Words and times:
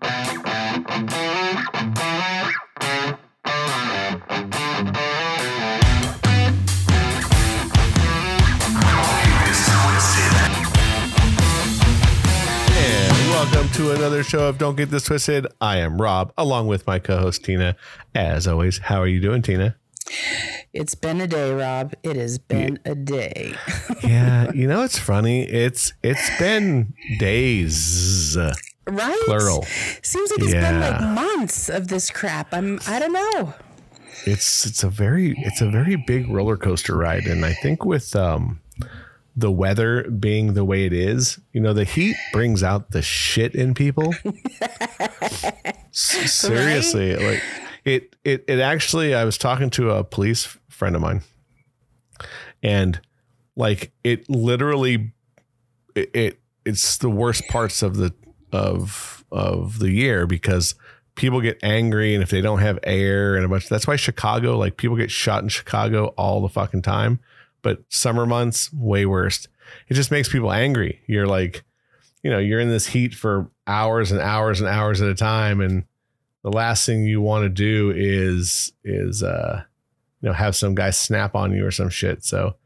And 0.00 0.10
welcome 13.28 13.68
to 13.70 13.92
another 13.92 14.22
show 14.22 14.48
of 14.48 14.58
Don't 14.58 14.76
Get 14.76 14.90
This 14.90 15.04
Twisted. 15.04 15.46
I 15.60 15.78
am 15.78 16.00
Rob, 16.00 16.32
along 16.38 16.68
with 16.68 16.86
my 16.86 16.98
co-host 16.98 17.44
Tina. 17.44 17.76
As 18.14 18.46
always, 18.46 18.78
how 18.78 19.00
are 19.00 19.06
you 19.06 19.20
doing, 19.20 19.42
Tina? 19.42 19.76
It's 20.72 20.94
been 20.94 21.20
a 21.20 21.26
day, 21.26 21.52
Rob. 21.52 21.92
It 22.02 22.16
has 22.16 22.38
been 22.38 22.78
a 22.86 22.94
day. 22.94 23.54
Yeah, 24.02 24.50
you 24.52 24.66
know 24.66 24.82
it's 24.82 24.98
funny. 24.98 25.42
It's 25.42 25.92
it's 26.02 26.38
been 26.38 26.94
days. 27.18 28.38
Right? 28.86 29.20
Plural. 29.24 29.64
Seems 30.02 30.30
like 30.30 30.40
it's 30.40 30.52
been 30.52 30.80
like 30.80 31.00
months 31.00 31.68
of 31.68 31.88
this 31.88 32.10
crap. 32.10 32.52
I'm 32.52 32.80
I 32.86 32.98
don't 32.98 33.12
know. 33.12 33.54
It's 34.26 34.66
it's 34.66 34.84
a 34.84 34.90
very 34.90 35.34
it's 35.38 35.60
a 35.60 35.70
very 35.70 35.96
big 35.96 36.28
roller 36.28 36.56
coaster 36.56 36.96
ride, 36.96 37.24
and 37.24 37.44
I 37.44 37.54
think 37.54 37.84
with 37.84 38.14
um 38.14 38.60
the 39.34 39.50
weather 39.50 40.10
being 40.10 40.54
the 40.54 40.64
way 40.64 40.84
it 40.84 40.92
is, 40.92 41.40
you 41.52 41.60
know, 41.60 41.72
the 41.72 41.84
heat 41.84 42.16
brings 42.32 42.62
out 42.62 42.90
the 42.90 43.00
shit 43.00 43.54
in 43.54 43.74
people. 43.74 44.14
Seriously, 45.90 47.16
like 47.16 47.42
it 47.84 48.14
it 48.24 48.44
it 48.46 48.60
actually. 48.60 49.14
I 49.14 49.24
was 49.24 49.38
talking 49.38 49.70
to 49.70 49.90
a 49.90 50.04
police 50.04 50.56
friend 50.68 50.94
of 50.94 51.02
mine, 51.02 51.22
and 52.62 53.00
like 53.56 53.92
it 54.04 54.28
literally 54.28 55.12
it, 55.94 56.10
it 56.14 56.40
it's 56.64 56.98
the 56.98 57.10
worst 57.10 57.48
parts 57.48 57.82
of 57.82 57.96
the 57.96 58.12
of 58.52 59.24
of 59.32 59.78
the 59.78 59.90
year 59.90 60.26
because 60.26 60.74
people 61.14 61.40
get 61.40 61.58
angry 61.62 62.14
and 62.14 62.22
if 62.22 62.30
they 62.30 62.40
don't 62.40 62.60
have 62.60 62.78
air 62.84 63.36
and 63.36 63.44
a 63.44 63.48
bunch 63.48 63.68
that's 63.68 63.86
why 63.86 63.96
Chicago 63.96 64.56
like 64.56 64.76
people 64.76 64.96
get 64.96 65.10
shot 65.10 65.42
in 65.42 65.48
Chicago 65.48 66.06
all 66.16 66.40
the 66.40 66.48
fucking 66.48 66.82
time 66.82 67.18
but 67.62 67.82
summer 67.88 68.26
months 68.26 68.72
way 68.72 69.06
worse. 69.06 69.46
It 69.88 69.94
just 69.94 70.10
makes 70.10 70.28
people 70.28 70.52
angry. 70.52 71.00
You're 71.06 71.26
like 71.26 71.64
you 72.22 72.30
know 72.30 72.38
you're 72.38 72.60
in 72.60 72.68
this 72.68 72.86
heat 72.86 73.14
for 73.14 73.48
hours 73.66 74.12
and 74.12 74.20
hours 74.20 74.60
and 74.60 74.68
hours 74.68 75.00
at 75.00 75.08
a 75.08 75.14
time. 75.14 75.60
And 75.60 75.84
the 76.42 76.52
last 76.52 76.84
thing 76.86 77.04
you 77.04 77.20
want 77.20 77.44
to 77.44 77.48
do 77.48 77.92
is 77.94 78.72
is 78.84 79.22
uh 79.22 79.62
you 80.20 80.28
know 80.28 80.34
have 80.34 80.54
some 80.54 80.74
guy 80.74 80.90
snap 80.90 81.34
on 81.34 81.52
you 81.52 81.64
or 81.64 81.70
some 81.70 81.88
shit. 81.88 82.24
So 82.24 82.56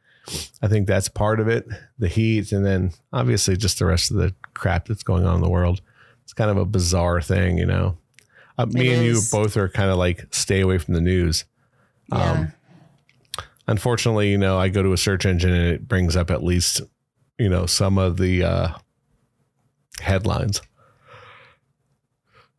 I 0.60 0.68
think 0.68 0.86
that's 0.86 1.08
part 1.08 1.40
of 1.40 1.48
it, 1.48 1.66
the 1.98 2.08
heat, 2.08 2.52
and 2.52 2.66
then 2.66 2.92
obviously 3.12 3.56
just 3.56 3.78
the 3.78 3.86
rest 3.86 4.10
of 4.10 4.16
the 4.16 4.34
crap 4.54 4.86
that's 4.88 5.02
going 5.02 5.24
on 5.24 5.36
in 5.36 5.42
the 5.42 5.50
world. 5.50 5.80
It's 6.24 6.32
kind 6.32 6.50
of 6.50 6.56
a 6.56 6.64
bizarre 6.64 7.20
thing, 7.20 7.58
you 7.58 7.66
know. 7.66 7.96
Uh, 8.58 8.66
me 8.66 8.88
It 8.88 8.96
and 8.96 9.06
you 9.06 9.20
both 9.30 9.56
are 9.56 9.68
kind 9.68 9.90
of 9.90 9.98
like 9.98 10.26
stay 10.34 10.60
away 10.60 10.78
from 10.78 10.94
the 10.94 11.00
news. 11.00 11.44
Yeah. 12.10 12.32
Um, 12.32 12.52
Unfortunately, 13.68 14.30
you 14.30 14.38
know, 14.38 14.58
I 14.58 14.68
go 14.68 14.82
to 14.82 14.92
a 14.92 14.96
search 14.96 15.26
engine 15.26 15.52
and 15.52 15.66
it 15.66 15.88
brings 15.88 16.14
up 16.14 16.30
at 16.30 16.42
least, 16.42 16.82
you 17.36 17.48
know, 17.48 17.66
some 17.66 17.98
of 17.98 18.16
the 18.16 18.44
uh, 18.44 18.68
headlines. 20.00 20.60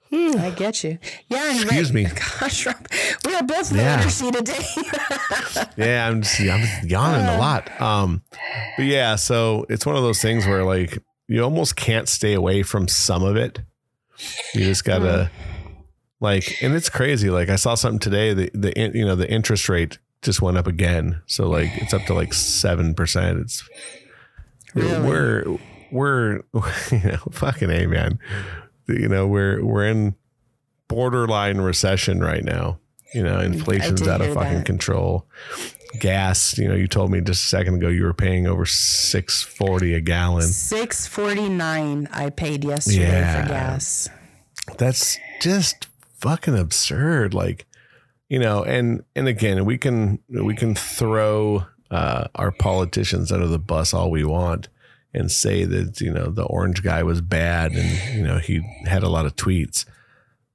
Hmm, 0.10 0.38
I 0.40 0.52
get 0.52 0.84
you. 0.84 0.98
Yeah, 1.28 1.52
and 1.52 1.64
Excuse 1.64 1.92
me. 1.92 2.06
Gosh, 2.40 2.66
Rob, 2.66 2.88
we 3.26 3.36
are 3.36 3.44
both 3.44 3.74
Yeah. 3.74 4.00
energy 4.02 4.32
today. 4.32 4.66
yeah, 5.78 6.08
I'm 6.08 6.22
just 6.22 6.40
I'm 6.40 6.88
yawning 6.88 7.26
a 7.26 7.34
uh. 7.34 7.38
lot. 7.38 7.82
Um, 7.82 8.24
but 8.78 8.86
yeah, 8.86 9.16
so 9.16 9.66
it's 9.70 9.86
one 9.86 9.96
of 9.96 10.04
those 10.04 10.22
things 10.22 10.46
where 10.46 10.64
like 10.64 11.00
you 11.28 11.44
almost 11.44 11.76
can't 11.76 12.08
stay 12.08 12.34
away 12.34 12.64
from 12.64 12.88
some 12.88 13.24
of 13.24 13.36
it. 13.36 13.60
You 14.54 14.64
just 14.66 14.86
gotta 14.86 15.26
hmm. 15.26 15.74
like, 16.22 16.62
and 16.62 16.74
it's 16.74 16.90
crazy. 16.90 17.30
Like 17.30 17.50
I 17.50 17.58
saw 17.58 17.76
something 17.76 18.00
today. 18.00 18.34
The 18.34 18.52
the 18.54 18.92
you 18.94 19.06
know 19.06 19.16
the 19.16 19.30
interest 19.30 19.68
rate 19.68 20.00
just 20.22 20.42
went 20.42 20.58
up 20.58 20.68
again. 20.68 21.22
So 21.26 21.50
like 21.50 21.70
it's 21.76 21.94
up 21.94 22.04
to 22.06 22.14
like 22.14 22.34
seven 22.34 22.94
percent. 22.96 23.40
It's 23.40 23.68
Really? 24.74 25.08
we're 25.08 25.58
we're 25.92 26.34
you 26.92 27.04
know 27.04 27.18
fucking 27.32 27.70
a 27.72 27.88
man. 27.88 28.20
You 28.88 29.08
know 29.10 29.28
we're 29.28 29.64
we're 29.64 29.86
in 29.86 30.16
borderline 30.88 31.60
recession 31.60 32.20
right 32.22 32.44
now. 32.44 32.80
You 33.14 33.24
know 33.24 33.40
inflation's 33.40 34.08
out 34.08 34.22
of 34.22 34.34
fucking 34.34 34.60
that. 34.60 34.66
control. 34.66 35.26
Gas, 36.02 36.58
you 36.58 36.68
know, 36.68 36.76
you 36.76 36.88
told 36.88 37.12
me 37.12 37.22
just 37.22 37.46
a 37.46 37.48
second 37.48 37.76
ago 37.76 37.88
you 37.88 38.04
were 38.04 38.14
paying 38.14 38.46
over 38.46 38.66
six 38.66 39.42
forty 39.42 39.94
a 39.94 40.02
gallon. 40.02 40.44
Six 40.44 41.08
forty 41.08 41.48
nine 41.50 42.08
I 42.12 42.30
paid 42.30 42.64
yesterday 42.66 43.00
Yeah. 43.10 43.44
for 43.44 43.48
gas. 43.50 44.10
that's 44.78 45.18
just 45.42 45.88
fucking 46.20 46.58
absurd 46.58 47.34
like 47.34 47.66
you 48.28 48.38
know 48.40 48.64
and 48.64 49.04
and 49.16 49.28
again 49.30 49.64
we 49.66 49.78
can 49.78 50.20
we 50.30 50.56
can 50.56 50.76
throw 50.76 51.64
uh 51.92 52.28
our 52.36 52.52
politicians 52.52 53.32
under 53.32 53.48
the 53.48 53.60
bus 53.60 53.94
all 53.94 54.10
we 54.12 54.24
want 54.26 54.68
and 55.18 55.32
say 55.32 55.64
that 55.66 56.00
you 56.00 56.12
know 56.12 56.30
the 56.30 56.44
orange 56.44 56.84
guy 56.84 57.04
was 57.04 57.22
bad 57.22 57.72
and 57.74 58.16
you 58.16 58.24
know 58.24 58.38
he 58.38 58.62
had 58.86 59.04
a 59.04 59.10
lot 59.10 59.26
of 59.26 59.36
tweets 59.36 59.86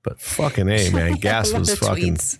but 0.03 0.21
fucking 0.21 0.69
a 0.69 0.91
man 0.91 1.13
gas 1.21 1.53
was 1.53 1.75
fucking 1.79 2.15
tweets. 2.15 2.39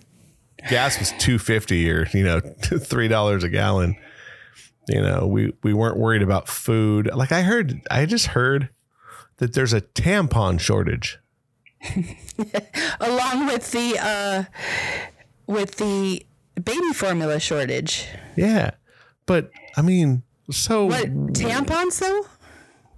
gas 0.69 0.99
was 0.99 1.09
250 1.11 1.91
or 1.91 2.07
you 2.13 2.23
know 2.23 2.39
three 2.61 3.07
dollars 3.07 3.43
a 3.43 3.49
gallon 3.49 3.95
you 4.87 5.01
know 5.01 5.27
we 5.27 5.53
we 5.63 5.73
weren't 5.73 5.97
worried 5.97 6.21
about 6.21 6.47
food 6.47 7.09
like 7.13 7.31
i 7.31 7.41
heard 7.41 7.81
i 7.91 8.05
just 8.05 8.27
heard 8.27 8.69
that 9.37 9.53
there's 9.53 9.73
a 9.73 9.81
tampon 9.81 10.59
shortage 10.59 11.19
along 12.99 13.45
with 13.47 13.71
the 13.71 13.97
uh 13.99 14.43
with 15.45 15.75
the 15.75 16.25
baby 16.61 16.93
formula 16.93 17.39
shortage. 17.39 18.07
Yeah. 18.35 18.71
But 19.25 19.51
I 19.77 19.81
mean, 19.81 20.23
so 20.51 20.85
What 20.85 21.07
tampons 21.33 21.99
though? 21.99 22.25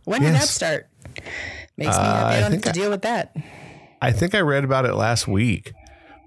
When 0.06 0.22
did 0.22 0.34
that 0.34 0.48
start? 0.48 0.88
Makes 1.78 1.98
me 1.98 2.04
Uh, 2.04 2.04
happy 2.04 2.36
I 2.36 2.38
I 2.38 2.40
don't 2.42 2.52
have 2.54 2.62
to 2.64 2.70
I- 2.70 2.74
deal 2.74 2.90
with 2.90 3.02
that. 3.04 3.36
I 4.02 4.12
think 4.12 4.36
I 4.36 4.40
read 4.42 4.64
about 4.64 4.86
it 4.86 4.94
last 4.94 5.28
week. 5.28 5.74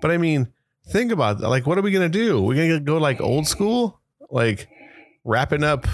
But 0.00 0.10
I 0.10 0.16
mean, 0.18 0.48
think 0.90 1.12
about 1.12 1.38
that. 1.40 1.48
Like, 1.48 1.66
what 1.66 1.78
are 1.78 1.82
we 1.82 1.90
gonna 1.92 2.08
do? 2.08 2.40
We're 2.42 2.54
gonna 2.56 2.80
go 2.80 2.98
like 2.98 3.20
old 3.20 3.46
school, 3.46 4.00
like 4.30 4.68
wrapping 5.24 5.62
up 5.64 5.86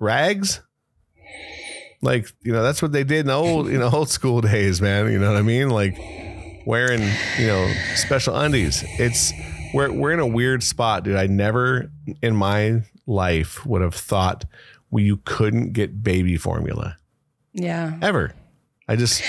rags. 0.00 0.60
Like, 2.02 2.26
you 2.42 2.52
know, 2.52 2.62
that's 2.62 2.82
what 2.82 2.92
they 2.92 3.04
did 3.04 3.20
in 3.20 3.26
the 3.28 3.34
old, 3.34 3.68
you 3.68 3.78
know, 3.78 3.88
old 3.90 4.10
school 4.10 4.40
days, 4.42 4.80
man. 4.82 5.10
You 5.10 5.18
know 5.18 5.28
what 5.32 5.38
I 5.38 5.42
mean? 5.42 5.70
Like 5.70 5.96
wearing, 6.66 7.02
you 7.38 7.46
know, 7.46 7.72
special 7.96 8.36
undies. 8.36 8.84
It's 8.98 9.32
we're 9.72 9.90
we're 9.92 10.12
in 10.12 10.20
a 10.20 10.26
weird 10.26 10.62
spot, 10.62 11.04
dude. 11.04 11.16
I 11.16 11.26
never 11.26 11.90
in 12.22 12.36
my 12.36 12.82
life 13.06 13.64
would 13.66 13.82
have 13.82 13.94
thought 13.94 14.44
we 14.90 15.02
you 15.04 15.18
couldn't 15.24 15.72
get 15.72 16.02
baby 16.02 16.36
formula 16.36 16.96
Yeah. 17.52 17.98
ever. 18.02 18.32
I 18.88 18.96
just 18.96 19.22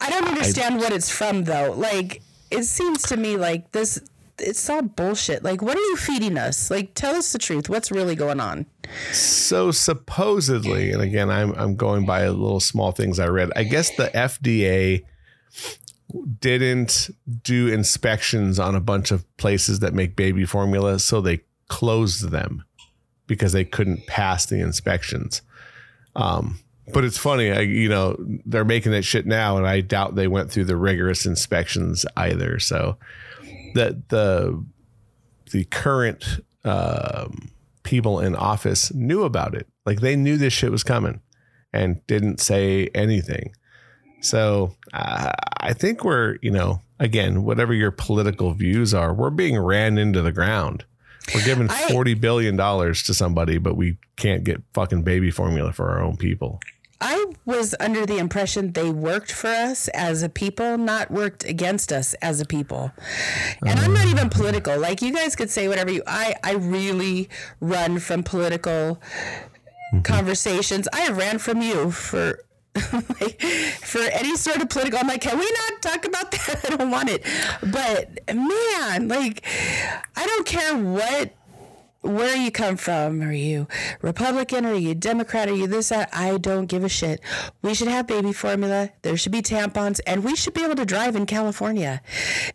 I 0.00 0.10
don't 0.10 0.26
understand 0.28 0.76
what 0.78 0.92
it's 0.92 1.10
from 1.10 1.44
though. 1.44 1.72
Like 1.76 2.22
it 2.50 2.64
seems 2.64 3.02
to 3.04 3.16
me 3.16 3.36
like 3.36 3.72
this 3.72 4.00
it's 4.38 4.68
all 4.68 4.82
bullshit. 4.82 5.44
Like 5.44 5.62
what 5.62 5.76
are 5.76 5.80
you 5.80 5.96
feeding 5.96 6.36
us? 6.38 6.70
Like 6.70 6.94
tell 6.94 7.14
us 7.14 7.32
the 7.32 7.38
truth. 7.38 7.68
What's 7.68 7.90
really 7.92 8.16
going 8.16 8.40
on? 8.40 8.66
So 9.12 9.70
supposedly, 9.70 10.90
and 10.90 11.00
again, 11.02 11.30
I'm 11.30 11.52
I'm 11.52 11.76
going 11.76 12.04
by 12.06 12.26
little 12.28 12.60
small 12.60 12.90
things 12.92 13.18
I 13.20 13.28
read. 13.28 13.50
I 13.54 13.62
guess 13.64 13.94
the 13.96 14.08
FDA 14.14 15.04
didn't 16.40 17.10
do 17.42 17.68
inspections 17.68 18.58
on 18.58 18.74
a 18.74 18.80
bunch 18.80 19.10
of 19.10 19.24
places 19.36 19.80
that 19.80 19.94
make 19.94 20.16
baby 20.16 20.44
formula, 20.44 20.98
so 20.98 21.20
they 21.20 21.40
closed 21.68 22.30
them 22.30 22.64
because 23.26 23.52
they 23.52 23.64
couldn't 23.64 24.06
pass 24.06 24.46
the 24.46 24.60
inspections. 24.60 25.42
Um, 26.16 26.58
but 26.92 27.04
it's 27.04 27.18
funny, 27.18 27.50
I, 27.50 27.60
you 27.60 27.88
know, 27.88 28.16
they're 28.44 28.64
making 28.64 28.92
that 28.92 29.04
shit 29.04 29.26
now, 29.26 29.56
and 29.56 29.66
I 29.66 29.80
doubt 29.80 30.14
they 30.14 30.28
went 30.28 30.50
through 30.50 30.66
the 30.66 30.76
rigorous 30.76 31.24
inspections 31.24 32.04
either. 32.16 32.58
So 32.58 32.98
the 33.74 34.02
the 34.08 34.64
the 35.50 35.64
current 35.64 36.40
um, 36.64 37.50
people 37.84 38.20
in 38.20 38.34
office 38.34 38.92
knew 38.92 39.22
about 39.24 39.54
it. 39.54 39.66
Like 39.86 40.00
they 40.00 40.16
knew 40.16 40.36
this 40.36 40.52
shit 40.52 40.70
was 40.70 40.82
coming 40.82 41.20
and 41.72 42.06
didn't 42.06 42.40
say 42.40 42.88
anything. 42.94 43.54
So 44.20 44.74
uh, 44.92 45.32
I 45.58 45.74
think 45.74 46.04
we're, 46.04 46.38
you 46.40 46.50
know, 46.50 46.80
again, 46.98 47.44
whatever 47.44 47.74
your 47.74 47.90
political 47.90 48.52
views 48.54 48.94
are, 48.94 49.12
we're 49.12 49.30
being 49.30 49.58
ran 49.58 49.98
into 49.98 50.22
the 50.22 50.32
ground. 50.32 50.84
We're 51.32 51.44
giving 51.44 51.70
I- 51.70 51.88
forty 51.88 52.14
billion 52.14 52.56
dollars 52.56 53.02
to 53.04 53.14
somebody, 53.14 53.58
but 53.58 53.76
we 53.76 53.96
can't 54.16 54.44
get 54.44 54.62
fucking 54.72 55.02
baby 55.02 55.30
formula 55.30 55.72
for 55.72 55.90
our 55.90 56.02
own 56.02 56.16
people. 56.16 56.60
I 57.00 57.32
was 57.44 57.74
under 57.80 58.06
the 58.06 58.16
impression 58.16 58.72
they 58.72 58.88
worked 58.88 59.30
for 59.30 59.48
us 59.48 59.88
as 59.88 60.22
a 60.22 60.28
people, 60.28 60.78
not 60.78 61.10
worked 61.10 61.44
against 61.44 61.92
us 61.92 62.14
as 62.14 62.40
a 62.40 62.46
people. 62.46 62.92
And 63.66 63.78
I'm 63.78 63.92
not 63.92 64.06
even 64.06 64.30
political. 64.30 64.78
Like 64.78 65.02
you 65.02 65.12
guys 65.12 65.36
could 65.36 65.50
say 65.50 65.68
whatever 65.68 65.92
you 65.92 66.02
I 66.06 66.34
I 66.42 66.52
really 66.52 67.28
run 67.60 67.98
from 67.98 68.22
political 68.22 69.02
mm-hmm. 69.92 70.00
conversations. 70.00 70.88
I 70.92 71.10
ran 71.10 71.38
from 71.38 71.60
you 71.60 71.90
for 71.90 72.38
like, 73.20 73.40
for 73.40 74.00
any 74.00 74.36
sort 74.36 74.60
of 74.60 74.68
political. 74.68 74.98
I'm 74.98 75.06
like, 75.06 75.20
can 75.20 75.38
we 75.38 75.50
not 75.70 75.82
talk 75.82 76.04
about 76.04 76.30
that? 76.30 76.60
I 76.72 76.76
don't 76.76 76.90
want 76.90 77.08
it. 77.08 77.24
But 77.60 78.34
man, 78.34 79.08
like, 79.08 79.44
I 80.16 80.26
don't 80.26 80.46
care 80.46 80.76
what 80.76 81.34
where 82.04 82.36
you 82.36 82.50
come 82.50 82.76
from. 82.76 83.22
Are 83.22 83.32
you 83.32 83.66
Republican? 84.02 84.66
Are 84.66 84.74
you 84.74 84.94
Democrat? 84.94 85.48
Are 85.48 85.54
you 85.54 85.66
this, 85.66 85.88
that? 85.88 86.10
I 86.12 86.36
don't 86.36 86.66
give 86.66 86.84
a 86.84 86.88
shit. 86.88 87.20
We 87.62 87.74
should 87.74 87.88
have 87.88 88.06
baby 88.06 88.32
formula. 88.32 88.90
There 89.02 89.16
should 89.16 89.32
be 89.32 89.42
tampons, 89.42 90.00
and 90.06 90.22
we 90.22 90.36
should 90.36 90.54
be 90.54 90.64
able 90.64 90.76
to 90.76 90.84
drive 90.84 91.16
in 91.16 91.26
California. 91.26 92.02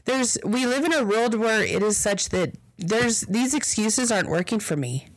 There's 0.05 0.37
we 0.45 0.65
live 0.65 0.85
in 0.85 0.93
a 0.93 1.03
world 1.03 1.35
where 1.35 1.63
it 1.63 1.81
is 1.81 1.97
such 1.97 2.29
that 2.29 2.55
there's 2.77 3.21
these 3.21 3.53
excuses 3.53 4.11
aren't 4.11 4.29
working 4.29 4.59
for 4.59 4.77
me. 4.77 5.08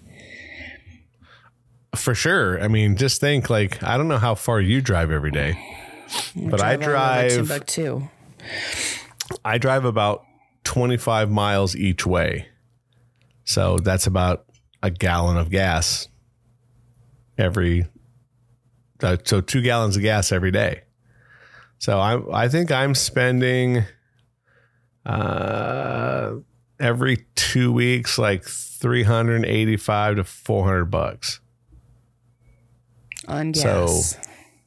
For 1.95 2.15
sure. 2.15 2.63
I 2.63 2.69
mean, 2.69 2.97
just 2.97 3.21
think 3.21 3.51
like 3.51 3.83
I 3.83 3.97
don't 3.97 4.09
know 4.09 4.19
how 4.19 4.35
far 4.35 4.61
you 4.61 4.81
drive 4.81 5.11
every 5.11 5.31
day, 5.31 5.59
but 6.35 6.61
I 6.63 6.77
drive. 6.77 7.67
too. 7.67 8.09
I 9.45 9.59
drive 9.59 9.85
about 9.85 10.25
25 10.65 11.31
miles 11.31 11.77
each 11.77 12.07
way. 12.07 12.49
So 13.45 13.79
that's 13.79 14.07
about 14.07 14.47
a 14.83 14.91
gallon 14.91 15.37
of 15.37 15.51
gas 15.51 16.09
every 17.39 17.87
uh, 19.03 19.17
so 19.25 19.41
2 19.41 19.63
gallons 19.63 19.97
of 19.97 20.03
gas 20.03 20.33
every 20.33 20.51
day. 20.51 20.83
So 21.79 21.99
I 21.99 22.45
I 22.45 22.49
think 22.49 22.71
I'm 22.71 22.95
spending 22.95 23.85
uh 25.05 26.35
every 26.81 27.27
2 27.35 27.73
weeks 27.73 28.19
like 28.19 28.45
385 28.45 30.17
to 30.17 30.25
400 30.25 30.85
bucks. 30.87 31.41
On 33.29 33.53
gas. 33.53 33.63
So 33.63 34.21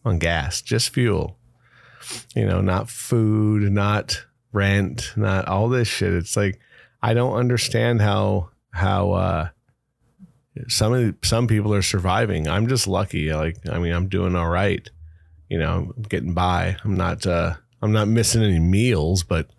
on 0.06 0.20
gas, 0.20 0.62
just 0.62 0.90
fuel. 0.90 1.38
You 2.36 2.46
know, 2.46 2.62
not 2.62 2.90
food, 2.90 3.72
not 3.72 4.24
rent, 4.52 5.12
not 5.16 5.48
all 5.48 5.70
this 5.70 5.88
shit. 5.88 6.14
It's 6.14 6.38
like 6.38 6.60
I 7.02 7.14
don't 7.14 7.36
understand 7.36 8.02
how 8.02 8.50
how 8.72 9.12
uh 9.12 9.50
some 10.68 10.94
of 10.94 11.16
some 11.24 11.48
people 11.48 11.74
are 11.74 11.82
surviving. 11.82 12.48
I'm 12.48 12.68
just 12.68 12.88
lucky. 12.88 13.34
Like 13.34 13.58
I 13.70 13.80
mean, 13.80 13.94
I'm 13.94 14.08
doing 14.08 14.36
all 14.36 14.50
right. 14.50 14.88
You 15.50 15.60
know, 15.60 15.94
I'm 15.96 16.04
getting 16.04 16.34
by. 16.34 16.78
I'm 16.84 16.96
not 16.96 17.26
uh 17.26 17.56
I'm 17.82 17.92
not 17.92 18.08
missing 18.08 18.44
any 18.44 18.60
meals, 18.60 19.24
but 19.24 19.50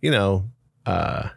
you 0.00 0.10
know, 0.10 0.44
uh 0.86 1.30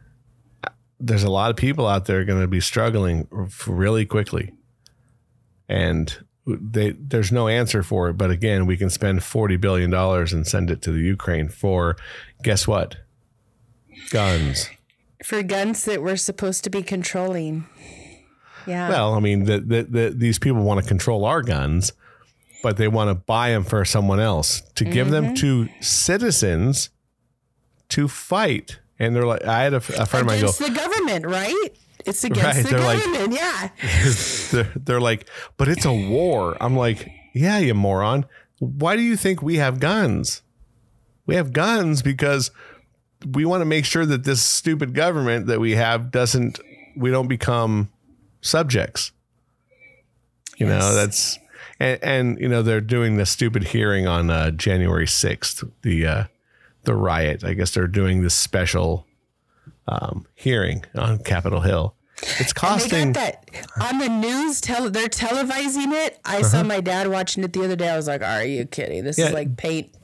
there's 1.00 1.24
a 1.24 1.30
lot 1.30 1.50
of 1.50 1.58
people 1.58 1.88
out 1.88 2.06
there 2.06 2.24
going 2.24 2.42
to 2.42 2.48
be 2.48 2.62
struggling 2.62 3.28
really 3.68 4.06
quickly. 4.06 4.54
And 5.68 6.25
they, 6.46 6.92
there's 6.92 7.32
no 7.32 7.48
answer 7.48 7.84
for 7.84 8.10
it. 8.10 8.14
But 8.14 8.32
again, 8.32 8.66
we 8.66 8.78
can 8.78 8.90
spend 8.90 9.22
$40 9.22 9.60
billion 9.60 9.94
and 9.94 10.48
send 10.48 10.70
it 10.70 10.82
to 10.84 10.92
the 10.92 11.00
Ukraine 11.00 11.50
for, 11.50 11.96
guess 12.44 12.68
what? 12.68 12.98
Guns. 14.12 14.70
For 15.24 15.42
guns 15.42 15.86
that 15.86 16.04
we're 16.04 16.18
supposed 16.18 16.64
to 16.66 16.70
be 16.70 16.84
controlling. 16.84 17.66
Yeah. 18.68 18.90
Well, 18.90 19.14
I 19.14 19.20
mean, 19.20 19.46
the, 19.46 19.60
the, 19.60 19.84
the, 19.84 20.14
these 20.16 20.40
people 20.40 20.64
want 20.64 20.82
to 20.82 20.88
control 20.88 21.26
our 21.26 21.42
guns, 21.42 21.94
but 22.62 22.78
they 22.78 22.88
want 22.88 23.10
to 23.10 23.16
buy 23.16 23.52
them 23.52 23.64
for 23.64 23.84
someone 23.86 24.20
else 24.20 24.62
to 24.76 24.86
give 24.86 25.08
mm-hmm. 25.08 25.28
them 25.28 25.36
to 25.36 25.70
citizens 25.82 26.90
to 27.90 28.08
fight. 28.08 28.80
And 28.98 29.16
they're 29.16 29.26
like, 29.26 29.44
I 29.44 29.64
had 29.64 29.74
a, 29.74 29.78
a 29.78 29.82
friend 29.82 29.98
Against 29.98 30.22
of 30.22 30.26
mine 30.26 30.42
go, 30.42 30.48
it's 30.48 30.58
the 30.58 30.70
government, 30.70 31.26
right? 31.26 31.70
It's 32.06 32.24
against 32.24 32.44
right, 32.44 32.66
the 32.66 32.72
government, 32.72 33.32
like, 33.32 33.40
yeah. 33.40 33.70
They're, 34.52 34.72
they're 34.76 35.02
like, 35.02 35.28
but 35.58 35.68
it's 35.68 35.86
a 35.86 35.94
war. 35.94 36.56
I'm 36.62 36.76
like, 36.78 37.10
yeah, 37.34 37.58
you 37.58 37.74
moron. 37.74 38.26
Why 38.60 38.96
do 38.96 39.02
you 39.02 39.18
think 39.18 39.42
we 39.42 39.56
have 39.58 39.80
guns? 39.80 40.42
We 41.26 41.36
have 41.36 41.52
guns 41.52 42.02
because 42.02 42.52
we 43.34 43.44
want 43.44 43.62
to 43.62 43.66
make 43.66 43.86
sure 43.86 44.06
that 44.06 44.24
this 44.24 44.42
stupid 44.42 44.94
government 44.94 45.48
that 45.48 45.60
we 45.60 45.72
have 45.72 46.12
doesn't, 46.12 46.60
we 46.96 47.10
don't 47.10 47.28
become 47.28 47.90
subjects. 48.42 49.12
You 50.58 50.68
yes. 50.68 50.82
know, 50.82 50.96
that's, 50.96 51.40
and, 51.80 52.00
and, 52.04 52.40
you 52.40 52.48
know, 52.48 52.62
they're 52.62 52.82
doing 52.82 53.18
the 53.18 53.26
stupid 53.26 53.66
hearing 53.66 54.08
on 54.08 54.30
uh, 54.30 54.52
January 54.52 55.08
6th, 55.08 55.70
the, 55.82 56.06
uh, 56.06 56.24
the 56.84 56.94
riot. 56.94 57.44
I 57.44 57.54
guess 57.54 57.74
they're 57.74 57.88
doing 57.88 58.22
this 58.22 58.36
special 58.36 59.06
um, 59.88 60.26
hearing 60.36 60.86
on 60.96 61.20
Capitol 61.20 61.62
Hill. 61.62 61.95
It's 62.22 62.54
costing 62.54 63.14
that 63.14 63.50
on 63.82 64.00
the 64.00 64.08
news. 64.08 64.62
Tele, 64.62 64.90
they're 64.90 65.08
televising 65.08 65.92
it. 65.92 66.20
I 66.24 66.38
uh-huh. 66.38 66.44
saw 66.44 66.64
my 66.64 66.80
dad 66.80 67.10
watching 67.10 67.44
it 67.44 67.54
the 67.54 67.64
other 67.64 67.76
day. 67.76 67.90
I 67.90 67.96
was 67.96 68.08
like, 68.08 68.22
"Are 68.22 68.44
you 68.44 68.66
kidding? 68.66 69.04
This 69.04 69.18
yeah. 69.18 69.28
is 69.28 69.34
like 69.34 69.58
paint 69.58 69.96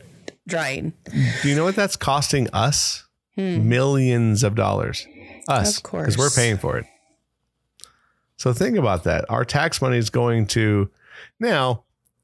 drying." 0.48 0.94
Do 1.42 1.50
you 1.50 1.56
know 1.56 1.64
what 1.64 1.76
that's 1.76 1.96
costing 1.96 2.50
us? 2.50 3.08
Hmm. 3.36 3.68
Millions 3.68 4.44
of 4.44 4.56
dollars. 4.56 5.08
Us, 5.48 5.78
of 5.78 5.84
course, 5.84 6.16
because 6.16 6.18
we're 6.18 6.30
paying 6.30 6.58
for 6.58 6.78
it. 6.78 6.86
So 8.38 8.54
think 8.54 8.78
about 8.78 9.04
that. 9.06 9.26
Our 9.30 9.46
tax 9.46 9.82
money 9.82 9.98
is 9.98 10.10
going 10.10 10.48
to 10.48 10.90
now. 11.40 11.84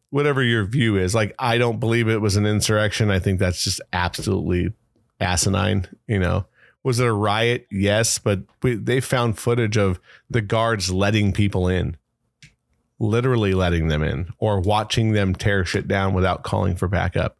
Whatever 0.09 0.41
your 0.41 0.63
view 0.63 0.95
is, 0.95 1.13
like 1.13 1.35
I 1.37 1.57
don't 1.57 1.81
believe 1.81 2.07
it 2.07 2.21
was 2.21 2.37
an 2.37 2.45
insurrection. 2.45 3.11
I 3.11 3.19
think 3.19 3.39
that's 3.39 3.61
just 3.61 3.81
absolutely 3.91 4.71
asinine. 5.19 5.85
You 6.07 6.19
know, 6.19 6.45
was 6.87 7.01
it 7.01 7.05
a 7.05 7.11
riot? 7.11 7.67
Yes, 7.69 8.17
but 8.17 8.43
we, 8.63 8.75
they 8.75 9.01
found 9.01 9.37
footage 9.37 9.75
of 9.75 9.99
the 10.29 10.39
guards 10.39 10.89
letting 10.89 11.33
people 11.33 11.67
in, 11.67 11.97
literally 12.97 13.53
letting 13.53 13.89
them 13.89 14.01
in, 14.01 14.29
or 14.39 14.61
watching 14.61 15.11
them 15.11 15.35
tear 15.35 15.65
shit 15.65 15.89
down 15.89 16.13
without 16.13 16.43
calling 16.43 16.77
for 16.77 16.87
backup. 16.87 17.37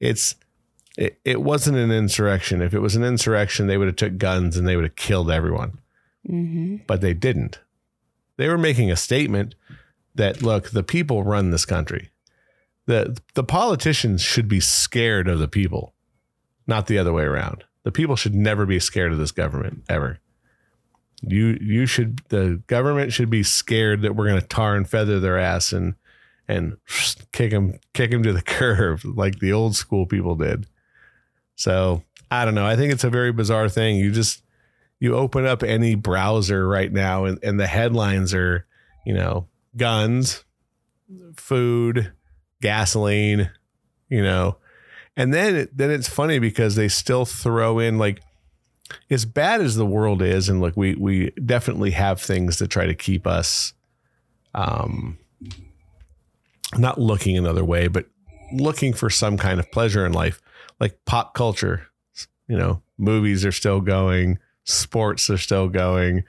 It's 0.00 0.36
it, 0.96 1.20
it 1.22 1.42
wasn't 1.42 1.76
an 1.76 1.92
insurrection. 1.92 2.62
If 2.62 2.72
it 2.72 2.78
was 2.78 2.96
an 2.96 3.04
insurrection, 3.04 3.66
they 3.66 3.76
would 3.76 3.88
have 3.88 3.96
took 3.96 4.16
guns 4.16 4.56
and 4.56 4.66
they 4.66 4.74
would 4.74 4.86
have 4.86 4.96
killed 4.96 5.30
everyone. 5.30 5.80
Mm-hmm. 6.26 6.76
But 6.86 7.02
they 7.02 7.12
didn't. 7.12 7.60
They 8.38 8.48
were 8.48 8.56
making 8.56 8.90
a 8.90 8.96
statement 8.96 9.54
that 10.14 10.40
look, 10.40 10.70
the 10.70 10.82
people 10.82 11.24
run 11.24 11.50
this 11.50 11.66
country. 11.66 12.08
The 12.86 13.18
the 13.34 13.44
politicians 13.44 14.22
should 14.22 14.48
be 14.48 14.60
scared 14.60 15.28
of 15.28 15.40
the 15.40 15.46
people, 15.46 15.92
not 16.66 16.86
the 16.86 16.96
other 16.96 17.12
way 17.12 17.24
around. 17.24 17.64
The 17.84 17.92
people 17.92 18.16
should 18.16 18.34
never 18.34 18.66
be 18.66 18.80
scared 18.80 19.12
of 19.12 19.18
this 19.18 19.32
government 19.32 19.84
ever. 19.88 20.18
You 21.22 21.58
you 21.60 21.86
should 21.86 22.20
the 22.28 22.62
government 22.66 23.12
should 23.12 23.30
be 23.30 23.42
scared 23.42 24.02
that 24.02 24.14
we're 24.14 24.28
going 24.28 24.40
to 24.40 24.46
tar 24.46 24.76
and 24.76 24.88
feather 24.88 25.18
their 25.18 25.38
ass 25.38 25.72
and 25.72 25.94
and 26.46 26.76
kick 27.32 27.50
them 27.50 27.78
kick 27.92 28.10
them 28.10 28.22
to 28.22 28.32
the 28.32 28.42
curb 28.42 29.00
like 29.04 29.38
the 29.38 29.52
old 29.52 29.74
school 29.76 30.06
people 30.06 30.34
did. 30.34 30.66
So 31.56 32.02
I 32.30 32.44
don't 32.44 32.54
know. 32.54 32.66
I 32.66 32.76
think 32.76 32.92
it's 32.92 33.04
a 33.04 33.10
very 33.10 33.32
bizarre 33.32 33.68
thing. 33.68 33.96
You 33.96 34.12
just 34.12 34.42
you 35.00 35.14
open 35.14 35.46
up 35.46 35.62
any 35.62 35.94
browser 35.94 36.66
right 36.66 36.92
now 36.92 37.24
and, 37.24 37.38
and 37.42 37.58
the 37.58 37.66
headlines 37.66 38.34
are, 38.34 38.66
you 39.06 39.14
know, 39.14 39.46
guns, 39.76 40.44
food, 41.36 42.12
gasoline, 42.60 43.50
you 44.08 44.22
know, 44.22 44.56
and 45.18 45.34
then 45.34 45.68
then 45.74 45.90
it's 45.90 46.08
funny 46.08 46.38
because 46.38 46.76
they 46.76 46.88
still 46.88 47.26
throw 47.26 47.80
in 47.80 47.98
like 47.98 48.22
as 49.10 49.26
bad 49.26 49.60
as 49.60 49.74
the 49.74 49.84
world 49.84 50.22
is, 50.22 50.48
and 50.48 50.60
look, 50.60 50.76
we 50.76 50.94
we 50.94 51.30
definitely 51.44 51.90
have 51.90 52.22
things 52.22 52.56
to 52.58 52.68
try 52.68 52.86
to 52.86 52.94
keep 52.94 53.26
us 53.26 53.74
um 54.54 55.18
not 56.78 57.00
looking 57.00 57.36
another 57.36 57.64
way, 57.64 57.88
but 57.88 58.06
looking 58.52 58.92
for 58.92 59.10
some 59.10 59.36
kind 59.36 59.58
of 59.58 59.70
pleasure 59.72 60.06
in 60.06 60.12
life, 60.12 60.40
like 60.78 61.04
pop 61.04 61.34
culture. 61.34 61.88
You 62.46 62.56
know, 62.56 62.82
movies 62.96 63.44
are 63.44 63.52
still 63.52 63.80
going, 63.80 64.38
sports 64.64 65.28
are 65.30 65.36
still 65.36 65.68
going. 65.68 66.22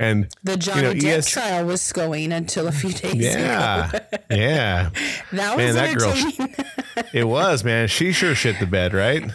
And 0.00 0.28
the 0.44 0.56
Johnny 0.56 0.82
you 0.82 0.94
know, 0.94 1.00
Depp 1.00 1.18
ES- 1.18 1.30
trial 1.30 1.66
was 1.66 1.92
going 1.92 2.32
until 2.32 2.68
a 2.68 2.72
few 2.72 2.92
days 2.92 3.16
yeah, 3.16 3.88
ago. 3.88 3.98
yeah, 4.30 4.90
that 5.32 5.56
was 5.56 5.74
man, 5.74 5.74
that 5.74 5.98
girl. 5.98 7.04
it 7.12 7.24
was 7.24 7.64
man. 7.64 7.88
She 7.88 8.12
sure 8.12 8.34
shit 8.34 8.60
the 8.60 8.66
bed, 8.66 8.94
right? 8.94 9.24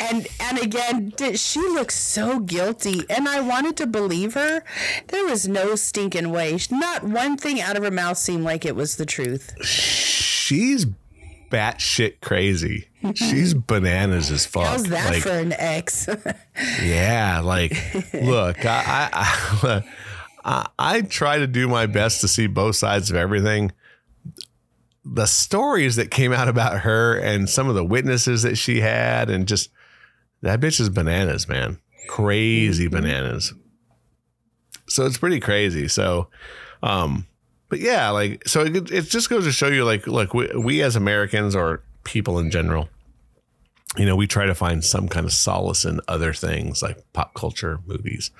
and 0.00 0.26
and 0.40 0.58
again, 0.58 1.12
she 1.34 1.60
looks 1.60 1.96
so 1.96 2.38
guilty, 2.40 3.02
and 3.10 3.28
I 3.28 3.40
wanted 3.40 3.76
to 3.78 3.86
believe 3.86 4.34
her. 4.34 4.62
There 5.08 5.26
was 5.26 5.46
no 5.46 5.74
stinking 5.74 6.30
way. 6.30 6.58
Not 6.70 7.04
one 7.04 7.36
thing 7.36 7.60
out 7.60 7.76
of 7.76 7.82
her 7.82 7.90
mouth 7.90 8.16
seemed 8.16 8.44
like 8.44 8.64
it 8.64 8.74
was 8.74 8.96
the 8.96 9.06
truth. 9.06 9.54
She's 9.64 10.86
batshit 11.54 12.20
crazy. 12.20 12.88
She's 13.14 13.54
bananas 13.54 14.30
as 14.30 14.44
fuck. 14.44 14.64
How's 14.64 14.84
that 14.84 15.12
like, 15.12 15.22
for 15.22 15.30
an 15.30 15.52
ex? 15.52 16.08
yeah, 16.82 17.40
like, 17.40 17.72
look, 18.12 18.64
I, 18.64 19.08
I, 19.12 19.82
I, 20.44 20.66
I 20.78 21.00
try 21.02 21.38
to 21.38 21.46
do 21.46 21.68
my 21.68 21.86
best 21.86 22.20
to 22.22 22.28
see 22.28 22.48
both 22.48 22.74
sides 22.74 23.10
of 23.10 23.16
everything. 23.16 23.70
The 25.04 25.26
stories 25.26 25.96
that 25.96 26.10
came 26.10 26.32
out 26.32 26.48
about 26.48 26.80
her 26.80 27.16
and 27.16 27.48
some 27.48 27.68
of 27.68 27.76
the 27.76 27.84
witnesses 27.84 28.42
that 28.42 28.56
she 28.56 28.80
had, 28.80 29.30
and 29.30 29.46
just 29.46 29.70
that 30.42 30.60
bitch 30.60 30.80
is 30.80 30.88
bananas, 30.88 31.46
man. 31.48 31.78
Crazy 32.08 32.86
mm-hmm. 32.86 32.96
bananas. 32.96 33.54
So 34.88 35.06
it's 35.06 35.18
pretty 35.18 35.40
crazy. 35.40 35.86
So, 35.88 36.28
um, 36.82 37.26
but 37.68 37.80
yeah, 37.80 38.10
like 38.10 38.46
so 38.48 38.62
it, 38.62 38.90
it 38.90 39.02
just 39.04 39.28
goes 39.30 39.44
to 39.44 39.52
show 39.52 39.68
you 39.68 39.84
like 39.84 40.06
look 40.06 40.34
we, 40.34 40.48
we 40.56 40.82
as 40.82 40.96
Americans 40.96 41.54
or 41.56 41.82
people 42.04 42.38
in 42.38 42.50
general, 42.50 42.88
you 43.96 44.04
know, 44.06 44.16
we 44.16 44.26
try 44.26 44.46
to 44.46 44.54
find 44.54 44.84
some 44.84 45.08
kind 45.08 45.24
of 45.26 45.32
solace 45.32 45.84
in 45.84 46.00
other 46.08 46.32
things 46.32 46.82
like 46.82 46.98
pop 47.12 47.34
culture 47.34 47.80
movies. 47.86 48.30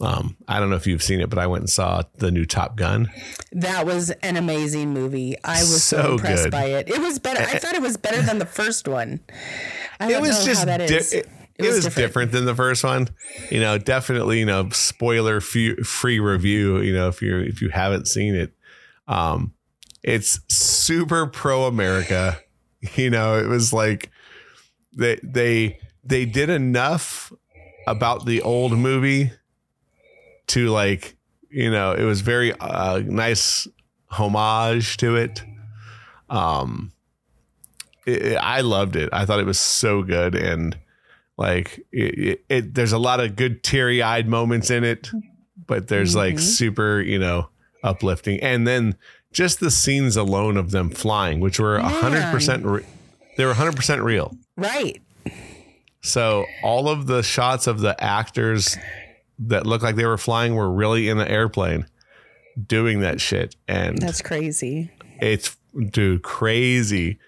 Um, 0.00 0.36
I 0.48 0.58
don't 0.58 0.70
know 0.70 0.76
if 0.76 0.86
you've 0.88 1.02
seen 1.04 1.20
it, 1.20 1.30
but 1.30 1.38
I 1.38 1.46
went 1.46 1.62
and 1.62 1.70
saw 1.70 2.02
the 2.18 2.30
new 2.32 2.44
Top 2.44 2.76
Gun. 2.76 3.10
That 3.52 3.86
was 3.86 4.10
an 4.10 4.36
amazing 4.36 4.92
movie. 4.92 5.36
I 5.44 5.60
was 5.60 5.84
so, 5.84 6.02
So 6.02 6.12
impressed 6.14 6.44
good. 6.44 6.50
by 6.52 6.64
it. 6.64 6.88
It 6.88 7.00
was 7.00 7.18
better. 7.20 7.42
I 7.42 7.58
thought 7.60 7.74
it 7.74 7.82
was 7.82 7.96
better 7.96 8.20
than 8.20 8.38
the 8.40 8.46
first 8.46 8.88
one. 8.88 9.20
I 10.00 10.12
it 10.12 10.20
was 10.20 10.44
just 10.44 10.60
how 10.60 10.66
that 10.66 10.88
di- 10.88 10.96
is. 10.96 11.14
It, 11.56 11.66
it 11.66 11.68
was, 11.72 11.94
different. 11.94 12.32
than 12.32 12.44
the 12.46 12.54
first 12.54 12.82
one. 12.84 13.08
You 13.50 13.60
know, 13.60 13.78
definitely, 13.78 14.40
you 14.40 14.46
know, 14.46 14.68
spoiler 14.70 15.40
free, 15.40 15.76
free 15.76 16.18
review, 16.20 16.80
you 16.80 16.92
know, 16.92 17.08
if 17.08 17.22
you 17.22 17.38
if 17.38 17.60
you 17.62 17.68
haven't 17.68 18.06
seen 18.08 18.34
it. 18.34 18.52
Um 19.06 19.54
it's 20.02 20.40
super 20.48 21.26
pro 21.26 21.64
America. 21.66 22.38
You 22.96 23.08
know, 23.08 23.38
it 23.38 23.46
was 23.46 23.72
like 23.72 24.10
they 24.92 25.18
they 25.22 25.78
they 26.04 26.26
did 26.26 26.50
enough 26.50 27.32
about 27.86 28.26
the 28.26 28.42
old 28.42 28.72
movie 28.72 29.32
to 30.48 30.68
like, 30.68 31.16
you 31.48 31.70
know, 31.70 31.92
it 31.92 32.02
was 32.04 32.20
very 32.20 32.52
uh 32.60 32.98
nice 33.06 33.66
homage 34.08 34.98
to 34.98 35.16
it. 35.16 35.42
Um 36.28 36.92
it- 38.06 38.36
I 38.36 38.60
loved 38.60 38.96
it. 38.96 39.08
I 39.14 39.24
thought 39.24 39.40
it 39.40 39.46
was 39.46 39.58
so 39.58 40.02
good, 40.02 40.34
and 40.34 40.76
like 41.36 41.84
it, 41.92 42.18
it, 42.18 42.44
it 42.48 42.74
there's 42.74 42.92
a 42.92 42.98
lot 42.98 43.20
of 43.20 43.36
good 43.36 43.62
teary 43.62 44.02
eyed 44.02 44.28
moments 44.28 44.70
in 44.70 44.84
it, 44.84 45.10
but 45.66 45.88
there's 45.88 46.14
like 46.14 46.36
Mhm. 46.36 46.40
super, 46.40 47.00
you 47.00 47.18
know, 47.18 47.48
uplifting, 47.82 48.40
and 48.40 48.66
then 48.66 48.96
just 49.32 49.58
the 49.60 49.70
scenes 49.70 50.16
alone 50.16 50.56
of 50.56 50.70
them 50.70 50.90
flying, 50.90 51.40
which 51.40 51.58
were 51.58 51.76
a 51.76 51.88
hundred 51.88 52.22
percent, 52.30 52.64
re- 52.64 52.84
they 53.36 53.44
were 53.44 53.54
hundred 53.54 53.74
percent 53.76 54.00
real. 54.02 54.36
Right. 54.56 55.02
So 56.02 56.44
all 56.62 56.88
of 56.88 57.06
the 57.06 57.22
shots 57.22 57.66
of 57.66 57.80
the 57.80 58.00
actors 58.02 58.76
that 59.38 59.66
looked 59.66 59.82
like 59.82 59.96
they 59.96 60.04
were 60.04 60.18
flying 60.18 60.54
were 60.54 60.70
really 60.70 61.08
in 61.08 61.18
the 61.18 61.28
airplane 61.28 61.86
doing 62.66 63.00
that 63.00 63.20
shit, 63.20 63.56
and 63.66 63.98
That's 63.98 64.22
crazy. 64.22 64.90
it's 65.20 65.56
dude 65.90 66.22
crazy 66.22 67.18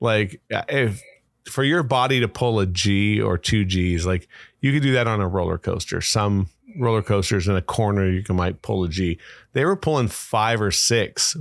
like 0.00 0.40
if 0.50 1.00
for 1.46 1.64
your 1.64 1.82
body 1.82 2.20
to 2.20 2.28
pull 2.28 2.60
a 2.60 2.66
g 2.66 3.20
or 3.20 3.36
two 3.36 3.64
g's 3.64 4.06
like 4.06 4.28
you 4.60 4.72
could 4.72 4.82
do 4.82 4.92
that 4.92 5.06
on 5.08 5.20
a 5.20 5.26
roller 5.28 5.58
coaster. 5.58 6.00
Some 6.00 6.46
roller 6.78 7.02
coasters 7.02 7.48
in 7.48 7.56
a 7.56 7.62
corner 7.62 8.08
you 8.08 8.22
can 8.22 8.36
might 8.36 8.62
pull 8.62 8.84
a 8.84 8.88
g. 8.88 9.18
They 9.52 9.64
were 9.64 9.76
pulling 9.76 10.08
five 10.08 10.60
or 10.62 10.70
six. 10.70 11.36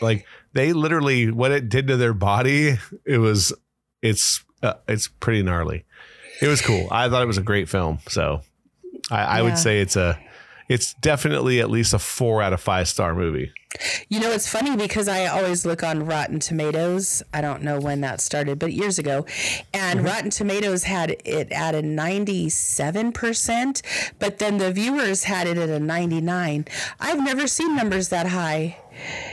Like 0.00 0.26
they 0.54 0.72
literally 0.72 1.30
what 1.30 1.52
it 1.52 1.68
did 1.68 1.86
to 1.88 1.96
their 1.96 2.14
body 2.14 2.78
it 3.04 3.18
was 3.18 3.52
it's 4.00 4.42
uh, 4.62 4.74
it's 4.88 5.08
pretty 5.08 5.42
gnarly. 5.42 5.84
It 6.40 6.48
was 6.48 6.60
cool. 6.62 6.88
I 6.90 7.08
thought 7.08 7.22
it 7.22 7.26
was 7.26 7.38
a 7.38 7.42
great 7.42 7.68
film 7.68 7.98
so 8.08 8.40
i, 9.10 9.22
I 9.22 9.36
Yeah. 9.38 9.42
would 9.42 9.58
say 9.58 9.80
it's 9.80 9.96
a 9.96 10.18
it's 10.68 10.94
definitely 10.94 11.60
at 11.60 11.70
least 11.70 11.92
a 11.92 11.98
four 11.98 12.40
out 12.42 12.52
of 12.52 12.60
five 12.60 12.88
star 12.88 13.14
movie 13.14 13.52
You 14.08 14.20
know, 14.20 14.30
it's 14.30 14.48
funny 14.48 14.76
because 14.76 15.08
I 15.08 15.26
always 15.26 15.64
look 15.66 15.82
on 15.82 16.04
Rotten 16.06 16.38
Tomatoes. 16.40 17.22
I 17.32 17.40
don't 17.40 17.62
know 17.62 17.80
when 17.80 18.00
that 18.02 18.20
started, 18.20 18.58
but 18.58 18.72
years 18.72 18.98
ago. 18.98 19.24
And 19.72 20.00
Mm-hmm. 20.00 20.06
Rotten 20.06 20.30
Tomatoes 20.30 20.84
had 20.84 21.16
it 21.24 21.50
at 21.52 21.74
a 21.74 21.82
97%, 21.82 23.82
but 24.18 24.38
then 24.38 24.58
the 24.58 24.72
viewers 24.72 25.24
had 25.24 25.46
it 25.46 25.58
at 25.58 25.68
a 25.68 25.78
99. 25.78 26.64
I've 27.00 27.22
never 27.22 27.46
seen 27.46 27.76
numbers 27.76 28.08
that 28.08 28.28
high. 28.28 28.78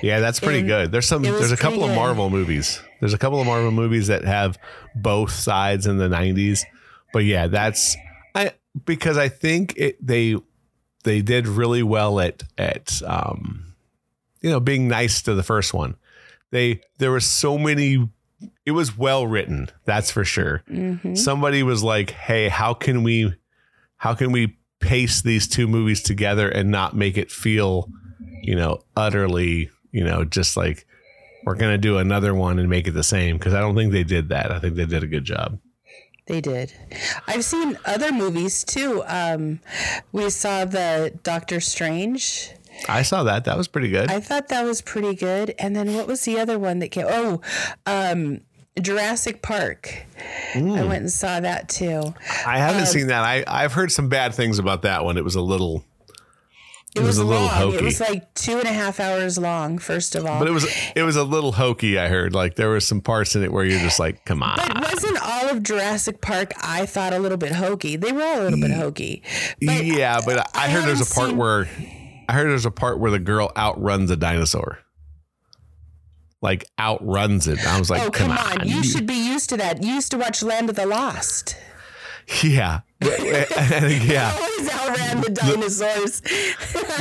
Yeah, 0.01 0.19
that's 0.19 0.39
pretty 0.39 0.60
And 0.60 0.67
good. 0.67 0.91
There's 0.91 1.05
some 1.05 1.22
there's 1.22 1.51
a 1.51 1.58
couple 1.58 1.84
of. 1.84 1.96
Marvel 1.96 2.29
movies. 2.29 2.81
There's 3.00 3.13
a 3.13 3.17
couple 3.17 3.39
of 3.39 3.46
Marvel 3.46 3.72
movies 3.72 4.08
that 4.08 4.25
have 4.25 4.58
both 4.96 5.31
sides 5.31 5.88
in 5.88 5.98
the 5.98 6.10
90s. 6.10 6.63
But 7.13 7.25
yeah, 7.25 7.48
that's 7.48 7.96
I 8.36 8.53
because 8.86 9.17
I 9.17 9.29
think 9.29 9.74
it 9.77 10.05
they 10.05 10.36
they 11.03 11.22
did 11.22 11.48
really 11.48 11.84
well 11.84 12.19
at 12.19 12.43
at 12.58 13.01
um 13.05 13.68
you 14.41 14.50
know 14.50 14.60
being 14.60 14.88
nice 14.88 15.22
to 15.24 15.34
the 15.34 15.43
first 15.43 15.74
one. 15.74 15.96
They 16.51 16.81
there 16.98 17.12
were 17.12 17.19
so 17.19 17.58
many 17.58 18.10
it 18.65 18.72
was 18.72 18.98
well 18.98 19.27
written, 19.27 19.69
that's 19.86 20.12
for 20.12 20.24
sure. 20.24 20.63
hmm 20.67 21.15
Somebody 21.15 21.62
was 21.63 21.84
like, 21.84 22.12
"Hey, 22.12 22.48
how 22.50 22.74
can 22.74 23.03
we 23.03 23.34
how 23.98 24.13
can 24.13 24.31
we 24.31 24.58
pace 24.79 25.22
these 25.22 25.48
two 25.48 25.67
movies 25.67 26.01
together 26.01 26.48
and 26.50 26.72
not 26.72 26.96
make 26.96 27.17
it 27.17 27.29
feel, 27.29 27.89
you 28.41 28.55
know, 28.55 28.79
utterly, 28.96 29.69
you 29.91 30.03
know, 30.05 30.24
just 30.24 30.55
like 30.55 30.88
we're 31.46 31.55
going 31.55 31.74
to 31.74 31.77
do 31.77 31.98
another 31.98 32.34
one 32.34 32.60
and 32.60 32.69
make 32.69 32.88
it 32.88 32.91
the 32.91 33.03
same 33.03 33.38
because 33.38 33.53
I 33.53 33.60
don't 33.60 33.75
think 33.75 33.91
they 33.91 34.05
did 34.05 34.29
that. 34.29 34.51
I 34.51 34.60
think 34.60 34.75
they 34.75 34.86
did 34.86 35.03
a 35.03 35.08
good 35.08 35.25
job. 35.25 35.60
They 36.27 36.41
did. 36.41 36.72
I've 37.27 37.43
seen 37.43 37.77
other 37.86 38.12
movies 38.12 38.63
too. 38.63 39.03
Um, 39.08 39.60
we 40.12 40.29
saw 40.29 40.63
the 40.63 41.12
Doctor 41.24 41.60
Strange. 41.60 42.51
I 42.88 43.01
saw 43.01 43.24
that. 43.24 43.45
That 43.45 43.57
was 43.57 43.67
pretty 43.67 43.89
good. 43.89 44.09
I 44.09 44.19
thought 44.19 44.48
that 44.50 44.63
was 44.63 44.81
pretty 44.81 45.15
good. 45.15 45.53
And 45.59 45.75
then 45.75 45.93
what 45.95 46.07
was 46.07 46.21
the 46.21 46.39
other 46.39 46.57
one 46.57 46.79
that 46.79 46.89
came? 46.89 47.05
Oh, 47.09 47.41
um, 47.86 48.41
Jurassic 48.79 49.41
Park. 49.41 50.05
I 50.55 50.62
went 50.62 51.01
and 51.01 51.12
saw 51.12 51.39
that 51.39 51.69
too. 51.69 52.13
I 52.45 52.59
haven't 52.59 52.81
um, 52.81 52.88
seen 52.88 53.07
that. 53.07 53.24
I 53.24 53.43
I've 53.48 53.74
heard 53.74 53.91
some 53.91 54.09
bad 54.09 54.33
things 54.33 54.59
about 54.59 54.83
that 54.83 55.03
one. 55.03 55.17
It 55.17 55.24
was 55.24 55.36
a 55.36 55.41
little 55.41 55.83
It, 56.95 57.00
It 57.00 57.03
was 57.03 57.07
was, 57.07 57.17
a 57.19 57.24
little 57.25 57.48
hokey. 57.48 57.77
It 57.77 57.83
was 57.83 58.00
like 58.00 58.33
two 58.36 58.57
and 58.57 58.65
a 58.67 58.71
half 58.71 59.00
hours 59.00 59.38
long. 59.38 59.79
First 59.79 60.15
of 60.15 60.25
all, 60.25 60.39
but 60.39 60.48
it 60.48 60.51
was 60.51 60.65
it 60.95 61.03
was 61.03 61.15
a 61.17 61.24
little 61.24 61.51
hokey, 61.51 62.00
I 62.00 62.07
heard. 62.07 62.33
Like 62.33 62.55
there 62.55 62.69
were 62.69 62.79
some 62.79 63.01
parts 63.01 63.36
in 63.36 63.43
it 63.43 63.51
where 63.51 63.65
you're 63.65 63.79
just 63.79 64.00
like, 64.00 64.24
"Come 64.25 64.41
on." 64.43 64.55
But 64.55 64.81
wasn't 64.81 65.21
all 65.21 65.50
of 65.50 65.62
Jurassic 65.63 66.21
Park? 66.21 66.53
I 66.62 66.86
thought 66.86 67.12
a 67.13 67.19
little 67.19 67.38
bit 67.38 67.51
hokey. 67.51 67.98
They 67.98 68.12
were 68.13 68.24
all 68.24 68.41
a 68.41 68.43
little 68.43 68.62
bit 68.62 68.71
hokey. 68.71 69.24
But 69.62 69.83
yeah, 69.83 70.21
but 70.25 70.39
I, 70.55 70.65
I 70.65 70.69
heard 70.69 70.86
there's 70.86 71.01
a 71.01 71.13
part 71.13 71.29
seen- 71.29 71.38
where 71.38 71.67
I 72.29 72.33
heard 72.33 72.48
there's 72.48 72.67
a 72.67 72.69
part 72.69 73.00
where 73.00 73.09
the 73.09 73.17
girl 73.17 73.51
outruns 73.57 74.12
a 74.12 74.15
dinosaur. 74.15 74.77
Like 76.43 76.63
outruns 76.79 77.48
it. 77.48 77.65
I 77.65 77.79
was 77.79 77.89
like, 77.89 78.03
oh 78.03 78.12
come, 78.12 78.29
come, 78.29 78.59
on, 78.59 78.67
you 78.67 78.83
should 78.83 79.07
be 79.07 79.15
used 79.15 79.50
to 79.50 79.57
that. 79.57 79.81
You 79.81 79.93
used 79.93 80.12
to 80.12 80.19
watch 80.19 80.43
Land 80.43 80.69
of 80.69 80.75
the 80.75 80.86
Lost. 80.86 81.57
Yeah. 82.43 82.81
yeah. 83.01 84.31
Always 84.39 84.69
outran 84.69 85.21
the 85.21 85.31
dinosaurs. 85.31 86.21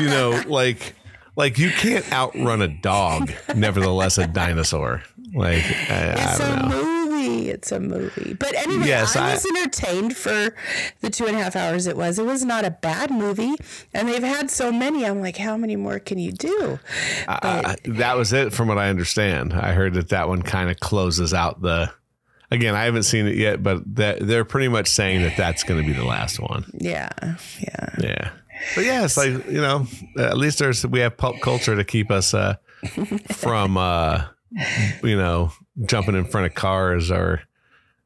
You 0.01 0.09
know, 0.09 0.43
like 0.47 0.95
like 1.37 1.59
you 1.59 1.73
can't 1.73 2.11
outrun 2.11 2.63
a 2.63 2.69
dog, 2.69 3.31
nevertheless 3.55 4.17
a 4.17 4.27
dinosaur. 4.27 5.03
Like 5.35 5.63
I, 5.91 6.15
I 6.17 6.39
don't 6.39 6.51
a 6.51 6.69
know. 6.71 6.85
movie. 6.85 6.98
It's 7.47 7.71
a 7.73 7.79
movie. 7.81 8.35
But 8.35 8.55
anyway, 8.55 8.87
Yes, 8.87 9.17
I, 9.17 9.29
I- 9.31 9.33
was 9.35 9.47
entertained 9.47 10.17
for 10.17 10.55
the 11.01 11.11
two 11.11 11.27
and 11.27 11.37
a 11.37 11.43
half 11.43 11.55
hours 11.57 11.87
it 11.87 11.97
was. 11.97 12.19
It 12.19 12.25
was 12.27 12.45
not 12.45 12.65
a 12.65 12.71
bad 12.71 13.11
movie. 13.11 13.55
And 13.95 14.09
they've 14.09 14.23
had 14.23 14.51
so 14.51 14.73
many. 14.73 15.05
I'm 15.07 15.21
like, 15.21 15.37
how 15.37 15.57
many 15.57 15.77
more 15.77 15.99
can 15.99 16.19
you 16.19 16.33
do? 16.33 16.79
I- 17.29 17.77
that 17.85 18.17
was 18.17 18.33
it 18.33 18.53
from 18.53 18.69
what 18.69 18.79
I 18.79 18.89
understand. 18.89 19.53
I 19.53 19.73
heard 19.73 19.95
that 19.95 20.09
that 20.11 20.29
one 20.29 20.43
kind 20.43 20.71
of 20.71 20.81
closes 20.81 21.33
out 21.35 21.63
the 21.63 21.93
Again, 22.51 22.75
I 22.75 22.85
haven't 22.85 23.03
seen 23.03 23.27
it 23.27 23.37
yet, 23.37 23.63
but 23.63 23.83
that 23.97 24.27
they're 24.27 24.47
pretty 24.47 24.69
much 24.69 24.89
saying 24.89 25.21
that 25.21 25.37
that's 25.37 25.65
going 25.65 25.83
to 25.83 25.87
be 25.87 25.93
the 25.93 26.07
last 26.07 26.41
one. 26.41 26.65
Yeah. 26.73 27.11
Yeah. 27.61 27.89
Yeah. 28.01 28.31
But 28.75 28.85
yeah, 28.87 29.05
it's 29.05 29.19
like, 29.19 29.47
you 29.47 29.61
know, 29.61 29.87
at 30.19 30.39
least 30.39 30.59
there's 30.59 30.87
we 30.87 31.01
have 31.01 31.19
pulp 31.19 31.41
culture 31.43 31.77
to 31.77 31.85
keep 31.85 32.11
us 32.11 32.33
uh 32.33 32.55
from 33.33 33.77
uh 33.77 34.25
you 35.03 35.17
know, 35.17 35.53
jumping 35.85 36.15
in 36.15 36.25
front 36.25 36.47
of 36.47 36.55
cars 36.55 37.11
or 37.11 37.43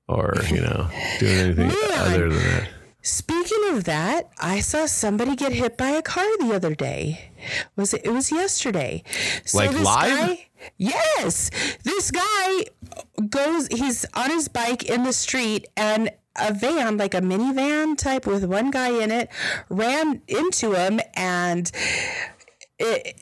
or, 0.09 0.35
you 0.51 0.61
know, 0.61 0.89
doing 1.19 1.39
anything 1.39 1.69
Man. 1.89 1.93
other 1.95 2.29
than 2.29 2.39
that. 2.39 2.69
Speaking 3.05 3.65
of 3.71 3.85
that, 3.85 4.31
I 4.39 4.61
saw 4.61 4.87
somebody 4.87 5.35
get 5.35 5.53
hit 5.53 5.77
by 5.77 5.89
a 5.91 6.03
car 6.03 6.25
the 6.39 6.55
other 6.55 6.75
day. 6.75 7.33
Was 7.75 7.95
it? 7.95 8.03
It 8.05 8.11
was 8.11 8.31
yesterday. 8.31 9.03
So 9.45 9.59
Like 9.59 9.73
this 9.73 9.85
live? 9.85 10.29
Guy, 10.29 10.47
yes, 10.77 11.51
this 11.83 12.13
guy 12.13 12.67
goes. 13.29 13.67
He's 13.69 14.05
on 14.15 14.31
his 14.31 14.47
bike 14.47 14.85
in 14.85 15.03
the 15.03 15.13
street, 15.13 15.67
and 15.77 16.11
a 16.37 16.55
van, 16.55 16.97
like 16.97 17.15
a 17.15 17.21
minivan 17.21 17.99
type 17.99 18.25
with 18.25 18.45
one 18.45 18.71
guy 18.71 19.03
in 19.03 19.11
it, 19.11 19.29
ran 19.69 20.23
into 20.29 20.73
him, 20.73 21.01
and 21.15 21.73
it. 22.79 23.19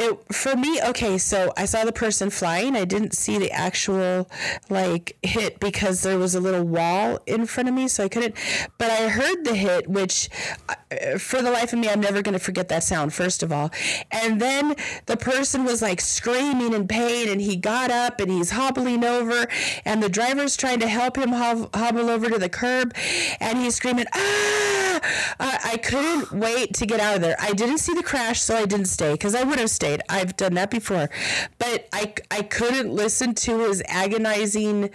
It, 0.00 0.32
for 0.32 0.54
me, 0.54 0.80
okay, 0.80 1.18
so 1.18 1.52
I 1.56 1.64
saw 1.64 1.84
the 1.84 1.92
person 1.92 2.30
flying. 2.30 2.76
I 2.76 2.84
didn't 2.84 3.14
see 3.14 3.36
the 3.36 3.50
actual 3.50 4.30
like 4.70 5.16
hit 5.24 5.58
because 5.58 6.02
there 6.02 6.18
was 6.18 6.36
a 6.36 6.40
little 6.40 6.62
wall 6.62 7.18
in 7.26 7.46
front 7.46 7.68
of 7.68 7.74
me, 7.74 7.88
so 7.88 8.04
I 8.04 8.08
couldn't. 8.08 8.36
But 8.78 8.92
I 8.92 9.08
heard 9.08 9.44
the 9.44 9.56
hit, 9.56 9.88
which 9.88 10.30
uh, 10.68 11.18
for 11.18 11.42
the 11.42 11.50
life 11.50 11.72
of 11.72 11.80
me, 11.80 11.88
I'm 11.88 12.00
never 12.00 12.22
going 12.22 12.34
to 12.34 12.38
forget 12.38 12.68
that 12.68 12.84
sound, 12.84 13.12
first 13.12 13.42
of 13.42 13.50
all. 13.50 13.72
And 14.12 14.40
then 14.40 14.76
the 15.06 15.16
person 15.16 15.64
was 15.64 15.82
like 15.82 16.00
screaming 16.00 16.74
in 16.74 16.86
pain, 16.86 17.28
and 17.28 17.40
he 17.40 17.56
got 17.56 17.90
up 17.90 18.20
and 18.20 18.30
he's 18.30 18.52
hobbling 18.52 19.02
over, 19.04 19.48
and 19.84 20.00
the 20.00 20.08
driver's 20.08 20.56
trying 20.56 20.78
to 20.78 20.88
help 20.88 21.18
him 21.18 21.30
hob- 21.30 21.74
hobble 21.74 22.08
over 22.08 22.30
to 22.30 22.38
the 22.38 22.48
curb, 22.48 22.94
and 23.40 23.58
he's 23.58 23.74
screaming, 23.74 24.06
ah! 24.14 25.00
I 25.40 25.58
I 25.72 25.76
couldn't 25.78 26.32
wait 26.32 26.74
to 26.74 26.86
get 26.86 27.00
out 27.00 27.16
of 27.16 27.20
there. 27.20 27.36
I 27.40 27.52
didn't 27.52 27.78
see 27.78 27.94
the 27.94 28.02
crash, 28.02 28.40
so 28.40 28.56
I 28.56 28.64
didn't 28.64 28.86
stay 28.86 29.12
because 29.12 29.34
I 29.34 29.42
would 29.42 29.58
have 29.58 29.70
stayed. 29.70 29.87
I've 30.08 30.36
done 30.36 30.54
that 30.54 30.70
before. 30.70 31.08
But 31.58 31.88
I, 31.92 32.14
I 32.30 32.42
couldn't 32.42 32.92
listen 32.92 33.34
to 33.34 33.60
his 33.60 33.82
agonizing, 33.86 34.90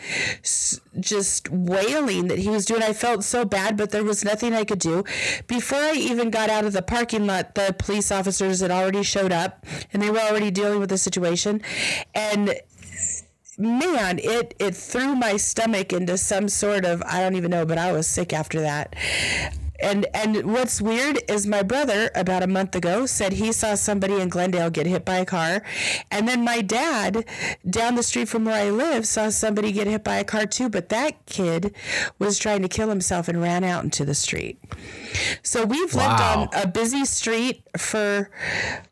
just 0.99 1.49
wailing 1.49 2.27
that 2.27 2.39
he 2.39 2.49
was 2.49 2.65
doing. 2.65 2.83
I 2.83 2.93
felt 2.93 3.23
so 3.23 3.45
bad, 3.45 3.77
but 3.77 3.91
there 3.91 4.03
was 4.03 4.23
nothing 4.23 4.53
I 4.53 4.63
could 4.63 4.79
do. 4.79 5.03
Before 5.47 5.79
I 5.79 5.93
even 5.93 6.29
got 6.29 6.49
out 6.49 6.65
of 6.65 6.73
the 6.73 6.81
parking 6.81 7.25
lot, 7.25 7.55
the 7.55 7.75
police 7.77 8.11
officers 8.11 8.61
had 8.61 8.71
already 8.71 9.03
showed 9.03 9.31
up 9.31 9.65
and 9.91 10.01
they 10.01 10.09
were 10.09 10.19
already 10.19 10.51
dealing 10.51 10.79
with 10.79 10.89
the 10.89 10.97
situation. 10.97 11.61
And 12.13 12.55
man, 13.57 14.19
it 14.19 14.53
it 14.59 14.75
threw 14.75 15.15
my 15.15 15.37
stomach 15.37 15.93
into 15.93 16.17
some 16.17 16.49
sort 16.49 16.85
of 16.85 17.01
I 17.03 17.19
don't 17.19 17.35
even 17.35 17.51
know, 17.51 17.65
but 17.65 17.77
I 17.77 17.91
was 17.91 18.07
sick 18.07 18.33
after 18.33 18.61
that. 18.61 18.95
And 19.81 20.05
and 20.13 20.53
what's 20.53 20.81
weird 20.81 21.19
is 21.27 21.47
my 21.47 21.63
brother 21.63 22.11
about 22.15 22.43
a 22.43 22.47
month 22.47 22.75
ago 22.75 23.05
said 23.05 23.33
he 23.33 23.51
saw 23.51 23.75
somebody 23.75 24.19
in 24.19 24.29
Glendale 24.29 24.69
get 24.69 24.85
hit 24.85 25.03
by 25.03 25.17
a 25.17 25.25
car, 25.25 25.63
and 26.11 26.27
then 26.27 26.43
my 26.43 26.61
dad 26.61 27.25
down 27.69 27.95
the 27.95 28.03
street 28.03 28.29
from 28.29 28.45
where 28.45 28.55
I 28.55 28.69
live 28.69 29.07
saw 29.07 29.29
somebody 29.29 29.71
get 29.71 29.87
hit 29.87 30.03
by 30.03 30.17
a 30.17 30.23
car 30.23 30.45
too. 30.45 30.69
But 30.69 30.89
that 30.89 31.25
kid 31.25 31.75
was 32.19 32.37
trying 32.37 32.61
to 32.61 32.67
kill 32.67 32.89
himself 32.89 33.27
and 33.27 33.41
ran 33.41 33.63
out 33.63 33.83
into 33.83 34.05
the 34.05 34.15
street. 34.15 34.59
So 35.41 35.65
we've 35.65 35.93
lived 35.93 36.21
on 36.21 36.49
a 36.53 36.67
busy 36.67 37.05
street 37.05 37.63
for 37.77 38.29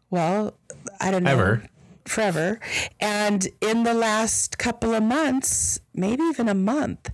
well, 0.10 0.58
I 1.00 1.12
don't 1.12 1.24
know 1.24 1.32
Ever. 1.32 1.64
Forever. 2.12 2.60
And 3.00 3.48
in 3.62 3.84
the 3.84 3.94
last 3.94 4.58
couple 4.58 4.94
of 4.94 5.04
months, 5.04 5.80
maybe 5.94 6.24
even 6.24 6.48
a 6.48 6.54
month, 6.54 7.10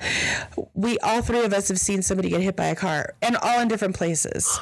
we 0.73 0.97
all 0.99 1.21
three 1.21 1.43
of 1.45 1.53
us 1.53 1.67
have 1.69 1.79
seen 1.79 2.01
somebody 2.01 2.29
get 2.29 2.41
hit 2.41 2.55
by 2.55 2.65
a 2.65 2.75
car, 2.75 3.13
and 3.21 3.37
all 3.37 3.59
in 3.61 3.67
different 3.67 3.95
places. 3.95 4.59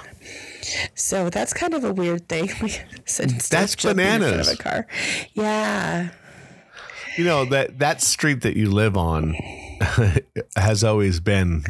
So 0.96 1.30
that's 1.30 1.54
kind 1.54 1.74
of 1.74 1.84
a 1.84 1.94
weird 1.94 2.28
thing. 2.28 2.50
We 2.62 2.70
said 3.06 3.32
instead 3.32 3.58
of 3.58 3.62
That's 3.62 3.76
jumping 3.76 4.06
in 4.06 4.08
front 4.20 4.24
bananas. 4.24 4.48
of 4.52 4.60
a 4.60 4.64
car. 4.64 4.88
Yeah. 5.34 6.10
You 7.18 7.24
know 7.24 7.46
that 7.46 7.80
that 7.80 8.02
street 8.02 8.42
that 8.42 8.58
you 8.58 8.70
live 8.70 8.98
on 8.98 9.36
has 10.58 10.84
always 10.84 11.20
been 11.20 11.64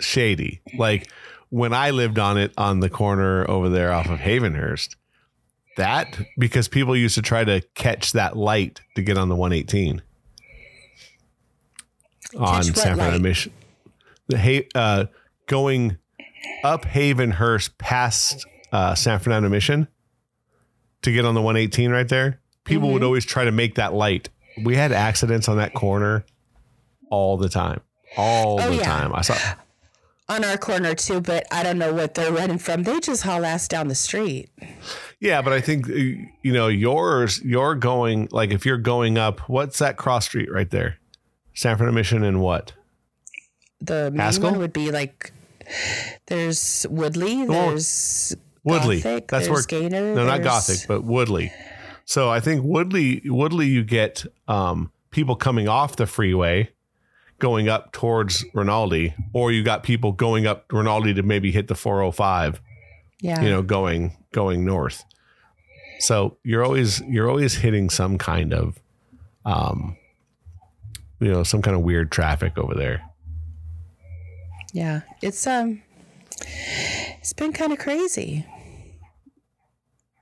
shady. 0.00 0.60
Like 0.76 1.10
when 1.50 1.72
I 1.72 1.90
lived 1.90 2.18
on 2.18 2.36
it 2.38 2.52
on 2.56 2.80
the 2.80 2.90
corner 2.90 3.48
over 3.48 3.68
there 3.68 3.92
off 3.92 4.08
of 4.08 4.18
Havenhurst, 4.20 4.96
that 5.78 6.18
because 6.38 6.68
people 6.68 6.94
used 6.94 7.14
to 7.16 7.22
try 7.22 7.42
to 7.42 7.60
catch 7.74 8.12
that 8.12 8.36
light 8.36 8.80
to 8.94 9.02
get 9.02 9.16
on 9.18 9.28
the 9.28 9.34
118 9.36 10.02
on 12.38 12.62
San 12.62 12.96
Fernando? 12.96 13.18
Mission. 13.18 13.52
The 14.28 14.38
ha- 14.38 14.68
uh, 14.74 15.04
going 15.46 15.96
up 16.62 16.84
Havenhurst 16.84 17.78
past 17.78 18.46
uh, 18.72 18.94
San 18.94 19.18
Fernando 19.18 19.48
Mission 19.48 19.88
to 21.02 21.12
get 21.12 21.24
on 21.24 21.34
the 21.34 21.42
118 21.42 21.90
right 21.90 22.08
there. 22.08 22.40
People 22.64 22.88
Mm-hmm. 22.88 22.94
would 22.94 23.02
always 23.04 23.24
try 23.24 23.44
to 23.44 23.52
make 23.52 23.76
that 23.76 23.94
light. 23.94 24.28
We 24.62 24.76
had 24.76 24.92
accidents 24.92 25.48
on 25.48 25.56
that 25.56 25.72
corner 25.72 26.24
all 27.10 27.36
the 27.38 27.48
time. 27.48 27.80
All 28.16 28.60
Oh, 28.60 28.70
the 28.70 28.76
yeah. 28.76 28.82
time. 28.82 29.14
I 29.14 29.22
saw 29.22 29.36
On 30.28 30.44
our 30.44 30.58
corner 30.58 30.94
too, 30.94 31.20
but 31.22 31.46
I 31.50 31.62
don't 31.62 31.78
know 31.78 31.94
what 31.94 32.12
they're 32.14 32.32
running 32.32 32.58
from. 32.58 32.82
They 32.82 33.00
just 33.00 33.22
haul 33.22 33.46
ass 33.46 33.68
down 33.68 33.88
the 33.88 33.94
street. 33.94 34.50
Yeah, 35.20 35.42
but 35.42 35.52
I 35.52 35.60
think 35.60 35.88
uh, 35.88 35.94
you 35.94 36.52
know 36.52 36.68
yours. 36.68 37.42
You're 37.42 37.74
going 37.74 38.28
like 38.30 38.50
if 38.52 38.64
you're 38.64 38.78
going 38.78 39.18
up. 39.18 39.40
What's 39.48 39.78
that 39.80 39.96
cross 39.96 40.26
street 40.26 40.50
right 40.52 40.70
there? 40.70 40.98
San 41.54 41.76
Fernando 41.76 41.94
Mission 41.96 42.22
and 42.22 42.40
what? 42.40 42.72
The 43.80 44.10
main 44.10 44.20
Haskell? 44.20 44.50
one 44.52 44.60
would 44.60 44.72
be 44.72 44.90
like 44.90 45.32
there's 46.26 46.86
Woodley, 46.88 47.38
one- 47.38 47.48
there's 47.48 48.36
Woodley. 48.64 49.00
Gothic, 49.00 49.28
That's 49.28 49.48
where. 49.48 49.62
Gaynor, 49.62 50.14
no, 50.14 50.24
not 50.24 50.42
Gothic, 50.42 50.86
but 50.86 51.02
Woodley. 51.04 51.52
So 52.04 52.30
I 52.30 52.40
think 52.40 52.64
Woodley. 52.64 53.22
Woodley, 53.24 53.66
you 53.66 53.82
get 53.82 54.24
um, 54.46 54.92
people 55.10 55.36
coming 55.36 55.68
off 55.68 55.96
the 55.96 56.06
freeway, 56.06 56.70
going 57.38 57.68
up 57.68 57.92
towards 57.92 58.44
Rinaldi, 58.54 59.14
or 59.32 59.52
you 59.52 59.62
got 59.62 59.82
people 59.82 60.12
going 60.12 60.46
up 60.46 60.66
Rinaldi 60.72 61.14
to 61.14 61.22
maybe 61.22 61.50
hit 61.50 61.68
the 61.68 61.74
405. 61.74 62.60
Yeah. 63.20 63.42
you 63.42 63.50
know 63.50 63.62
going 63.62 64.16
going 64.32 64.64
north 64.64 65.04
so 66.00 66.36
you're 66.44 66.64
always 66.64 67.00
you're 67.02 67.28
always 67.28 67.54
hitting 67.54 67.90
some 67.90 68.16
kind 68.18 68.52
of 68.54 68.78
um 69.44 69.96
you 71.20 71.28
know 71.30 71.42
some 71.42 71.60
kind 71.62 71.76
of 71.76 71.82
weird 71.82 72.12
traffic 72.12 72.56
over 72.56 72.74
there 72.74 73.02
Yeah, 74.72 75.00
it's 75.22 75.46
um, 75.46 75.82
it's 77.20 77.32
been 77.32 77.52
kind 77.52 77.72
of 77.72 77.78
crazy. 77.80 78.46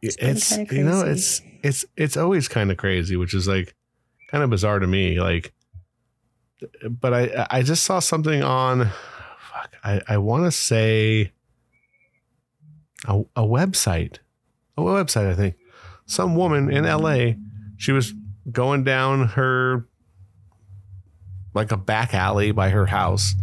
it's, 0.01 0.17
been 0.17 0.37
kinda 0.67 0.75
you 0.75 0.85
know 0.85 1.03
it's 1.05 1.43
it's 1.63 1.85
it's 1.97 2.17
always 2.17 2.49
kind 2.49 2.71
of 2.71 2.77
crazy 2.77 3.17
which 3.17 3.35
is 3.35 3.47
like 3.49 3.75
kind 4.31 4.43
of 4.45 4.51
bizarre 4.51 4.79
to 4.79 4.87
me 4.87 5.21
like 5.21 5.53
but 6.89 7.13
i 7.13 7.47
i 7.51 7.63
just 7.63 7.85
saw 7.85 7.99
something 7.99 8.43
on 8.43 8.87
fuck 9.39 9.71
i 9.85 10.01
i 10.09 10.17
want 10.17 10.45
to 10.45 10.51
say 10.53 11.33
a, 13.07 13.21
a 13.37 13.43
website 13.43 14.19
a 14.77 14.83
website 14.83 15.31
i 15.31 15.35
think. 15.35 15.57
Some 16.07 16.37
woman 16.37 16.71
in 16.71 16.85
la 16.85 17.33
she 17.77 17.93
was 17.93 18.13
going 18.51 18.85
down 18.85 19.29
her 19.29 19.87
like 21.55 21.73
a 21.73 21.77
back 21.77 22.15
alley 22.15 22.53
by 22.53 22.71
her 22.71 22.87
house 22.87 23.35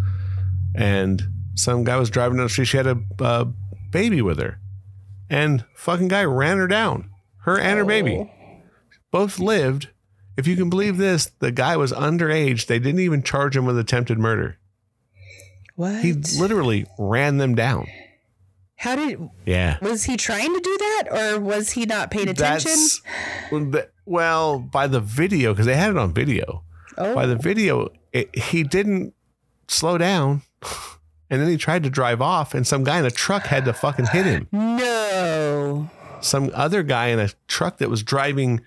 and 0.75 1.21
some 1.55 1.83
guy 1.83 1.97
was 1.97 2.09
driving 2.09 2.37
down 2.37 2.45
the 2.45 2.49
street. 2.49 2.65
She 2.65 2.77
had 2.77 2.87
a, 2.87 2.97
a 3.19 3.45
baby 3.91 4.21
with 4.21 4.39
her 4.39 4.59
and 5.29 5.65
fucking 5.75 6.07
guy 6.07 6.23
ran 6.23 6.57
her 6.57 6.67
down 6.67 7.09
her 7.39 7.59
and 7.59 7.77
her 7.77 7.85
baby. 7.85 8.17
Oh. 8.17 8.29
Both 9.11 9.39
lived. 9.39 9.89
If 10.37 10.47
you 10.47 10.55
can 10.55 10.69
believe 10.69 10.97
this 10.97 11.31
the 11.39 11.51
guy 11.51 11.77
was 11.77 11.91
underage. 11.91 12.67
They 12.67 12.79
didn't 12.79 13.01
even 13.01 13.23
charge 13.23 13.57
him 13.57 13.65
with 13.65 13.77
attempted 13.77 14.17
murder. 14.17 14.57
What? 15.75 16.01
he 16.01 16.13
literally 16.13 16.85
ran 16.99 17.37
them 17.37 17.55
down 17.55 17.87
How 18.83 18.97
did 18.97 19.29
yeah 19.45 19.77
was 19.81 20.03
he 20.03 20.17
trying 20.17 20.53
to 20.53 20.59
do 20.59 20.77
that, 20.77 21.03
or 21.09 21.39
was 21.39 21.71
he 21.71 21.85
not 21.85 22.11
paying 22.11 22.27
attention? 22.27 22.69
that's 23.71 23.87
well, 24.05 24.59
by 24.59 24.87
the 24.87 24.99
video 24.99 25.53
because 25.53 25.65
they 25.65 25.77
had 25.77 25.91
it 25.91 25.97
on 25.97 26.13
video 26.13 26.63
oh, 26.97 27.15
by 27.15 27.25
the 27.25 27.37
video 27.37 27.89
it, 28.11 28.37
he 28.37 28.61
didn't 28.63 29.13
slow 29.69 29.97
down 29.97 30.41
and 31.29 31.41
then 31.41 31.47
he 31.47 31.55
tried 31.55 31.83
to 31.83 31.89
drive 31.89 32.21
off 32.21 32.53
and 32.53 32.67
some 32.67 32.83
guy 32.83 32.99
in 32.99 33.05
a 33.05 33.11
truck 33.11 33.43
had 33.43 33.63
to 33.63 33.71
fucking 33.71 34.07
hit 34.07 34.25
him 34.25 34.49
no. 34.51 35.89
some 36.19 36.51
other 36.53 36.83
guy 36.83 37.07
in 37.07 37.19
a 37.19 37.29
truck 37.47 37.77
that 37.77 37.89
was 37.89 38.03
driving 38.03 38.59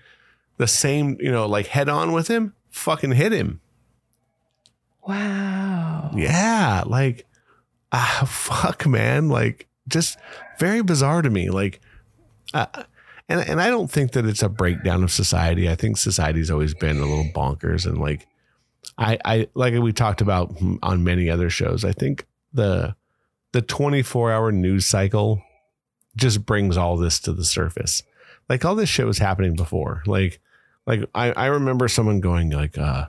the 0.57 0.67
same 0.67 1.15
you 1.19 1.31
know 1.31 1.45
like 1.45 1.67
head 1.67 1.87
on 1.87 2.11
with 2.11 2.27
him 2.27 2.55
fucking 2.71 3.11
hit 3.11 3.31
him 3.31 3.61
Wow. 5.07 6.09
yeah 6.15 6.83
like 6.87 7.27
ah 7.91 8.23
fuck 8.27 8.87
man 8.87 9.29
like 9.29 9.66
just 9.87 10.17
very 10.59 10.81
bizarre 10.81 11.21
to 11.21 11.29
me 11.29 11.49
like 11.49 11.79
uh, 12.53 12.65
and 13.29 13.41
and 13.41 13.61
I 13.61 13.69
don't 13.69 13.91
think 13.91 14.11
that 14.11 14.25
it's 14.25 14.43
a 14.43 14.49
breakdown 14.49 15.03
of 15.03 15.11
society. 15.11 15.69
I 15.69 15.75
think 15.75 15.97
society's 15.97 16.49
always 16.49 16.73
been 16.73 16.97
a 16.97 17.05
little 17.05 17.29
bonkers 17.33 17.85
and 17.85 17.97
like 17.97 18.27
I 18.97 19.17
I 19.25 19.47
like 19.53 19.73
we 19.75 19.91
talked 19.91 20.21
about 20.21 20.55
on 20.81 21.03
many 21.03 21.29
other 21.29 21.49
shows 21.49 21.83
I 21.83 21.91
think 21.91 22.25
the 22.53 22.95
the 23.51 23.61
24 23.61 24.31
hour 24.31 24.51
news 24.51 24.85
cycle 24.85 25.41
just 26.15 26.45
brings 26.45 26.77
all 26.77 26.97
this 26.97 27.19
to 27.21 27.33
the 27.33 27.45
surface. 27.45 28.03
Like 28.49 28.63
all 28.63 28.75
this 28.75 28.89
shit 28.89 29.05
was 29.05 29.17
happening 29.17 29.55
before. 29.55 30.03
Like 30.05 30.39
like 30.85 31.01
I, 31.13 31.31
I 31.33 31.45
remember 31.47 31.87
someone 31.87 32.21
going 32.21 32.49
like 32.49 32.77
uh 32.77 33.07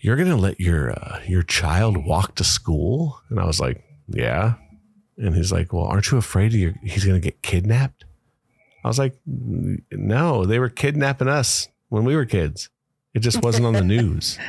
you're 0.00 0.16
gonna 0.16 0.36
let 0.36 0.60
your 0.60 0.90
uh, 0.90 1.20
your 1.26 1.42
child 1.42 2.04
walk 2.04 2.34
to 2.34 2.44
school? 2.44 3.22
And 3.30 3.40
i 3.40 3.46
was 3.46 3.60
like 3.60 3.82
yeah 4.08 4.54
and 5.18 5.34
he's 5.34 5.52
like 5.52 5.72
well 5.72 5.84
aren't 5.84 6.10
you 6.10 6.18
afraid 6.18 6.52
your, 6.52 6.74
he's 6.82 7.04
gonna 7.04 7.20
get 7.20 7.42
kidnapped 7.42 8.04
i 8.84 8.88
was 8.88 8.98
like 8.98 9.14
no 9.90 10.44
they 10.44 10.58
were 10.58 10.68
kidnapping 10.68 11.28
us 11.28 11.68
when 11.88 12.04
we 12.04 12.14
were 12.16 12.24
kids 12.24 12.68
it 13.14 13.20
just 13.20 13.42
wasn't 13.42 13.66
on 13.66 13.74
the 13.74 13.82
news 13.84 14.38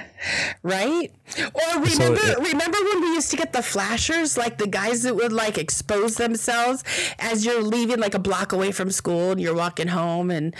Right? 0.63 1.11
Or 1.53 1.61
So 1.61 1.79
remember 1.81 2.19
it- 2.23 2.39
remember 2.53 2.77
when 2.81 3.01
we 3.01 3.07
used 3.07 3.29
to 3.31 3.35
get 3.35 3.51
the 3.51 3.61
flashers, 3.61 4.37
like 4.37 4.57
the 4.57 4.67
guys 4.67 5.03
that 5.03 5.13
would 5.17 5.33
like 5.33 5.57
expose 5.57 6.15
themselves 6.15 6.81
as 7.19 7.43
you're 7.45 7.61
leaving 7.61 7.99
like 7.99 8.13
a 8.15 8.19
block 8.19 8.53
away 8.53 8.71
from 8.71 8.89
school 8.89 9.31
and 9.31 9.41
you're 9.41 9.53
walking 9.53 9.89
home 9.89 10.31
and 10.31 10.55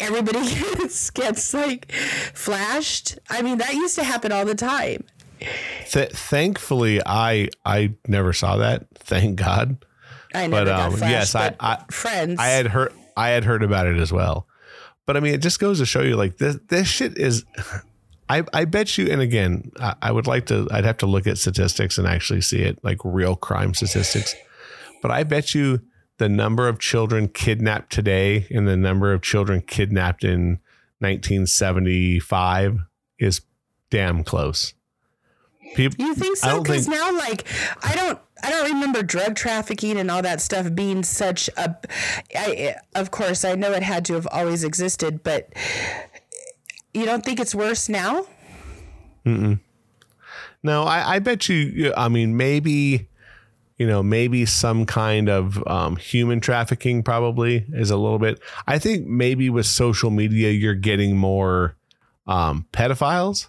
everybody 0.00 0.40
gets, 0.52 1.10
gets 1.20 1.54
like 1.54 1.92
flashed. 2.34 3.20
I 3.30 3.42
mean, 3.42 3.58
that 3.58 3.74
used 3.74 3.94
to 3.94 4.02
happen 4.02 4.32
all 4.32 4.44
the 4.44 4.56
time. 4.56 5.04
Th- 5.90 6.10
thankfully 6.10 7.00
i 7.06 7.48
i 7.64 7.92
never 8.08 8.32
saw 8.32 8.56
that 8.58 8.86
thank 8.94 9.38
god 9.38 9.84
I 10.34 10.48
never 10.48 10.64
But, 10.64 10.76
got 10.76 10.80
um, 10.90 10.96
flashed. 10.96 11.10
yes, 11.12 11.34
I- 11.36 11.54
I- 11.60 11.84
friends. 11.92 12.40
I 12.40 12.46
had 12.48 12.66
heard 12.66 12.92
I 13.16 13.28
had 13.28 13.44
heard 13.44 13.62
about 13.62 13.86
it 13.86 13.98
as 13.98 14.12
well. 14.12 14.48
But 15.06 15.16
I 15.16 15.20
mean, 15.20 15.32
it 15.32 15.38
just 15.42 15.60
goes 15.60 15.78
to 15.78 15.86
show 15.86 16.02
you 16.02 16.16
like 16.16 16.38
this 16.38 16.58
this 16.68 16.88
shit 16.88 17.16
is 17.16 17.44
I, 18.28 18.42
I 18.52 18.64
bet 18.64 18.98
you, 18.98 19.12
and 19.12 19.20
again, 19.20 19.70
I, 19.78 19.94
I 20.02 20.10
would 20.10 20.26
like 20.26 20.46
to, 20.46 20.66
I'd 20.72 20.84
have 20.86 20.96
to 20.98 21.06
look 21.06 21.26
at 21.28 21.38
statistics 21.38 21.98
and 21.98 22.08
actually 22.08 22.40
see 22.40 22.62
it 22.62 22.82
like 22.82 22.98
real 23.04 23.36
crime 23.36 23.74
statistics. 23.74 24.34
But 25.02 25.12
I 25.12 25.22
bet 25.22 25.54
you 25.54 25.80
the 26.18 26.28
number 26.28 26.66
of 26.66 26.80
children 26.80 27.28
kidnapped 27.28 27.92
today 27.92 28.46
and 28.50 28.66
the 28.66 28.76
number 28.78 29.12
of 29.12 29.20
children 29.22 29.60
kidnapped 29.60 30.24
in 30.24 30.58
1975 31.00 32.80
is 33.18 33.40
damn 33.90 34.24
close. 34.24 34.74
People, 35.74 36.04
you 36.04 36.14
think 36.14 36.36
so? 36.36 36.62
Because 36.62 36.88
now, 36.88 37.12
like, 37.16 37.44
I 37.82 37.94
don't, 37.94 38.18
I 38.42 38.50
don't 38.50 38.72
remember 38.72 39.02
drug 39.02 39.34
trafficking 39.34 39.96
and 39.98 40.10
all 40.10 40.22
that 40.22 40.40
stuff 40.40 40.74
being 40.74 41.02
such 41.02 41.48
a. 41.56 41.76
I, 42.34 42.76
of 42.94 43.10
course, 43.10 43.44
I 43.44 43.54
know 43.54 43.72
it 43.72 43.82
had 43.82 44.04
to 44.06 44.14
have 44.14 44.28
always 44.30 44.64
existed, 44.64 45.22
but 45.22 45.52
you 46.92 47.04
don't 47.04 47.24
think 47.24 47.40
it's 47.40 47.54
worse 47.54 47.88
now? 47.88 48.26
Mm-mm. 49.24 49.60
No, 50.62 50.84
I, 50.84 51.16
I 51.16 51.18
bet 51.18 51.48
you. 51.48 51.92
I 51.96 52.08
mean, 52.08 52.36
maybe 52.36 53.08
you 53.76 53.86
know, 53.86 54.02
maybe 54.02 54.46
some 54.46 54.86
kind 54.86 55.28
of 55.28 55.66
um, 55.66 55.96
human 55.96 56.40
trafficking 56.40 57.02
probably 57.02 57.66
is 57.72 57.90
a 57.90 57.96
little 57.96 58.18
bit. 58.18 58.40
I 58.66 58.78
think 58.78 59.06
maybe 59.06 59.50
with 59.50 59.66
social 59.66 60.10
media, 60.10 60.50
you're 60.50 60.74
getting 60.74 61.16
more 61.16 61.76
um, 62.26 62.66
pedophiles 62.72 63.48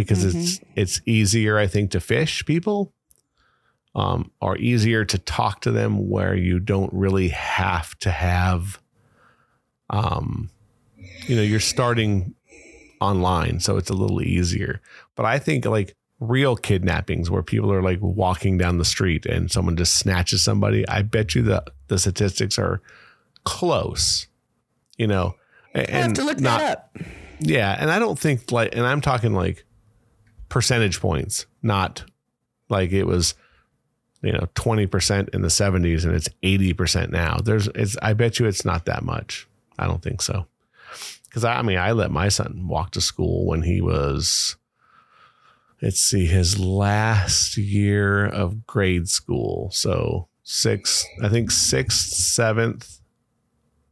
because 0.00 0.24
mm-hmm. 0.24 0.38
it's 0.38 0.60
it's 0.76 1.00
easier, 1.04 1.58
I 1.58 1.66
think, 1.66 1.90
to 1.90 2.00
fish 2.00 2.44
people, 2.46 2.94
um, 3.94 4.30
or 4.40 4.56
easier 4.56 5.04
to 5.04 5.18
talk 5.18 5.60
to 5.60 5.70
them 5.70 6.08
where 6.08 6.34
you 6.34 6.58
don't 6.58 6.90
really 6.94 7.28
have 7.28 7.98
to 7.98 8.10
have, 8.10 8.80
um, 9.90 10.48
you 11.26 11.36
know, 11.36 11.42
you're 11.42 11.60
starting 11.60 12.34
online, 12.98 13.60
so 13.60 13.76
it's 13.76 13.90
a 13.90 13.94
little 13.94 14.22
easier. 14.22 14.80
But 15.16 15.26
I 15.26 15.38
think 15.38 15.66
like 15.66 15.94
real 16.18 16.56
kidnappings 16.56 17.30
where 17.30 17.42
people 17.42 17.70
are 17.70 17.82
like 17.82 17.98
walking 18.00 18.56
down 18.56 18.78
the 18.78 18.84
street 18.86 19.26
and 19.26 19.50
someone 19.50 19.76
just 19.76 19.96
snatches 19.96 20.42
somebody, 20.42 20.88
I 20.88 21.02
bet 21.02 21.34
you 21.34 21.42
the 21.42 21.62
the 21.88 21.98
statistics 21.98 22.58
are 22.58 22.80
close. 23.44 24.28
You 24.96 25.08
know, 25.08 25.34
and 25.74 25.88
I 25.88 25.98
have 25.98 26.12
to 26.14 26.24
look 26.24 26.40
not, 26.40 26.60
that 26.60 26.78
up. 26.78 26.98
Yeah, 27.40 27.76
and 27.78 27.90
I 27.90 27.98
don't 27.98 28.18
think 28.18 28.50
like, 28.50 28.74
and 28.74 28.86
I'm 28.86 29.00
talking 29.00 29.32
like 29.34 29.64
percentage 30.50 31.00
points, 31.00 31.46
not 31.62 32.04
like 32.68 32.92
it 32.92 33.04
was, 33.04 33.34
you 34.22 34.32
know, 34.32 34.46
twenty 34.54 34.86
percent 34.86 35.30
in 35.30 35.40
the 35.40 35.48
'70s 35.48 36.04
and 36.04 36.14
it's 36.14 36.28
eighty 36.42 36.74
percent 36.74 37.10
now. 37.10 37.38
There's, 37.42 37.68
it's. 37.68 37.96
I 38.02 38.12
bet 38.12 38.38
you 38.38 38.44
it's 38.44 38.66
not 38.66 38.84
that 38.84 39.02
much. 39.02 39.48
I 39.78 39.86
don't 39.86 40.02
think 40.02 40.20
so. 40.20 40.46
Because 41.24 41.44
I, 41.44 41.54
I 41.54 41.62
mean, 41.62 41.78
I 41.78 41.92
let 41.92 42.10
my 42.10 42.28
son 42.28 42.66
walk 42.68 42.90
to 42.90 43.00
school 43.00 43.46
when 43.46 43.62
he 43.62 43.80
was 43.80 44.56
let's 45.82 46.00
see, 46.00 46.26
his 46.26 46.58
last 46.58 47.56
year 47.56 48.26
of 48.26 48.66
grade 48.66 49.08
school. 49.08 49.70
So 49.72 50.28
sixth, 50.42 51.06
I 51.22 51.28
think 51.28 51.50
sixth, 51.50 52.08
seventh, 52.12 52.99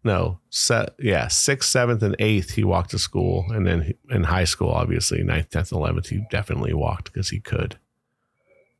no, 0.04 0.38
set, 0.50 0.94
yeah, 0.98 1.28
sixth, 1.28 1.68
seventh, 1.68 2.02
and 2.02 2.16
eighth, 2.18 2.52
he 2.52 2.64
walked 2.64 2.90
to 2.90 2.98
school. 2.98 3.44
And 3.50 3.66
then 3.66 3.94
in 4.10 4.24
high 4.24 4.44
school, 4.44 4.70
obviously, 4.70 5.22
ninth, 5.22 5.50
10th, 5.50 5.72
11th, 5.72 6.08
he 6.08 6.24
definitely 6.30 6.72
walked 6.72 7.12
because 7.12 7.30
he 7.30 7.40
could. 7.40 7.78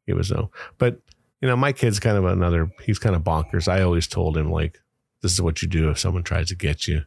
He 0.07 0.13
was 0.15 0.31
no, 0.31 0.51
but 0.79 1.01
you 1.41 1.49
know, 1.49 1.57
my 1.57 1.73
kid's 1.73 2.01
kind 2.01 2.17
of 2.17 2.25
another, 2.25 2.71
he's 2.83 2.99
kind 2.99 3.15
of 3.15 3.23
bonkers. 3.23 3.69
I 3.69 3.83
always 3.83 4.07
told 4.07 4.37
him, 4.37 4.51
like, 4.51 4.81
this 5.23 5.33
is 5.33 5.43
what 5.43 5.63
you 5.63 5.69
do 5.69 5.91
if 5.91 5.99
someone 5.99 6.23
tries 6.23 6.49
to 6.49 6.57
get 6.57 6.89
you. 6.89 7.03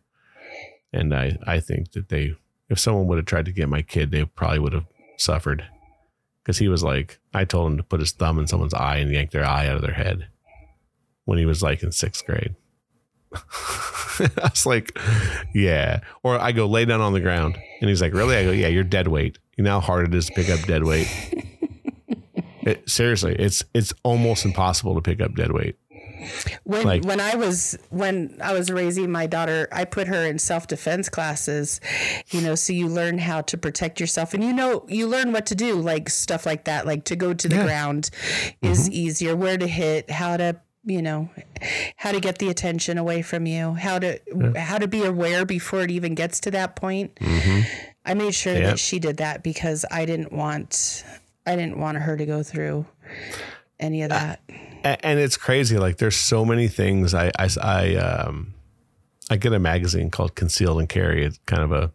And 0.93 1.13
I, 1.13 1.38
I 1.45 1.60
think 1.60 1.91
that 1.91 2.10
they, 2.10 2.36
if 2.69 2.80
someone 2.80 3.08
would 3.08 3.17
have 3.17 3.26
tried 3.26 3.45
to 3.45 3.52
get 3.52 3.69
my 3.69 3.82
kid, 3.82 4.12
they 4.12 4.26
probably 4.26 4.60
would 4.60 4.74
have 4.74 4.86
suffered 5.17 5.65
because 6.43 6.58
he 6.58 6.67
was 6.67 6.84
like, 6.84 7.19
I 7.34 7.45
told 7.45 7.71
him 7.71 7.78
to 7.78 7.84
put 7.84 8.00
his 8.00 8.12
thumb 8.12 8.39
in 8.39 8.47
someone's 8.47 8.74
eye 8.74 8.97
and 8.97 9.12
yank 9.12 9.32
their 9.32 9.45
eye 9.45 9.67
out 9.67 9.76
of 9.76 9.82
their 9.82 9.93
head 9.93 10.28
when 11.26 11.38
he 11.38 11.45
was 11.45 11.62
like 11.62 11.84
in 11.84 11.91
sixth 11.91 12.26
grade. 12.26 12.56
I 14.38 14.49
was 14.49 14.65
like, 14.65 14.97
yeah. 15.53 16.01
Or 16.23 16.39
I 16.39 16.51
go 16.51 16.65
lay 16.65 16.86
down 16.86 17.01
on 17.01 17.13
the 17.13 17.19
ground 17.19 17.57
and 17.79 17.89
he's 17.89 18.01
like, 18.01 18.13
really? 18.13 18.36
I 18.36 18.43
go, 18.43 18.51
yeah, 18.51 18.67
you're 18.67 18.84
dead 18.84 19.07
weight. 19.07 19.39
You 19.57 19.63
know 19.63 19.71
how 19.71 19.79
hard 19.79 20.07
it 20.07 20.15
is 20.15 20.27
to 20.27 20.34
pick 20.34 20.49
up 20.49 20.62
dead 20.65 20.84
weight. 20.84 21.07
it, 22.62 22.89
seriously, 22.89 23.36
it's 23.36 23.63
it's 23.73 23.93
almost 24.03 24.45
impossible 24.45 24.95
to 24.95 25.01
pick 25.01 25.21
up 25.21 25.36
dead 25.36 25.51
weight. 25.51 25.75
When 26.63 26.86
like, 26.86 27.03
when 27.03 27.19
I 27.19 27.36
was 27.36 27.77
when 27.89 28.38
I 28.41 28.53
was 28.53 28.71
raising 28.71 29.12
my 29.12 29.25
daughter, 29.25 29.67
I 29.71 29.86
put 29.86 30.07
her 30.07 30.25
in 30.25 30.38
self 30.38 30.67
defense 30.67 31.10
classes, 31.10 31.81
you 32.29 32.41
know, 32.41 32.55
so 32.55 32.73
you 32.73 32.88
learn 32.88 33.17
how 33.17 33.41
to 33.41 33.57
protect 33.57 33.99
yourself 33.99 34.34
and 34.34 34.43
you 34.43 34.53
know 34.53 34.86
you 34.88 35.07
learn 35.07 35.31
what 35.31 35.47
to 35.47 35.55
do, 35.55 35.75
like 35.75 36.10
stuff 36.10 36.45
like 36.45 36.65
that, 36.65 36.86
like 36.86 37.05
to 37.05 37.15
go 37.15 37.34
to 37.34 37.49
the 37.49 37.55
yeah. 37.55 37.65
ground 37.65 38.10
is 38.62 38.84
mm-hmm. 38.84 38.93
easier, 38.93 39.36
where 39.36 39.57
to 39.57 39.67
hit, 39.67 40.12
how 40.12 40.38
to 40.38 40.60
you 40.83 41.01
know 41.01 41.29
how 41.95 42.11
to 42.11 42.19
get 42.19 42.39
the 42.39 42.49
attention 42.49 42.97
away 42.97 43.21
from 43.21 43.45
you 43.45 43.73
how 43.73 43.99
to 43.99 44.19
yeah. 44.35 44.59
how 44.59 44.77
to 44.77 44.87
be 44.87 45.03
aware 45.03 45.45
before 45.45 45.81
it 45.81 45.91
even 45.91 46.15
gets 46.15 46.39
to 46.39 46.49
that 46.49 46.75
point 46.75 47.13
mm-hmm. 47.15 47.61
i 48.05 48.13
made 48.13 48.33
sure 48.33 48.53
that 48.53 48.79
she 48.79 48.97
did 48.97 49.17
that 49.17 49.43
because 49.43 49.85
i 49.91 50.05
didn't 50.05 50.31
want 50.31 51.03
i 51.45 51.55
didn't 51.55 51.77
want 51.77 51.97
her 51.97 52.17
to 52.17 52.25
go 52.25 52.41
through 52.41 52.85
any 53.79 54.01
of 54.01 54.09
that 54.09 54.41
uh, 54.83 54.95
and 55.01 55.19
it's 55.19 55.37
crazy. 55.37 55.77
Like 55.77 55.97
there's 55.97 56.15
so 56.15 56.43
many 56.45 56.67
things. 56.67 57.13
I 57.13 57.31
I 57.37 57.49
I 57.61 57.95
um 57.95 58.53
I 59.29 59.37
get 59.37 59.53
a 59.53 59.59
magazine 59.59 60.09
called 60.09 60.35
Concealed 60.35 60.79
and 60.79 60.89
Carry. 60.89 61.23
It's 61.25 61.39
kind 61.45 61.61
of 61.61 61.71
a 61.71 61.91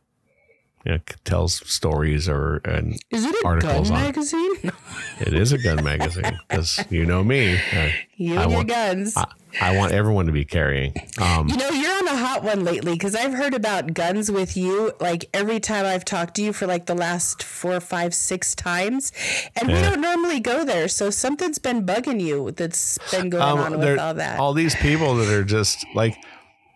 you 0.87 0.93
know, 0.93 0.99
tells 1.25 1.69
stories 1.69 2.29
or 2.29 2.61
and 2.65 2.97
is 3.11 3.25
it 3.25 3.35
a 3.35 3.47
articles 3.47 3.91
gun 3.91 3.99
on. 3.99 4.05
magazine? 4.05 4.55
it 5.21 5.35
is 5.35 5.51
a 5.53 5.59
gun 5.59 5.83
magazine 5.83 6.39
because 6.49 6.79
you 6.91 7.05
know 7.05 7.25
me. 7.25 7.59
you 8.17 8.37
I 8.37 8.47
want, 8.47 8.53
your 8.53 8.65
guns. 8.65 9.17
I, 9.17 9.27
I, 9.61 9.77
want 9.77 9.91
everyone 9.91 10.27
to 10.27 10.33
be 10.33 10.45
carrying. 10.45 10.95
Um, 11.21 11.49
you 11.49 11.57
know, 11.57 11.71
you're 11.71 11.91
on 11.91 12.07
a 12.07 12.17
hot 12.17 12.45
one 12.45 12.63
lately 12.63 12.93
because 12.93 13.17
I've 13.17 13.35
heard 13.35 13.53
about 13.53 13.95
guns 13.95 14.31
with 14.31 14.57
you. 14.57 14.93
Like 15.01 15.25
every 15.35 15.59
time 15.59 15.87
I've 15.87 16.05
talked 16.05 16.37
to 16.37 16.43
you 16.43 16.53
for 16.53 16.69
like 16.69 16.87
the 16.87 16.95
last 16.95 17.43
four, 17.43 17.81
five, 17.81 18.15
six 18.15 18.55
times, 18.55 19.11
and 19.57 19.69
yeah. 19.69 19.75
we 19.75 19.83
don't 19.83 20.01
normally 20.01 20.39
go 20.39 20.65
there. 20.65 20.87
So 20.87 21.11
something's 21.11 21.59
been 21.59 21.85
bugging 21.85 22.21
you 22.21 22.53
that's 22.53 22.99
been 23.11 23.29
going 23.29 23.43
um, 23.43 23.59
on 23.59 23.79
with 23.81 23.99
all 23.99 24.15
that. 24.15 24.39
All 24.39 24.53
these 24.53 24.77
people 24.77 25.17
that 25.17 25.29
are 25.35 25.45
just 25.45 25.85
like, 25.97 26.17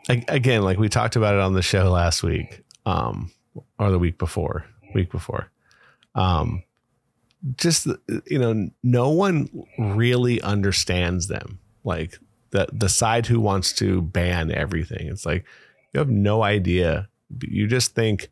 again, 0.09 0.63
like 0.63 0.79
we 0.79 0.89
talked 0.89 1.15
about 1.15 1.35
it 1.35 1.41
on 1.41 1.53
the 1.53 1.63
show 1.63 1.93
last 1.93 2.25
week. 2.25 2.65
Um, 2.85 3.31
or 3.81 3.91
the 3.91 3.99
week 3.99 4.19
before, 4.19 4.67
week 4.95 5.11
before. 5.11 5.51
Um, 6.15 6.63
just 7.57 7.87
you 8.27 8.39
know, 8.39 8.69
no 8.83 9.11
one 9.11 9.49
really 9.79 10.41
understands 10.43 11.27
them. 11.29 11.59
Like 11.83 12.19
the 12.51 12.69
the 12.73 12.91
side 12.91 13.27
who 13.27 13.41
wants 13.41 13.73
to 13.75 14.03
ban 14.03 14.53
everything. 14.53 15.09
It's 15.09 15.25
like 15.25 15.45
you 15.93 15.99
have 15.99 16.11
no 16.11 16.43
idea. 16.43 17.09
You 17.43 17.67
just 17.67 17.95
think, 17.95 18.29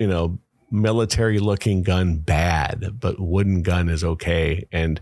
you 0.00 0.08
know, 0.08 0.38
military 0.70 1.38
looking 1.38 1.82
gun 1.82 2.18
bad, 2.18 2.98
but 2.98 3.20
wooden 3.20 3.62
gun 3.62 3.88
is 3.88 4.02
okay. 4.02 4.66
And 4.72 5.00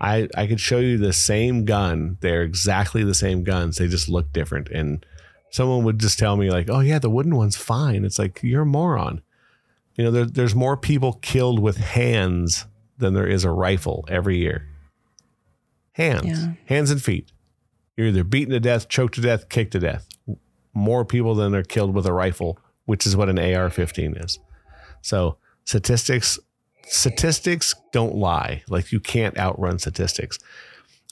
I 0.00 0.28
I 0.34 0.46
could 0.46 0.60
show 0.60 0.78
you 0.78 0.96
the 0.96 1.12
same 1.12 1.66
gun. 1.66 2.16
They're 2.20 2.42
exactly 2.42 3.04
the 3.04 3.14
same 3.14 3.44
guns. 3.44 3.76
They 3.76 3.88
just 3.88 4.08
look 4.08 4.32
different. 4.32 4.70
And 4.70 5.04
someone 5.50 5.84
would 5.84 5.98
just 5.98 6.18
tell 6.18 6.36
me 6.36 6.50
like, 6.50 6.70
"Oh 6.70 6.80
yeah, 6.80 6.98
the 6.98 7.10
wooden 7.10 7.36
one's 7.36 7.56
fine." 7.56 8.04
It's 8.04 8.18
like 8.18 8.40
you're 8.42 8.62
a 8.62 8.66
moron. 8.66 9.22
You 9.96 10.04
know, 10.04 10.10
there, 10.10 10.24
there's 10.24 10.54
more 10.54 10.76
people 10.76 11.14
killed 11.14 11.58
with 11.58 11.76
hands 11.76 12.66
than 12.98 13.14
there 13.14 13.26
is 13.26 13.44
a 13.44 13.50
rifle 13.50 14.04
every 14.08 14.38
year. 14.38 14.66
Hands, 15.92 16.26
yeah. 16.26 16.52
hands 16.66 16.90
and 16.90 17.02
feet. 17.02 17.32
You're 17.96 18.08
either 18.08 18.24
beaten 18.24 18.52
to 18.52 18.60
death, 18.60 18.88
choked 18.88 19.16
to 19.16 19.20
death, 19.20 19.48
kicked 19.48 19.72
to 19.72 19.80
death. 19.80 20.08
More 20.72 21.04
people 21.04 21.34
than 21.34 21.54
are 21.54 21.62
killed 21.62 21.94
with 21.94 22.06
a 22.06 22.12
rifle, 22.12 22.58
which 22.86 23.06
is 23.06 23.16
what 23.16 23.28
an 23.28 23.38
AR-15 23.38 24.24
is. 24.24 24.38
So 25.02 25.36
statistics, 25.64 26.38
statistics 26.86 27.74
don't 27.92 28.14
lie. 28.14 28.62
Like 28.68 28.92
you 28.92 29.00
can't 29.00 29.36
outrun 29.36 29.78
statistics. 29.78 30.38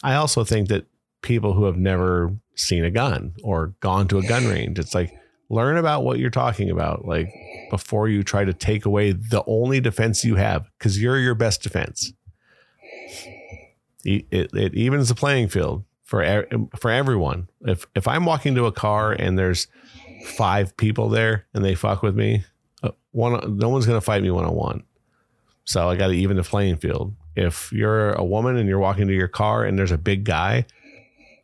I 0.02 0.14
also 0.14 0.44
think 0.44 0.68
that 0.68 0.86
people 1.22 1.54
who 1.54 1.64
have 1.64 1.76
never 1.76 2.34
seen 2.58 2.84
a 2.84 2.90
gun 2.90 3.34
or 3.42 3.74
gone 3.80 4.08
to 4.08 4.18
a 4.18 4.26
gun 4.26 4.46
range. 4.46 4.78
It's 4.78 4.94
like 4.94 5.12
learn 5.48 5.76
about 5.76 6.04
what 6.04 6.18
you're 6.18 6.30
talking 6.30 6.70
about, 6.70 7.04
like 7.06 7.32
before 7.70 8.08
you 8.08 8.22
try 8.22 8.44
to 8.44 8.52
take 8.52 8.84
away 8.84 9.12
the 9.12 9.42
only 9.46 9.80
defense 9.80 10.24
you 10.24 10.36
have, 10.36 10.68
because 10.78 11.00
you're 11.00 11.18
your 11.18 11.34
best 11.34 11.62
defense. 11.62 12.12
It, 14.04 14.26
it, 14.30 14.54
it 14.54 14.74
evens 14.74 15.08
the 15.08 15.14
playing 15.14 15.48
field 15.48 15.84
for 16.04 16.46
for 16.76 16.90
everyone. 16.90 17.48
If 17.62 17.86
if 17.94 18.06
I'm 18.06 18.24
walking 18.24 18.54
to 18.54 18.66
a 18.66 18.72
car 18.72 19.12
and 19.12 19.38
there's 19.38 19.66
five 20.24 20.76
people 20.76 21.08
there 21.08 21.46
and 21.54 21.64
they 21.64 21.74
fuck 21.74 22.02
with 22.02 22.16
me, 22.16 22.44
uh, 22.82 22.90
one 23.12 23.58
no 23.58 23.68
one's 23.68 23.86
gonna 23.86 24.00
fight 24.00 24.22
me 24.22 24.30
one 24.30 24.44
on 24.44 24.54
one. 24.54 24.82
So 25.64 25.88
I 25.90 25.96
got 25.96 26.06
to 26.06 26.14
even 26.14 26.38
the 26.38 26.42
playing 26.42 26.78
field. 26.78 27.14
If 27.36 27.70
you're 27.72 28.12
a 28.12 28.24
woman 28.24 28.56
and 28.56 28.66
you're 28.66 28.78
walking 28.78 29.06
to 29.06 29.14
your 29.14 29.28
car 29.28 29.64
and 29.64 29.78
there's 29.78 29.92
a 29.92 29.98
big 29.98 30.24
guy, 30.24 30.64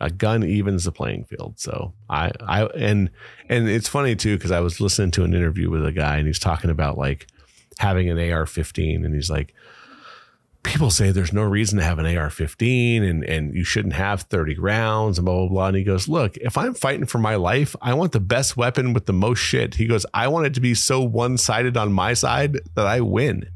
a 0.05 0.11
gun 0.11 0.45
evens 0.45 0.85
the 0.85 0.93
playing 0.93 1.25
field. 1.25 1.59
So 1.59 1.95
I, 2.11 2.31
I, 2.41 2.65
and, 2.67 3.11
and 3.49 3.69
it's 3.69 3.89
funny 3.89 4.15
too, 4.15 4.39
cause 4.39 4.51
I 4.51 4.61
was 4.61 4.81
listening 4.81 5.11
to 5.13 5.25
an 5.25 5.35
interview 5.35 5.71
with 5.71 5.85
a 5.85 5.93
guy 5.93 6.19
and 6.19 6.27
he's 6.27 6.39
talking 6.39 6.71
about 6.71 6.99
like 6.99 7.27
having 7.79 8.11
an 8.11 8.19
AR 8.33 8.47
15 8.47 9.05
and 9.05 9.15
he's 9.15 9.31
like, 9.31 9.55
people 10.65 10.91
say 10.91 11.11
there's 11.11 11.33
no 11.33 11.43
reason 11.43 11.79
to 11.79 11.85
have 11.85 11.99
an 11.99 12.07
AR-15 12.07 13.09
and 13.09 13.23
and 13.25 13.55
you 13.55 13.63
shouldn't 13.63 13.95
have 13.95 14.23
30 14.23 14.59
rounds 14.59 15.19
and 15.19 15.27
blah 15.27 15.37
blah 15.37 15.49
blah. 15.49 15.67
And 15.69 15.77
he 15.77 15.85
goes, 15.85 16.09
look, 16.09 16.37
if 16.39 16.59
I'm 16.59 16.75
fighting 16.75 17.07
for 17.07 17.19
my 17.19 17.37
life, 17.37 17.77
I 17.81 17.95
want 17.95 18.13
the 18.13 18.21
best 18.21 18.57
weapon 18.57 18.93
with 18.93 19.07
the 19.07 19.13
most 19.13 19.39
shit. 19.39 19.75
He 19.75 19.87
goes, 19.87 20.05
I 20.13 20.27
want 20.29 20.47
it 20.47 20.55
to 20.55 20.61
be 20.61 20.75
so 20.75 21.03
one 21.03 21.37
sided 21.37 21.77
on 21.77 21.93
my 21.93 22.15
side 22.15 22.59
that 22.75 22.87
I 22.87 23.01
win. 23.01 23.49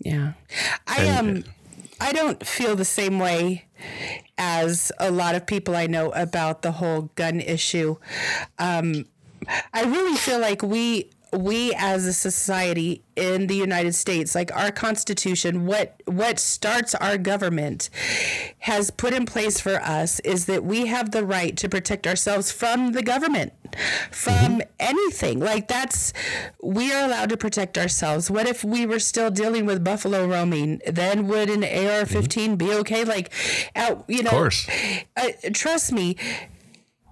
Yeah, 0.00 0.32
I 0.86 1.08
um, 1.08 1.44
I 2.00 2.12
don't 2.12 2.44
feel 2.44 2.76
the 2.76 2.84
same 2.84 3.18
way 3.18 3.64
as 4.38 4.90
a 4.98 5.10
lot 5.10 5.34
of 5.34 5.46
people 5.46 5.76
I 5.76 5.86
know 5.86 6.10
about 6.12 6.62
the 6.62 6.72
whole 6.72 7.10
gun 7.14 7.40
issue. 7.40 7.96
Um, 8.58 9.06
I 9.72 9.84
really 9.84 10.16
feel 10.16 10.40
like 10.40 10.62
we 10.62 11.10
we 11.36 11.74
as 11.74 12.06
a 12.06 12.12
society 12.12 13.02
in 13.16 13.46
the 13.46 13.56
United 13.56 13.94
States, 13.94 14.34
like 14.34 14.54
our 14.54 14.70
constitution, 14.70 15.66
what 15.66 16.00
what 16.06 16.38
starts 16.38 16.94
our 16.94 17.18
government 17.18 17.90
has 18.60 18.90
put 18.90 19.12
in 19.12 19.26
place 19.26 19.60
for 19.60 19.76
us 19.82 20.20
is 20.20 20.46
that 20.46 20.64
we 20.64 20.86
have 20.86 21.10
the 21.10 21.24
right 21.24 21.56
to 21.56 21.68
protect 21.68 22.06
ourselves 22.06 22.52
from 22.52 22.92
the 22.92 23.02
government, 23.02 23.52
from 24.10 24.34
mm-hmm. 24.34 24.60
anything. 24.80 25.40
Like 25.40 25.68
that's 25.68 26.12
we 26.62 26.92
are 26.92 27.04
allowed 27.04 27.30
to 27.30 27.36
protect 27.36 27.78
ourselves. 27.78 28.30
What 28.30 28.46
if 28.46 28.64
we 28.64 28.86
were 28.86 28.98
still 28.98 29.30
dealing 29.30 29.66
with 29.66 29.84
buffalo 29.84 30.26
roaming? 30.26 30.80
Then 30.86 31.26
would 31.28 31.50
an 31.50 31.64
AR-15 31.64 32.06
mm-hmm. 32.06 32.54
be 32.56 32.72
okay? 32.74 33.04
Like, 33.04 33.32
uh, 33.76 33.96
you 34.08 34.22
know, 34.22 34.30
of 34.30 34.36
course. 34.36 34.68
Uh, 35.16 35.30
trust 35.52 35.92
me 35.92 36.16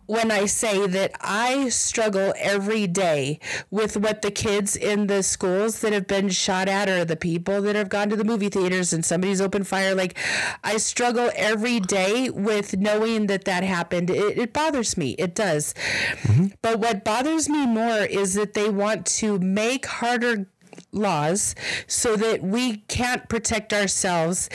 when 0.06 0.30
I 0.30 0.46
say 0.46 0.86
that 0.86 1.12
I 1.20 1.68
struggle 1.68 2.34
every 2.36 2.86
day 2.86 3.38
with 3.70 3.96
what 3.96 4.22
the 4.22 4.30
kids 4.30 4.76
in 4.76 5.06
the 5.06 5.22
schools 5.22 5.80
that 5.80 5.92
have 5.92 6.06
been 6.06 6.28
shot 6.28 6.68
at 6.68 6.88
or 6.88 7.04
the 7.04 7.16
people 7.16 7.62
that 7.62 7.76
have 7.76 7.88
gone 7.88 8.08
to 8.10 8.16
the 8.16 8.24
movie 8.24 8.48
theaters 8.48 8.92
and 8.92 9.04
somebody's 9.04 9.40
opened 9.40 9.68
fire. 9.68 9.94
Like, 9.94 10.18
I 10.64 10.76
struggle 10.78 11.30
every 11.34 11.80
day 11.80 12.30
with 12.30 12.76
knowing 12.76 13.26
that 13.26 13.44
that 13.44 13.62
happened. 13.62 14.10
It, 14.10 14.38
it 14.38 14.52
bothers 14.52 14.96
me. 14.96 15.12
It 15.12 15.34
does. 15.34 15.74
Mm-hmm. 16.22 16.46
But 16.62 16.78
what 16.78 17.04
bothers 17.04 17.48
me 17.48 17.66
more 17.66 17.98
is 17.98 18.34
that 18.34 18.54
they 18.54 18.68
want 18.68 19.06
to 19.06 19.38
make 19.38 19.86
harder 19.86 20.46
laws 20.92 21.54
so 21.86 22.16
that 22.16 22.42
we 22.42 22.78
can't 22.88 23.28
protect 23.28 23.72
ourselves. 23.72 24.48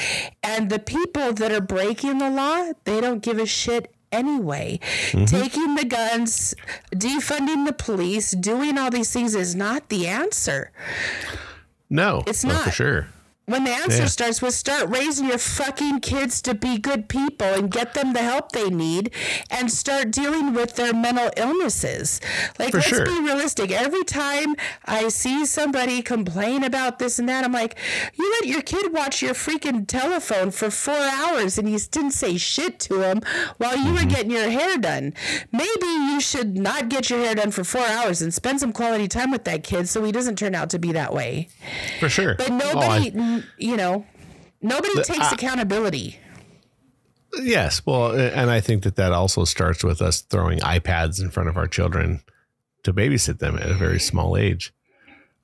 And 0.43 0.69
the 0.69 0.79
people 0.79 1.33
that 1.33 1.51
are 1.51 1.61
breaking 1.61 2.19
the 2.19 2.29
law, 2.29 2.73
they 2.83 3.01
don't 3.01 3.21
give 3.21 3.39
a 3.39 3.45
shit 3.45 3.93
anyway. 4.11 4.79
Mm-hmm. 5.11 5.25
Taking 5.25 5.75
the 5.75 5.85
guns, 5.85 6.55
defunding 6.93 7.65
the 7.65 7.73
police, 7.73 8.31
doing 8.31 8.77
all 8.77 8.89
these 8.89 9.11
things 9.11 9.35
is 9.35 9.55
not 9.55 9.89
the 9.89 10.07
answer. 10.07 10.71
No, 11.89 12.23
it's 12.27 12.43
not 12.43 12.63
for 12.63 12.71
sure 12.71 13.07
when 13.47 13.63
the 13.63 13.71
answer 13.71 13.99
yeah. 13.99 14.07
starts 14.07 14.41
with 14.41 14.53
start 14.53 14.89
raising 14.89 15.25
your 15.25 15.37
fucking 15.37 16.01
kids 16.01 16.41
to 16.41 16.53
be 16.53 16.77
good 16.77 17.07
people 17.07 17.47
and 17.47 17.71
get 17.71 17.93
them 17.93 18.11
the 18.11 18.19
help 18.19 18.51
they 18.51 18.69
need 18.69 19.09
and 19.49 19.71
start 19.71 20.11
dealing 20.11 20.53
with 20.53 20.75
their 20.75 20.93
mental 20.93 21.31
illnesses. 21.37 22.19
Like, 22.59 22.71
For 22.71 22.77
let's 22.77 22.89
sure. 22.89 23.05
be 23.05 23.21
realistic. 23.21 23.71
Every 23.71 24.03
time 24.03 24.57
I 24.83 25.07
see 25.07 25.45
somebody 25.45 26.01
complain 26.01 26.65
about 26.65 26.99
this 26.99 27.19
and 27.19 27.29
that, 27.29 27.45
I'm 27.45 27.53
like, 27.53 27.77
you 28.19 28.29
let 28.31 28.47
your 28.47 28.61
kid 28.61 28.91
watch 28.91 29.21
your 29.21 29.33
freaking 29.33 29.87
telephone 29.87 30.51
for 30.51 30.69
four 30.69 30.93
hours 30.93 31.57
and 31.57 31.69
you 31.69 31.79
didn't 31.79 32.11
say 32.11 32.35
shit 32.35 32.79
to 32.81 33.01
him 33.01 33.21
while 33.59 33.77
you 33.77 33.85
mm-hmm. 33.85 33.95
were 33.95 34.11
getting 34.11 34.31
your 34.31 34.49
hair 34.49 34.77
done. 34.77 35.13
Maybe 35.53 35.85
you 35.85 36.19
should 36.19 36.57
not 36.57 36.89
get 36.89 37.09
your 37.09 37.19
hair 37.19 37.35
done 37.35 37.51
for 37.51 37.63
four 37.63 37.85
hours 37.85 38.21
and 38.21 38.33
spend 38.33 38.59
some 38.59 38.73
quality 38.73 39.07
time 39.07 39.31
with 39.31 39.45
that 39.45 39.63
kid 39.63 39.87
so 39.87 40.03
he 40.03 40.11
doesn't 40.11 40.37
turn 40.37 40.53
out 40.53 40.69
to 40.71 40.79
be 40.79 40.91
that 40.91 41.13
way. 41.13 41.47
For 42.01 42.09
sure. 42.09 42.35
But 42.35 42.51
nobody. 42.51 43.13
Oh, 43.15 43.21
I- 43.21 43.36
you 43.57 43.77
know, 43.77 44.05
nobody 44.61 44.93
the, 44.95 45.03
takes 45.03 45.31
uh, 45.31 45.35
accountability. 45.35 46.19
Yes, 47.41 47.85
well, 47.85 48.11
and 48.11 48.49
I 48.49 48.61
think 48.61 48.83
that 48.83 48.95
that 48.95 49.11
also 49.11 49.43
starts 49.45 49.83
with 49.83 50.01
us 50.01 50.21
throwing 50.21 50.59
iPads 50.59 51.21
in 51.21 51.29
front 51.29 51.49
of 51.49 51.57
our 51.57 51.67
children 51.67 52.21
to 52.83 52.93
babysit 52.93 53.39
them 53.39 53.57
at 53.57 53.69
a 53.69 53.73
very 53.73 53.99
small 53.99 54.37
age. 54.37 54.73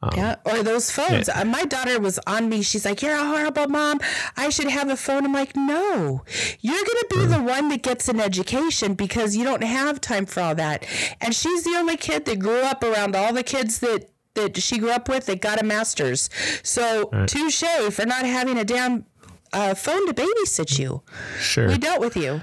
Um, 0.04 0.12
yeah, 0.18 0.36
or 0.46 0.64
those 0.64 0.92
phones. 0.92 1.30
Yeah. 1.30 1.42
Uh, 1.42 1.46
my 1.46 1.64
daughter 1.64 1.98
was 1.98 2.20
on 2.28 2.50
me. 2.50 2.62
She's 2.62 2.84
like, 2.84 3.02
"You're 3.02 3.16
a 3.16 3.26
horrible 3.26 3.70
mom. 3.70 4.02
I 4.36 4.50
should 4.50 4.68
have 4.68 4.90
a 4.90 4.98
phone." 4.98 5.26
I'm 5.26 5.32
like, 5.32 5.56
"No, 5.56 6.24
you're 6.60 6.74
going 6.74 6.86
to 6.86 7.08
be 7.10 7.16
mm. 7.18 7.30
the 7.30 7.42
one 7.42 7.70
that 7.70 7.84
gets 7.84 8.10
an 8.10 8.20
education 8.20 8.96
because 8.96 9.38
you 9.38 9.46
don't 9.46 9.64
have 9.64 10.02
time 10.02 10.26
for 10.26 10.42
all 10.42 10.56
that." 10.56 10.86
And 11.22 11.34
she's 11.34 11.64
the 11.64 11.76
only 11.78 11.96
kid 11.96 12.26
that 12.26 12.40
grew 12.40 12.60
up 12.60 12.84
around 12.84 13.16
all 13.16 13.32
the 13.32 13.44
kids 13.44 13.80
that 13.80 14.10
that 14.36 14.58
she 14.62 14.80
grew 14.80 14.92
up 14.92 15.10
with 15.10 15.26
that 15.28 15.42
got 15.42 15.62
a 15.62 15.64
master's. 15.64 16.30
So 16.64 17.10
right. 17.12 17.28
touche 17.28 17.64
for 17.92 18.06
not 18.06 18.26
having 18.26 18.58
a 18.58 18.66
damn 18.66 19.06
uh, 19.52 19.74
phone 19.76 20.08
to 20.08 20.14
babysit 20.14 20.80
you. 20.80 21.02
Sure, 21.40 21.68
we 21.68 21.78
dealt 21.78 22.00
with 22.00 22.16
you. 22.16 22.42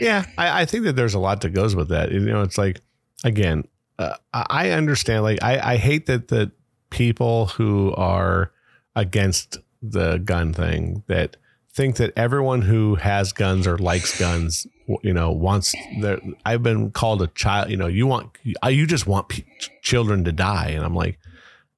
Yeah, 0.00 0.26
I, 0.36 0.62
I, 0.62 0.64
think 0.66 0.84
that 0.84 0.94
there's 0.94 1.14
a 1.14 1.18
lot 1.18 1.40
that 1.40 1.50
goes 1.50 1.74
with 1.74 1.88
that. 1.88 2.12
You 2.12 2.20
know, 2.20 2.42
it's 2.42 2.58
like 2.58 2.80
again, 3.24 3.64
uh, 3.98 4.16
I 4.32 4.70
understand. 4.70 5.22
Like, 5.22 5.42
I, 5.42 5.72
I 5.72 5.76
hate 5.76 6.06
that 6.06 6.28
the 6.28 6.52
people 6.90 7.46
who 7.46 7.94
are 7.94 8.52
against 8.94 9.58
the 9.82 10.18
gun 10.18 10.52
thing 10.52 11.02
that 11.06 11.36
think 11.76 11.96
that 11.96 12.12
everyone 12.16 12.62
who 12.62 12.94
has 12.94 13.32
guns 13.32 13.66
or 13.66 13.76
likes 13.76 14.18
guns, 14.18 14.66
you 15.02 15.12
know, 15.12 15.30
wants 15.30 15.74
their. 16.00 16.18
I've 16.44 16.62
been 16.62 16.90
called 16.90 17.20
a 17.20 17.26
child. 17.28 17.70
You 17.70 17.76
know, 17.76 17.86
you 17.86 18.06
want 18.06 18.30
you 18.42 18.86
just 18.86 19.06
want 19.06 19.28
p- 19.28 19.44
children 19.82 20.24
to 20.24 20.32
die, 20.32 20.68
and 20.70 20.84
I'm 20.84 20.94
like, 20.94 21.18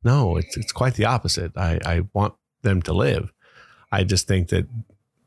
no, 0.05 0.37
it's 0.37 0.57
it's 0.57 0.73
quite 0.73 0.95
the 0.95 1.05
opposite. 1.05 1.53
I 1.57 1.81
I 1.85 2.03
want 2.15 2.35
them 2.63 2.81
to 2.83 2.93
live. 2.93 3.33
I 3.91 4.05
just 4.05 4.29
think 4.29 4.49
that 4.49 4.69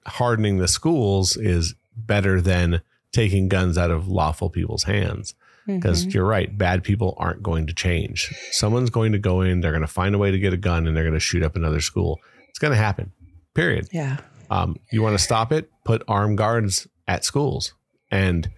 hardening 0.08 0.58
the 0.58 0.68
schools 0.68 1.36
is 1.36 1.76
better 1.96 2.40
than 2.40 2.82
taking 3.12 3.50
guns 3.50 3.78
out 3.78 3.92
of 3.92 4.08
lawful 4.08 4.50
people's 4.50 4.84
hands. 4.84 5.36
Because 5.68 6.02
mm-hmm. 6.02 6.12
you're 6.12 6.26
right, 6.26 6.58
bad 6.58 6.84
people 6.84 7.14
aren't 7.18 7.44
going 7.44 7.68
to 7.68 7.74
change. 7.74 8.34
Someone's 8.52 8.90
going 8.90 9.12
to 9.12 9.20
go 9.20 9.42
in, 9.42 9.62
they're 9.62 9.72
going 9.72 9.82
to 9.82 9.88
find 9.88 10.16
a 10.16 10.18
way 10.18 10.32
to 10.32 10.40
get 10.40 10.54
a 10.54 10.58
gun, 10.58 10.88
and 10.88 10.98
they're 10.98 11.04
going 11.04 11.14
to 11.14 11.20
shoot 11.20 11.44
up 11.44 11.56
another 11.56 11.82
school. 11.82 12.20
It's 12.50 12.58
going 12.58 12.72
to 12.72 12.78
happen. 12.78 13.12
Period. 13.54 13.88
Yeah. 13.92 14.18
Um, 14.52 14.76
you 14.92 15.02
want 15.02 15.18
to 15.18 15.24
stop 15.24 15.54
it? 15.54 15.72
Put 15.86 16.04
armed 16.10 16.38
guards 16.38 16.88
at 17.08 17.24
schools. 17.24 17.74
And 18.12 18.50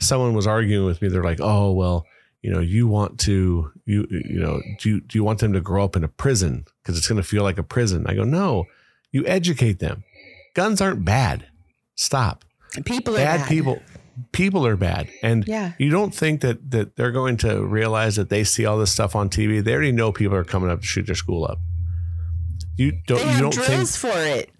someone 0.00 0.34
was 0.34 0.46
arguing 0.46 0.86
with 0.86 1.02
me. 1.02 1.08
They're 1.08 1.24
like, 1.24 1.40
"Oh, 1.42 1.72
well, 1.72 2.06
you 2.42 2.50
know, 2.52 2.60
you 2.60 2.86
want 2.86 3.18
to, 3.20 3.72
you, 3.84 4.06
you 4.08 4.40
know, 4.40 4.62
do 4.78 4.88
you, 4.88 5.00
do 5.00 5.18
you 5.18 5.24
want 5.24 5.40
them 5.40 5.52
to 5.52 5.60
grow 5.60 5.84
up 5.84 5.96
in 5.96 6.04
a 6.04 6.08
prison 6.08 6.64
because 6.80 6.96
it's 6.96 7.08
going 7.08 7.20
to 7.20 7.26
feel 7.26 7.42
like 7.42 7.58
a 7.58 7.64
prison?" 7.64 8.06
I 8.06 8.14
go, 8.14 8.22
"No, 8.22 8.66
you 9.10 9.26
educate 9.26 9.80
them. 9.80 10.04
Guns 10.54 10.80
aren't 10.80 11.04
bad. 11.04 11.48
Stop. 11.96 12.44
People 12.84 13.14
are 13.14 13.18
bad, 13.18 13.40
bad. 13.40 13.48
people." 13.48 13.82
people 14.32 14.66
are 14.66 14.76
bad 14.76 15.10
and 15.22 15.46
yeah. 15.46 15.72
you 15.76 15.90
don't 15.90 16.14
think 16.14 16.40
that 16.40 16.70
that 16.70 16.96
they're 16.96 17.12
going 17.12 17.36
to 17.36 17.62
realize 17.62 18.16
that 18.16 18.30
they 18.30 18.42
see 18.42 18.64
all 18.64 18.78
this 18.78 18.90
stuff 18.90 19.14
on 19.14 19.28
TV 19.28 19.62
they 19.62 19.74
already 19.74 19.92
know 19.92 20.10
people 20.10 20.34
are 20.34 20.42
coming 20.42 20.70
up 20.70 20.80
to 20.80 20.86
shoot 20.86 21.04
their 21.04 21.14
school 21.14 21.44
up 21.44 21.58
you 22.76 22.92
don't. 23.06 23.18
They 23.18 23.24
have 23.24 23.36
you 23.36 23.42
don't 23.42 23.54
drills 23.54 23.96
think, 23.96 24.14
for 24.14 24.20
it. 24.20 24.50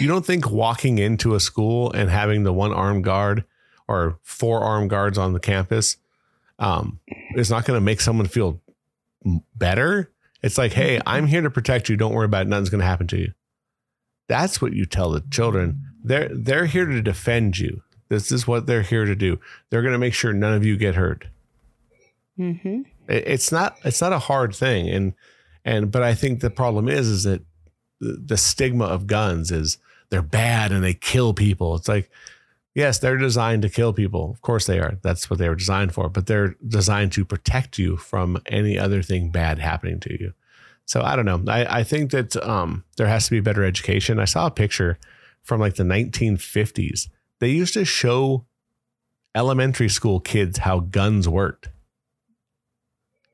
You 0.00 0.08
don't 0.08 0.24
think 0.24 0.50
walking 0.50 0.98
into 0.98 1.34
a 1.34 1.40
school 1.40 1.92
and 1.92 2.10
having 2.10 2.44
the 2.44 2.52
one 2.52 2.72
armed 2.72 3.04
guard 3.04 3.44
or 3.88 4.18
four 4.22 4.60
armed 4.60 4.90
guards 4.90 5.18
on 5.18 5.32
the 5.32 5.40
campus 5.40 5.96
um, 6.58 7.00
is 7.34 7.50
not 7.50 7.64
going 7.64 7.76
to 7.76 7.84
make 7.84 8.00
someone 8.00 8.26
feel 8.26 8.60
better? 9.54 10.10
It's 10.42 10.58
like, 10.58 10.72
hey, 10.72 11.00
I'm 11.06 11.26
here 11.26 11.42
to 11.42 11.50
protect 11.50 11.88
you. 11.88 11.96
Don't 11.96 12.14
worry 12.14 12.26
about 12.26 12.42
it. 12.42 12.48
Nothing's 12.48 12.70
going 12.70 12.80
to 12.80 12.86
happen 12.86 13.06
to 13.08 13.18
you. 13.18 13.32
That's 14.28 14.60
what 14.60 14.72
you 14.72 14.86
tell 14.86 15.10
the 15.10 15.22
children. 15.30 15.82
They're 16.02 16.28
they're 16.32 16.66
here 16.66 16.86
to 16.86 17.02
defend 17.02 17.58
you. 17.58 17.82
This 18.08 18.30
is 18.30 18.46
what 18.46 18.66
they're 18.66 18.82
here 18.82 19.04
to 19.04 19.16
do. 19.16 19.40
They're 19.70 19.82
going 19.82 19.92
to 19.92 19.98
make 19.98 20.14
sure 20.14 20.32
none 20.32 20.54
of 20.54 20.64
you 20.64 20.76
get 20.76 20.94
hurt. 20.94 21.26
Mm-hmm. 22.38 22.82
It, 23.08 23.24
it's 23.26 23.50
not 23.50 23.76
it's 23.84 24.00
not 24.00 24.12
a 24.12 24.18
hard 24.18 24.54
thing, 24.54 24.88
and 24.88 25.14
and 25.64 25.90
but 25.90 26.02
I 26.02 26.14
think 26.14 26.40
the 26.40 26.50
problem 26.50 26.88
is 26.88 27.08
is 27.08 27.24
that 27.24 27.42
the 28.00 28.36
stigma 28.36 28.84
of 28.84 29.06
guns 29.06 29.50
is 29.50 29.78
they're 30.10 30.22
bad 30.22 30.72
and 30.72 30.84
they 30.84 30.94
kill 30.94 31.34
people. 31.34 31.74
It's 31.74 31.88
like, 31.88 32.10
yes, 32.74 32.98
they're 32.98 33.16
designed 33.16 33.62
to 33.62 33.68
kill 33.68 33.92
people. 33.92 34.30
Of 34.30 34.42
course 34.42 34.66
they 34.66 34.78
are. 34.78 34.98
That's 35.02 35.28
what 35.30 35.38
they 35.38 35.48
were 35.48 35.54
designed 35.54 35.94
for, 35.94 36.08
but 36.08 36.26
they're 36.26 36.56
designed 36.66 37.12
to 37.12 37.24
protect 37.24 37.78
you 37.78 37.96
from 37.96 38.38
any 38.46 38.78
other 38.78 39.02
thing 39.02 39.30
bad 39.30 39.58
happening 39.58 40.00
to 40.00 40.12
you. 40.20 40.32
So 40.84 41.02
I 41.02 41.16
don't 41.16 41.24
know. 41.24 41.42
I, 41.48 41.80
I 41.80 41.82
think 41.82 42.12
that 42.12 42.36
um, 42.36 42.84
there 42.96 43.08
has 43.08 43.24
to 43.26 43.32
be 43.32 43.40
better 43.40 43.64
education. 43.64 44.20
I 44.20 44.24
saw 44.24 44.46
a 44.46 44.52
picture 44.52 44.98
from 45.42 45.60
like 45.60 45.74
the 45.74 45.82
1950s. 45.82 47.08
They 47.40 47.48
used 47.48 47.74
to 47.74 47.84
show 47.84 48.46
elementary 49.34 49.88
school 49.88 50.20
kids 50.20 50.58
how 50.58 50.80
guns 50.80 51.28
worked 51.28 51.68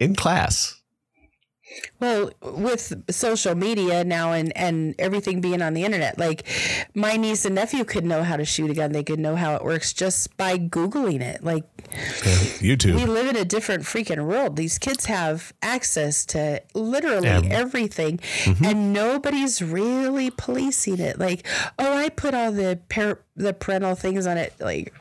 in 0.01 0.15
class. 0.15 0.82
Well, 2.01 2.33
with 2.43 2.93
social 3.11 3.55
media 3.55 4.05
now 4.05 4.33
and, 4.33 4.57
and 4.57 4.95
everything 4.99 5.41
being 5.41 5.63
on 5.63 5.75
the 5.75 5.85
internet, 5.85 6.19
like 6.19 6.47
my 6.95 7.17
niece 7.17 7.45
and 7.45 7.55
nephew 7.55 7.85
could 7.85 8.05
know 8.05 8.23
how 8.25 8.37
to 8.37 8.45
shoot 8.45 8.71
a 8.71 8.75
gun. 8.75 8.93
They 8.93 9.05
could 9.05 9.21
know 9.21 9.37
how 9.37 9.55
it 9.55 9.65
works 9.65 9.93
just 9.93 10.37
by 10.37 10.59
Googling 10.59 11.21
it. 11.21 11.45
Like 11.45 11.65
YouTube. 12.59 12.97
we 12.97 13.05
live 13.05 13.29
in 13.29 13.37
a 13.37 13.45
different 13.45 13.85
freaking 13.85 14.25
world. 14.27 14.57
These 14.57 14.79
kids 14.79 15.07
have 15.07 15.53
access 15.63 16.25
to 16.27 16.63
literally 16.75 17.29
everything, 17.29 18.19
mm-hmm. 18.19 18.65
and 18.65 18.93
nobody's 18.93 19.63
really 19.63 20.31
policing 20.31 20.99
it. 20.99 21.19
Like, 21.19 21.47
oh, 21.79 21.93
I 21.97 22.09
put 22.09 22.35
all 22.35 22.53
the 22.53 22.81
par- 22.89 23.21
the 23.37 23.53
parental 23.53 23.95
things 23.95 24.27
on 24.27 24.37
it. 24.37 24.55
Like, 24.61 24.93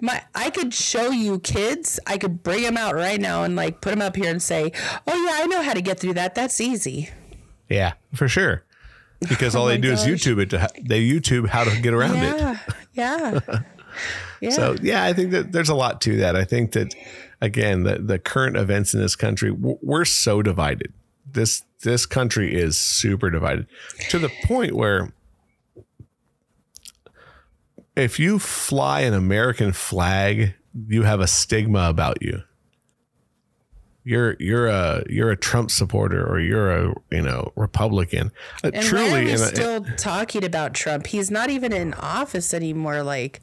my 0.00 0.22
I 0.34 0.50
could 0.50 0.74
show 0.74 1.10
you 1.10 1.38
kids. 1.38 1.98
I 2.06 2.18
could 2.18 2.42
bring 2.42 2.62
them 2.62 2.76
out 2.76 2.94
right 2.94 3.20
now 3.20 3.44
and 3.44 3.56
like 3.56 3.80
put 3.80 3.90
them 3.90 4.02
up 4.02 4.16
here 4.16 4.30
and 4.30 4.42
say, 4.42 4.72
oh 5.06 5.24
yeah, 5.24 5.42
I 5.42 5.46
know 5.46 5.62
how 5.62 5.74
to 5.74 5.82
get 5.82 5.98
through 5.98 6.14
that. 6.14 6.34
That's 6.34 6.60
easy. 6.60 7.10
Yeah, 7.68 7.94
for 8.14 8.28
sure. 8.28 8.64
Because 9.20 9.54
oh 9.56 9.60
all 9.60 9.64
Oh 9.66 9.68
they 9.68 9.78
do 9.78 9.90
gosh. 9.90 10.06
is 10.06 10.26
YouTube 10.26 10.40
it. 10.42 10.50
To, 10.50 10.68
they 10.82 11.00
YouTube 11.06 11.48
how 11.48 11.64
to 11.64 11.80
get 11.80 11.94
around 11.94 12.16
it. 12.16 12.38
Yeah, 12.38 12.58
yeah, 12.92 13.40
yeah. 14.40 14.50
So 14.50 14.76
yeah, 14.82 15.04
I 15.04 15.12
think 15.12 15.30
that 15.30 15.52
there's 15.52 15.68
a 15.68 15.74
lot 15.74 16.00
to 16.02 16.16
that. 16.18 16.36
I 16.36 16.44
think 16.44 16.72
that 16.72 16.94
again, 17.40 17.84
the 17.84 17.98
the 17.98 18.18
current 18.18 18.56
events 18.56 18.92
in 18.94 19.00
this 19.00 19.16
country, 19.16 19.50
we're 19.50 20.04
so 20.04 20.42
divided. 20.42 20.92
This 21.32 21.62
this 21.82 22.06
country 22.06 22.54
is 22.54 22.76
super 22.76 23.30
divided 23.30 23.66
to 24.10 24.18
the 24.18 24.30
point 24.44 24.74
where 24.74 25.12
if 27.96 28.18
you 28.18 28.38
fly 28.38 29.00
an 29.00 29.14
American 29.14 29.72
flag, 29.72 30.54
you 30.88 31.02
have 31.02 31.20
a 31.20 31.26
stigma 31.26 31.88
about 31.88 32.22
you. 32.22 32.42
You're 34.02 34.36
you're 34.40 34.66
a 34.66 35.04
you're 35.10 35.30
a 35.30 35.36
Trump 35.36 35.70
supporter 35.70 36.26
or 36.26 36.40
you're 36.40 36.70
a 36.70 36.94
you 37.10 37.20
know 37.20 37.52
Republican. 37.54 38.32
Uh, 38.64 38.70
and 38.72 38.86
why 38.86 39.10
are 39.10 39.24
we 39.24 39.30
and, 39.32 39.40
uh, 39.40 39.46
still 39.46 39.84
talking 39.96 40.42
about 40.42 40.72
Trump? 40.72 41.06
He's 41.06 41.30
not 41.30 41.50
even 41.50 41.72
in 41.72 41.92
office 41.94 42.54
anymore. 42.54 43.02
Like, 43.02 43.42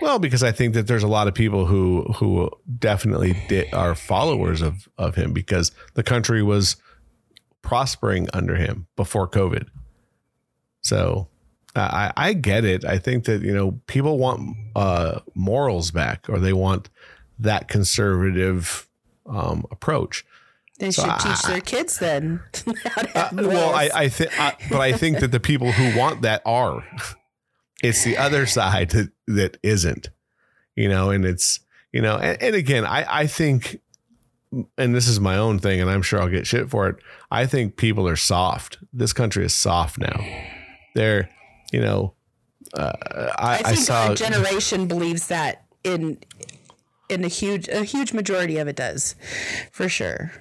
Well, 0.00 0.18
because 0.18 0.42
I 0.42 0.50
think 0.50 0.74
that 0.74 0.88
there's 0.88 1.04
a 1.04 1.08
lot 1.08 1.28
of 1.28 1.34
people 1.34 1.66
who 1.66 2.02
who 2.16 2.50
definitely 2.78 3.36
did, 3.48 3.72
are 3.72 3.94
followers 3.94 4.62
of 4.62 4.88
of 4.98 5.14
him 5.14 5.32
because 5.32 5.70
the 5.94 6.02
country 6.02 6.42
was 6.42 6.76
prospering 7.62 8.28
under 8.32 8.56
him 8.56 8.88
before 8.96 9.28
COVID. 9.28 9.68
So 10.80 11.28
I 11.74 12.12
I 12.16 12.32
get 12.34 12.64
it. 12.64 12.84
I 12.84 12.98
think 12.98 13.24
that 13.24 13.42
you 13.42 13.54
know 13.54 13.80
people 13.86 14.18
want 14.18 14.56
uh, 14.76 15.20
morals 15.34 15.90
back 15.90 16.28
or 16.28 16.38
they 16.38 16.52
want 16.52 16.90
that 17.38 17.68
conservative 17.68 18.88
um, 19.26 19.64
approach. 19.70 20.24
they 20.78 20.90
should 20.90 21.10
teach 21.20 21.42
their 21.42 21.60
kids 21.60 21.98
then. 21.98 22.40
have 23.14 23.32
Well, 23.32 23.74
I. 23.74 23.90
I 23.94 24.08
think, 24.08 24.30
but 24.70 24.80
I 24.80 24.92
think 24.92 25.20
that 25.20 25.30
the 25.32 25.40
people 25.40 25.72
who 25.72 25.98
want 25.98 26.22
that 26.22 26.42
are. 26.44 26.84
It's 27.82 28.04
the 28.04 28.16
other 28.16 28.46
side 28.46 28.90
that, 28.90 29.10
that 29.26 29.58
isn't, 29.62 30.10
you 30.76 30.88
know, 30.88 31.10
and 31.10 31.24
it's, 31.24 31.58
you 31.92 32.00
know, 32.00 32.16
and, 32.16 32.40
and 32.40 32.54
again, 32.54 32.86
I, 32.86 33.22
I 33.22 33.26
think, 33.26 33.80
and 34.78 34.94
this 34.94 35.08
is 35.08 35.18
my 35.18 35.36
own 35.36 35.58
thing, 35.58 35.80
and 35.80 35.90
I'm 35.90 36.02
sure 36.02 36.22
I'll 36.22 36.28
get 36.28 36.46
shit 36.46 36.70
for 36.70 36.88
it. 36.88 36.96
I 37.30 37.44
think 37.46 37.76
people 37.76 38.06
are 38.06 38.14
soft. 38.14 38.78
This 38.92 39.12
country 39.12 39.44
is 39.44 39.52
soft 39.52 39.98
now. 39.98 40.24
They're, 40.94 41.28
you 41.72 41.80
know, 41.80 42.14
uh, 42.74 42.92
I, 43.02 43.32
I 43.38 43.54
I, 43.54 43.62
think 43.74 43.78
saw. 43.86 44.08
our 44.08 44.14
generation 44.14 44.86
believes 44.86 45.26
that 45.28 45.64
in 45.84 46.18
in 47.08 47.24
a 47.24 47.28
huge 47.28 47.68
a 47.68 47.84
huge 47.84 48.12
majority 48.12 48.58
of 48.58 48.68
it 48.68 48.76
does, 48.76 49.16
for 49.72 49.88
sure. 49.88 50.32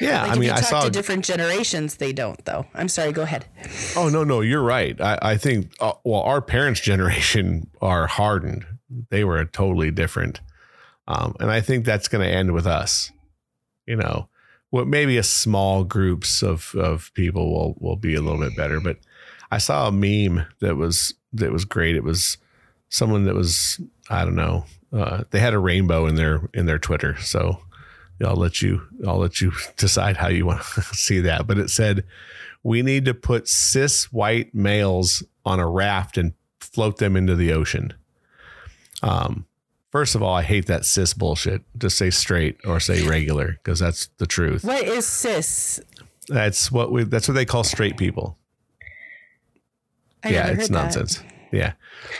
yeah, 0.00 0.22
Like 0.22 0.32
I 0.32 0.34
mean, 0.38 0.50
I 0.50 0.56
talk 0.56 0.64
saw. 0.64 0.80
to 0.84 0.90
different 0.90 1.24
generations, 1.24 1.96
they 1.96 2.12
don't 2.12 2.42
though. 2.44 2.66
I'm 2.74 2.88
sorry. 2.88 3.12
Go 3.12 3.22
ahead. 3.22 3.46
Oh 3.96 4.08
no, 4.08 4.24
no, 4.24 4.40
you're 4.40 4.62
right. 4.62 4.98
I, 5.00 5.18
I 5.20 5.36
think 5.36 5.72
uh, 5.80 5.92
well, 6.04 6.22
our 6.22 6.40
parents' 6.40 6.80
generation 6.92 7.68
are 7.82 8.06
hardened. 8.06 8.64
They 9.10 9.22
were 9.24 9.38
a 9.38 9.46
totally 9.46 9.90
different, 9.92 10.40
um, 11.06 11.36
and 11.38 11.50
I 11.50 11.60
think 11.60 11.84
that's 11.84 12.08
going 12.08 12.26
to 12.26 12.32
end 12.34 12.52
with 12.52 12.66
us. 12.66 13.12
You 13.86 13.96
know, 13.96 14.28
what 14.70 14.86
maybe 14.88 15.16
a 15.16 15.22
small 15.22 15.84
groups 15.84 16.42
of 16.42 16.74
of 16.74 17.12
people 17.14 17.52
will 17.52 17.74
will 17.78 17.96
be 17.96 18.14
a 18.14 18.20
little 18.20 18.40
bit 18.40 18.56
better. 18.56 18.80
But 18.80 18.96
I 19.50 19.58
saw 19.58 19.88
a 19.88 19.92
meme 19.92 20.46
that 20.60 20.76
was 20.76 21.14
that 21.32 21.52
was 21.52 21.64
great. 21.64 21.96
It 21.96 22.04
was 22.04 22.38
someone 22.88 23.24
that 23.24 23.34
was 23.34 23.80
I 24.08 24.24
don't 24.24 24.36
know. 24.36 24.64
Uh, 24.92 25.24
they 25.30 25.38
had 25.38 25.54
a 25.54 25.58
rainbow 25.58 26.06
in 26.06 26.16
their 26.16 26.48
in 26.54 26.66
their 26.66 26.78
Twitter, 26.78 27.16
so 27.18 27.60
I'll 28.24 28.36
let 28.36 28.60
you 28.60 28.82
I'll 29.06 29.18
let 29.18 29.40
you 29.40 29.52
decide 29.76 30.16
how 30.16 30.28
you 30.28 30.46
want 30.46 30.62
to 30.62 30.82
see 30.94 31.20
that. 31.20 31.46
But 31.46 31.58
it 31.58 31.70
said, 31.70 32.04
"We 32.62 32.82
need 32.82 33.04
to 33.06 33.14
put 33.14 33.48
cis 33.48 34.12
white 34.12 34.54
males 34.54 35.22
on 35.44 35.58
a 35.58 35.68
raft 35.68 36.18
and 36.18 36.34
float 36.60 36.98
them 36.98 37.16
into 37.16 37.34
the 37.34 37.52
ocean." 37.52 37.94
Um, 39.02 39.46
first 39.90 40.14
of 40.14 40.22
all, 40.22 40.34
I 40.34 40.42
hate 40.42 40.66
that 40.66 40.84
cis 40.84 41.14
bullshit. 41.14 41.62
Just 41.78 41.96
say 41.96 42.10
straight 42.10 42.58
or 42.64 42.80
say 42.80 43.06
regular 43.06 43.58
because 43.62 43.78
that's 43.78 44.08
the 44.18 44.26
truth. 44.26 44.64
What 44.64 44.84
is 44.84 45.06
cis? 45.06 45.80
That's 46.28 46.70
what 46.70 46.92
we. 46.92 47.04
That's 47.04 47.28
what 47.28 47.34
they 47.34 47.46
call 47.46 47.64
straight 47.64 47.96
people. 47.96 48.36
I 50.24 50.28
yeah, 50.30 50.46
it's 50.48 50.62
heard 50.62 50.68
that. 50.68 50.70
nonsense. 50.70 51.22
Yeah, 51.52 51.72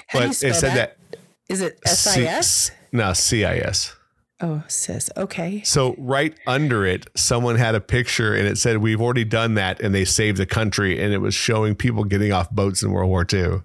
How 0.09 0.21
but 0.21 0.31
it 0.31 0.35
said 0.35 0.55
that? 0.73 0.99
that. 1.11 1.19
Is 1.49 1.61
it 1.61 1.79
oh, 1.87 1.91
SIS? 1.91 2.71
no, 2.93 3.13
CIS. 3.13 3.95
Oh, 4.43 4.63
cis. 4.69 5.11
Okay. 5.17 5.63
So 5.65 5.95
right 5.99 6.35
under 6.47 6.87
it, 6.87 7.07
someone 7.15 7.57
had 7.57 7.75
a 7.75 7.81
picture 7.81 8.35
and 8.35 8.49
it 8.49 8.57
said, 8.57 8.79
"We've 8.79 9.01
already 9.01 9.25
done 9.25 9.55
that," 9.55 9.81
and 9.83 9.95
they 9.95 10.05
saved 10.05 10.39
the 10.39 10.47
country, 10.47 11.01
and 11.03 11.13
it 11.13 11.19
was 11.19 11.35
showing 11.35 11.75
people 11.75 12.05
getting 12.05 12.33
off 12.33 12.51
boats 12.51 12.83
in 12.83 12.91
World 12.91 13.11
War 13.11 13.27
II. 13.31 13.61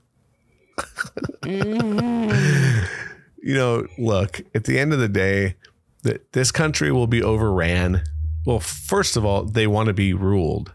Mm. 1.43 2.87
you 3.41 3.53
know, 3.53 3.87
look 3.97 4.41
at 4.53 4.65
the 4.65 4.77
end 4.77 4.91
of 4.91 4.99
the 4.99 5.07
day, 5.07 5.55
that 6.03 6.33
this 6.33 6.51
country 6.51 6.91
will 6.91 7.07
be 7.07 7.23
overran. 7.23 8.03
Well, 8.45 8.59
first 8.59 9.15
of 9.15 9.23
all, 9.23 9.45
they 9.45 9.67
want 9.67 9.87
to 9.87 9.93
be 9.93 10.13
ruled. 10.13 10.73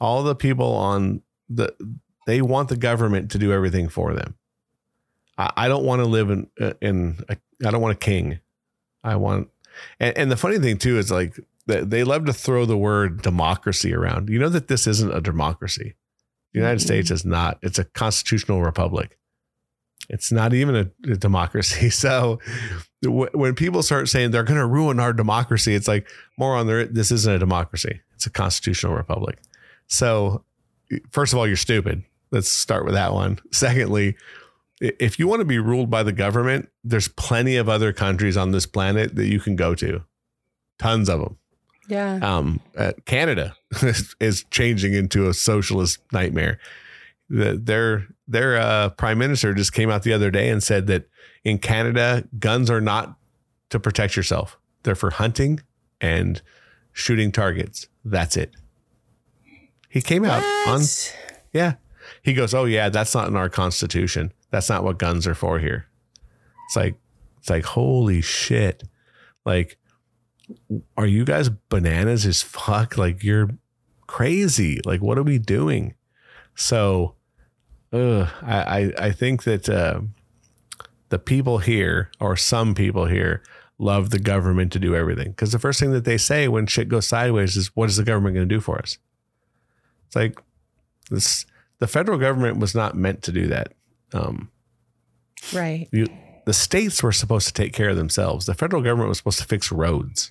All 0.00 0.22
the 0.22 0.34
people 0.34 0.74
on 0.74 1.22
the 1.48 1.74
they 2.26 2.40
want 2.42 2.68
the 2.68 2.76
government 2.76 3.30
to 3.32 3.38
do 3.38 3.52
everything 3.52 3.88
for 3.88 4.14
them. 4.14 4.36
I, 5.38 5.52
I 5.56 5.68
don't 5.68 5.84
want 5.84 6.00
to 6.00 6.06
live 6.06 6.30
in 6.30 6.48
in 6.80 7.18
a, 7.28 7.36
I 7.66 7.70
don't 7.70 7.80
want 7.80 7.94
a 7.96 7.98
king. 7.98 8.40
I 9.04 9.16
want, 9.16 9.48
and, 9.98 10.16
and 10.16 10.30
the 10.30 10.36
funny 10.36 10.58
thing 10.58 10.78
too 10.78 10.98
is 10.98 11.10
like 11.10 11.38
they, 11.66 11.80
they 11.82 12.04
love 12.04 12.26
to 12.26 12.32
throw 12.32 12.64
the 12.66 12.76
word 12.76 13.22
democracy 13.22 13.94
around. 13.94 14.28
You 14.28 14.38
know 14.38 14.48
that 14.48 14.68
this 14.68 14.86
isn't 14.86 15.12
a 15.12 15.20
democracy. 15.20 15.94
The 16.52 16.60
United 16.60 16.80
Mhm. 16.80 16.84
States 16.84 17.10
is 17.10 17.24
not. 17.24 17.58
It's 17.62 17.78
a 17.78 17.84
constitutional 17.84 18.62
republic. 18.62 19.18
It's 20.08 20.30
not 20.32 20.52
even 20.52 20.76
a, 20.76 21.10
a 21.12 21.16
democracy. 21.16 21.88
So 21.90 22.40
w- 23.02 23.30
when 23.32 23.54
people 23.54 23.82
start 23.82 24.08
saying 24.08 24.30
they're 24.32 24.42
going 24.42 24.58
to 24.60 24.66
ruin 24.66 25.00
our 25.00 25.12
democracy, 25.12 25.74
it's 25.74 25.88
like 25.88 26.08
more 26.36 26.54
on 26.56 26.66
there. 26.66 26.84
This 26.84 27.10
isn't 27.10 27.32
a 27.32 27.38
democracy. 27.38 28.00
It's 28.14 28.26
a 28.26 28.30
constitutional 28.30 28.94
republic. 28.94 29.38
So 29.86 30.44
first 31.10 31.32
of 31.32 31.38
all, 31.38 31.46
you're 31.46 31.56
stupid. 31.56 32.02
Let's 32.32 32.48
start 32.48 32.84
with 32.84 32.94
that 32.94 33.12
one. 33.12 33.38
Secondly, 33.52 34.16
if 34.80 35.18
you 35.18 35.28
want 35.28 35.40
to 35.40 35.44
be 35.44 35.58
ruled 35.58 35.90
by 35.90 36.02
the 36.02 36.12
government, 36.12 36.68
there's 36.82 37.06
plenty 37.06 37.56
of 37.56 37.68
other 37.68 37.92
countries 37.92 38.36
on 38.36 38.50
this 38.50 38.66
planet 38.66 39.14
that 39.14 39.26
you 39.26 39.38
can 39.38 39.54
go 39.54 39.74
to. 39.76 40.02
Tons 40.78 41.08
of 41.08 41.20
them. 41.20 41.38
Yeah. 41.88 42.18
Um, 42.22 42.60
uh, 42.76 42.92
Canada 43.04 43.54
is 44.20 44.44
changing 44.50 44.94
into 44.94 45.28
a 45.28 45.34
socialist 45.34 45.98
nightmare. 46.12 46.58
The, 47.28 47.54
their 47.62 48.06
their 48.26 48.56
uh, 48.56 48.88
prime 48.90 49.18
minister 49.18 49.54
just 49.54 49.72
came 49.72 49.90
out 49.90 50.02
the 50.02 50.12
other 50.12 50.30
day 50.30 50.48
and 50.48 50.62
said 50.62 50.86
that 50.86 51.08
in 51.44 51.58
Canada, 51.58 52.24
guns 52.38 52.70
are 52.70 52.80
not 52.80 53.16
to 53.70 53.78
protect 53.78 54.16
yourself; 54.16 54.58
they're 54.82 54.94
for 54.94 55.10
hunting 55.10 55.60
and 56.00 56.40
shooting 56.92 57.30
targets. 57.30 57.88
That's 58.04 58.36
it. 58.36 58.54
He 59.88 60.00
came 60.00 60.24
out 60.24 60.42
on 60.66 60.82
yeah. 61.52 61.74
He 62.22 62.34
goes, 62.34 62.54
"Oh 62.54 62.64
yeah, 62.64 62.88
that's 62.88 63.14
not 63.14 63.28
in 63.28 63.36
our 63.36 63.48
constitution. 63.48 64.32
That's 64.50 64.68
not 64.68 64.84
what 64.84 64.98
guns 64.98 65.26
are 65.26 65.34
for 65.34 65.58
here." 65.58 65.86
It's 66.66 66.76
like 66.76 66.96
it's 67.38 67.50
like 67.50 67.64
holy 67.64 68.20
shit. 68.20 68.84
Like 69.44 69.78
are 70.96 71.06
you 71.06 71.24
guys 71.24 71.48
bananas 71.48 72.26
as 72.26 72.42
fuck? 72.42 72.96
Like 72.96 73.22
you're 73.22 73.50
crazy. 74.06 74.80
Like 74.84 75.00
what 75.00 75.18
are 75.18 75.22
we 75.22 75.38
doing? 75.38 75.94
So 76.54 77.14
uh, 77.92 78.28
I, 78.42 78.92
I 78.98 79.12
think 79.12 79.44
that 79.44 79.68
uh, 79.68 80.00
the 81.08 81.18
people 81.18 81.58
here 81.58 82.10
or 82.20 82.36
some 82.36 82.74
people 82.74 83.06
here 83.06 83.42
love 83.78 84.10
the 84.10 84.18
government 84.18 84.72
to 84.72 84.78
do 84.78 84.94
everything 84.94 85.30
because 85.30 85.52
the 85.52 85.58
first 85.58 85.80
thing 85.80 85.92
that 85.92 86.04
they 86.04 86.18
say 86.18 86.48
when 86.48 86.66
shit 86.66 86.88
goes 86.88 87.06
sideways 87.06 87.56
is 87.56 87.74
what 87.74 87.88
is 87.88 87.96
the 87.96 88.04
government 88.04 88.34
going 88.34 88.48
to 88.48 88.54
do 88.54 88.60
for 88.60 88.78
us? 88.78 88.98
It's 90.06 90.16
like 90.16 90.40
this 91.10 91.46
the 91.82 91.88
federal 91.88 92.16
government 92.16 92.58
was 92.58 92.74
not 92.76 92.96
meant 92.96 93.22
to 93.24 93.32
do 93.32 93.48
that. 93.48 93.72
Um, 94.14 94.50
Right. 95.52 95.88
you, 95.90 96.06
the 96.46 96.52
states 96.52 97.02
were 97.02 97.10
supposed 97.10 97.48
to 97.48 97.52
take 97.52 97.72
care 97.72 97.90
of 97.90 97.96
themselves. 97.96 98.46
The 98.46 98.54
federal 98.54 98.80
government 98.82 99.08
was 99.08 99.18
supposed 99.18 99.40
to 99.40 99.44
fix 99.44 99.72
roads. 99.72 100.30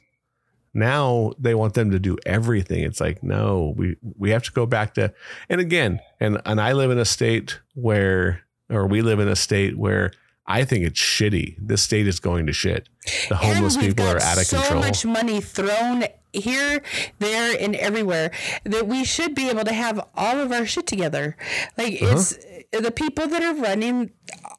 Now 0.73 1.33
they 1.37 1.53
want 1.53 1.73
them 1.73 1.91
to 1.91 1.99
do 1.99 2.17
everything. 2.25 2.83
It's 2.83 3.01
like, 3.01 3.21
no, 3.21 3.73
we 3.75 3.97
we 4.17 4.29
have 4.29 4.43
to 4.43 4.51
go 4.53 4.65
back 4.65 4.93
to 4.93 5.13
and 5.49 5.59
again, 5.59 5.99
and 6.21 6.41
and 6.45 6.61
I 6.61 6.71
live 6.71 6.91
in 6.91 6.97
a 6.97 7.03
state 7.05 7.59
where 7.75 8.43
or 8.69 8.87
we 8.87 9.01
live 9.01 9.19
in 9.19 9.27
a 9.27 9.35
state 9.35 9.77
where 9.77 10.11
I 10.47 10.63
think 10.63 10.85
it's 10.85 10.99
shitty. 10.99 11.57
This 11.59 11.81
state 11.81 12.07
is 12.07 12.21
going 12.21 12.45
to 12.47 12.53
shit. 12.53 12.87
The 13.27 13.35
homeless 13.35 13.75
people 13.75 14.05
are 14.07 14.21
out 14.21 14.37
of 14.37 14.45
so 14.45 14.57
control. 14.61 14.79
much 14.79 15.05
money 15.05 15.41
thrown 15.41 16.05
here, 16.33 16.81
there, 17.19 17.55
and 17.59 17.75
everywhere 17.75 18.31
that 18.63 18.87
we 18.87 19.03
should 19.03 19.35
be 19.35 19.49
able 19.49 19.63
to 19.65 19.73
have 19.73 19.99
all 20.15 20.39
of 20.39 20.51
our 20.51 20.65
shit 20.65 20.87
together. 20.87 21.35
Like 21.77 22.01
Uh-huh. 22.01 22.11
it's 22.13 22.37
the 22.71 22.91
people 22.91 23.27
that 23.27 23.43
are 23.43 23.53
running 23.53 24.11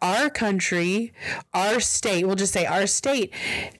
our 0.02 0.28
country, 0.28 1.12
our 1.54 1.80
state. 1.80 2.26
We'll 2.26 2.36
just 2.36 2.52
say 2.52 2.66
our 2.66 2.86
state. 2.86 3.32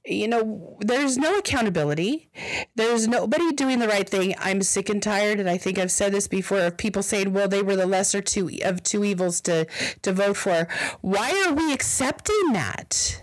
You 0.06 0.28
know, 0.28 0.78
there's 0.80 1.18
no 1.18 1.36
accountability. 1.38 2.30
There's 2.74 3.06
nobody 3.06 3.52
doing 3.52 3.78
the 3.78 3.88
right 3.88 4.08
thing. 4.08 4.34
I'm 4.38 4.62
sick 4.62 4.88
and 4.88 5.02
tired, 5.02 5.38
and 5.38 5.50
I 5.50 5.58
think 5.58 5.78
I've 5.78 5.90
said 5.90 6.12
this 6.12 6.28
before 6.28 6.60
of 6.60 6.76
people 6.78 7.02
saying, 7.02 7.32
"Well, 7.32 7.48
they 7.48 7.62
were 7.62 7.76
the 7.76 7.86
lesser 7.86 8.22
two 8.22 8.50
of 8.64 8.82
two 8.82 9.04
evils 9.04 9.40
to 9.42 9.66
to 10.02 10.12
vote 10.12 10.36
for." 10.36 10.66
Why 11.02 11.44
are 11.46 11.52
we 11.52 11.72
accepting 11.72 12.52
that? 12.52 13.22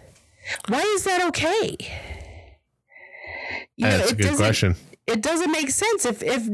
Why 0.68 0.82
is 0.82 1.04
that 1.06 1.26
okay? 1.30 1.78
You 3.78 3.86
That's 3.88 4.12
a 4.12 4.14
it 4.14 4.18
good 4.18 4.24
doesn't- 4.24 4.38
question. 4.38 4.76
It 5.08 5.22
doesn't 5.24 5.52
make 5.52 5.72
sense 5.72 6.06
if 6.06 6.22
if 6.22 6.48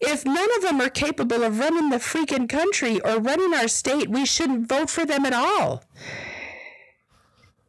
if 0.00 0.24
none 0.24 0.48
of 0.56 0.62
them 0.62 0.80
are 0.80 0.88
capable 0.88 1.42
of 1.42 1.58
running 1.58 1.90
the 1.90 1.96
freaking 1.96 2.48
country 2.48 3.00
or 3.00 3.18
running 3.18 3.52
our 3.54 3.66
state, 3.66 4.08
we 4.08 4.24
shouldn't 4.24 4.68
vote 4.68 4.88
for 4.88 5.04
them 5.04 5.26
at 5.26 5.32
all. 5.32 5.82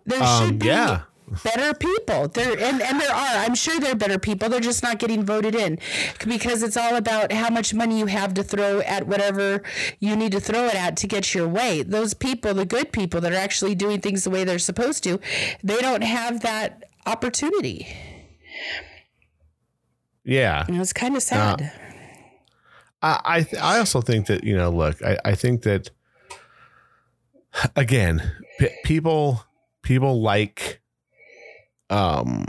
There 0.06 0.22
Um, 0.22 0.46
should 0.46 0.60
be 0.60 0.68
yeah. 0.68 1.02
better 1.44 1.74
people. 1.74 2.28
There 2.28 2.52
and, 2.52 2.80
and 2.80 3.00
there 3.02 3.12
are. 3.12 3.38
I'm 3.44 3.56
sure 3.56 3.80
there 3.80 3.94
are 3.94 3.96
better 3.96 4.20
people. 4.20 4.50
They're 4.50 4.60
just 4.60 4.84
not 4.84 5.00
getting 5.00 5.24
voted 5.26 5.56
in 5.56 5.80
because 6.28 6.62
it's 6.62 6.78
all 6.78 6.96
about 6.96 7.32
how 7.32 7.50
much 7.50 7.74
money 7.74 7.98
you 7.98 8.06
have 8.06 8.36
to 8.36 8.44
throw 8.44 8.82
at 8.82 9.08
whatever 9.08 9.64
you 10.00 10.16
need 10.16 10.32
to 10.34 10.40
throw 10.40 10.66
it 10.68 10.76
at 10.76 10.96
to 10.98 11.08
get 11.08 11.34
your 11.34 11.48
way. 11.48 11.82
Those 11.82 12.14
people, 12.14 12.54
the 12.54 12.66
good 12.66 12.92
people 12.92 13.20
that 13.22 13.32
are 13.32 13.36
actually 13.48 13.74
doing 13.74 14.00
things 14.00 14.24
the 14.26 14.30
way 14.30 14.44
they're 14.44 14.60
supposed 14.60 15.04
to, 15.06 15.20
they 15.64 15.78
don't 15.80 16.04
have 16.04 16.42
that 16.42 16.84
opportunity. 17.08 17.88
Yeah. 20.24 20.66
And 20.68 20.80
it's 20.82 20.94
kind 20.94 21.16
of 21.16 21.24
sad. 21.24 21.72
I 23.02 23.22
I, 23.24 23.42
th- 23.44 23.62
I 23.62 23.80
also 23.80 24.02
think 24.02 24.28
that 24.28 24.44
you 24.44 24.56
know, 24.56 24.70
look, 24.70 25.02
I, 25.04 25.18
I 25.26 25.36
think 25.36 25.64
that 25.64 25.90
again, 27.76 28.22
p- 28.60 28.70
people 28.84 29.44
people 29.82 30.22
like 30.22 30.82
um 31.90 32.46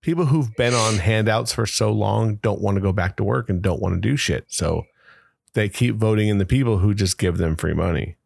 people 0.00 0.26
who've 0.26 0.54
been 0.56 0.72
on 0.74 0.98
handouts 0.98 1.52
for 1.52 1.66
so 1.66 1.90
long 1.92 2.36
don't 2.36 2.60
want 2.60 2.76
to 2.76 2.80
go 2.80 2.92
back 2.92 3.16
to 3.16 3.24
work 3.24 3.48
and 3.48 3.60
don't 3.62 3.80
want 3.80 3.94
to 3.94 4.00
do 4.00 4.16
shit. 4.16 4.44
So 4.48 4.84
they 5.54 5.68
keep 5.68 5.96
voting 5.96 6.28
in 6.28 6.38
the 6.38 6.46
people 6.46 6.78
who 6.78 6.94
just 6.94 7.18
give 7.18 7.36
them 7.38 7.56
free 7.56 7.74
money. 7.74 8.16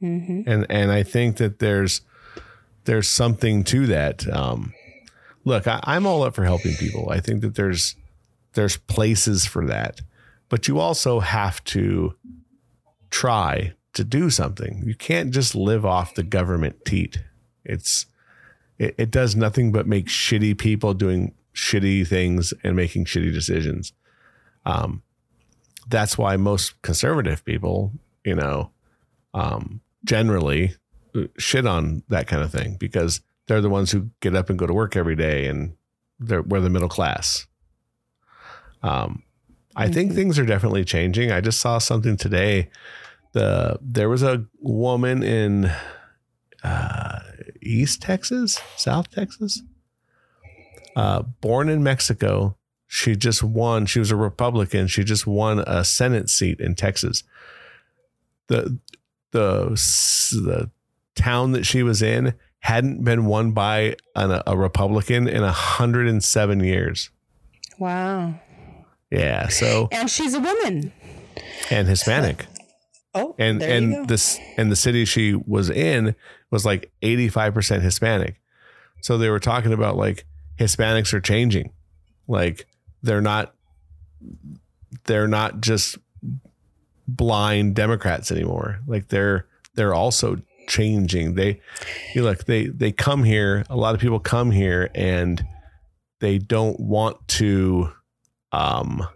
hmm 0.00 0.42
and 0.46 0.66
and 0.70 0.90
I 0.90 1.02
think 1.02 1.36
that 1.36 1.58
there's 1.58 2.00
there's 2.84 3.08
something 3.08 3.64
to 3.64 3.86
that. 3.86 4.28
Um, 4.28 4.72
look, 5.44 5.66
I, 5.66 5.80
I'm 5.84 6.06
all 6.06 6.22
up 6.22 6.34
for 6.34 6.44
helping 6.44 6.74
people. 6.74 7.10
I 7.10 7.20
think 7.20 7.42
that 7.42 7.54
there's 7.54 7.96
there's 8.54 8.76
places 8.76 9.46
for 9.46 9.66
that, 9.66 10.00
but 10.48 10.66
you 10.66 10.78
also 10.78 11.20
have 11.20 11.62
to 11.64 12.14
try 13.10 13.74
to 13.92 14.04
do 14.04 14.30
something. 14.30 14.82
You 14.84 14.94
can't 14.94 15.32
just 15.32 15.54
live 15.54 15.84
off 15.84 16.14
the 16.14 16.22
government 16.22 16.84
teat. 16.84 17.18
It's 17.64 18.06
it, 18.78 18.94
it 18.98 19.10
does 19.10 19.36
nothing 19.36 19.72
but 19.72 19.86
make 19.86 20.06
shitty 20.06 20.58
people 20.58 20.94
doing 20.94 21.34
shitty 21.54 22.06
things 22.06 22.54
and 22.62 22.76
making 22.76 23.04
shitty 23.04 23.32
decisions. 23.32 23.92
Um, 24.64 25.02
that's 25.88 26.16
why 26.16 26.36
most 26.36 26.80
conservative 26.82 27.44
people, 27.44 27.92
you 28.24 28.34
know, 28.34 28.70
um, 29.34 29.80
generally 30.04 30.76
shit 31.38 31.66
on 31.66 32.02
that 32.08 32.26
kind 32.26 32.42
of 32.42 32.50
thing 32.52 32.76
because 32.78 33.20
they're 33.46 33.60
the 33.60 33.68
ones 33.70 33.90
who 33.90 34.10
get 34.20 34.34
up 34.34 34.48
and 34.50 34.58
go 34.58 34.66
to 34.66 34.72
work 34.72 34.96
every 34.96 35.16
day 35.16 35.46
and 35.46 35.74
they're 36.18 36.42
we're 36.42 36.60
the 36.60 36.70
middle 36.70 36.88
class. 36.88 37.46
Um, 38.82 39.22
I 39.76 39.88
think 39.88 40.12
Mhm. 40.12 40.14
things 40.14 40.38
are 40.38 40.46
definitely 40.46 40.84
changing. 40.84 41.30
I 41.32 41.40
just 41.40 41.60
saw 41.60 41.78
something 41.78 42.16
today. 42.16 42.70
The 43.32 43.78
there 43.80 44.08
was 44.08 44.22
a 44.22 44.44
woman 44.60 45.22
in 45.22 45.70
uh, 46.62 47.20
East 47.62 48.02
Texas, 48.02 48.60
South 48.76 49.10
Texas, 49.10 49.62
uh, 50.96 51.22
born 51.40 51.68
in 51.68 51.82
Mexico. 51.82 52.56
She 52.86 53.14
just 53.16 53.42
won. 53.42 53.86
She 53.86 53.98
was 54.00 54.10
a 54.10 54.16
Republican. 54.16 54.88
She 54.88 55.04
just 55.04 55.26
won 55.26 55.60
a 55.60 55.84
Senate 55.84 56.28
seat 56.28 56.60
in 56.60 56.74
Texas. 56.74 57.22
the 58.48 58.78
the 59.30 59.70
The 60.32 60.70
town 61.20 61.52
that 61.52 61.64
she 61.66 61.82
was 61.82 62.02
in 62.02 62.34
hadn't 62.60 63.04
been 63.04 63.24
won 63.26 63.52
by 63.52 63.96
an, 64.14 64.42
a 64.46 64.56
Republican 64.56 65.26
in 65.28 65.42
a 65.42 65.52
hundred 65.52 66.08
and 66.08 66.22
seven 66.22 66.60
years. 66.62 67.10
Wow. 67.78 68.34
Yeah. 69.10 69.48
So 69.48 69.88
And 69.92 70.10
she's 70.10 70.34
a 70.34 70.40
woman. 70.40 70.92
and 71.70 71.88
Hispanic. 71.88 72.46
Oh, 73.14 73.34
and 73.38 73.60
there 73.60 73.80
you 73.80 73.90
go. 73.90 73.98
and 74.00 74.08
this 74.08 74.38
and 74.56 74.70
the 74.70 74.76
city 74.76 75.04
she 75.04 75.34
was 75.34 75.68
in 75.68 76.14
was 76.52 76.64
like 76.64 76.92
85% 77.02 77.80
hispanic 77.80 78.40
so 79.00 79.18
they 79.18 79.28
were 79.30 79.40
talking 79.40 79.72
about 79.72 79.96
like 79.96 80.26
hispanics 80.60 81.12
are 81.12 81.20
changing 81.20 81.72
like 82.28 82.68
they're 83.02 83.20
not 83.20 83.52
they're 85.06 85.26
not 85.26 85.60
just 85.60 85.98
blind 87.08 87.74
democrats 87.74 88.30
anymore 88.30 88.78
like 88.86 89.08
they're 89.08 89.46
they're 89.74 89.94
also 89.94 90.40
changing 90.70 91.34
they 91.34 91.60
you 92.14 92.22
look 92.22 92.44
they 92.44 92.66
they 92.66 92.92
come 92.92 93.24
here 93.24 93.64
a 93.68 93.76
lot 93.76 93.94
of 93.94 94.00
people 94.00 94.20
come 94.20 94.50
here 94.50 94.88
and 94.94 95.44
they 96.20 96.38
don't 96.38 96.78
want 96.80 97.16
to 97.28 97.92
um 98.52 99.06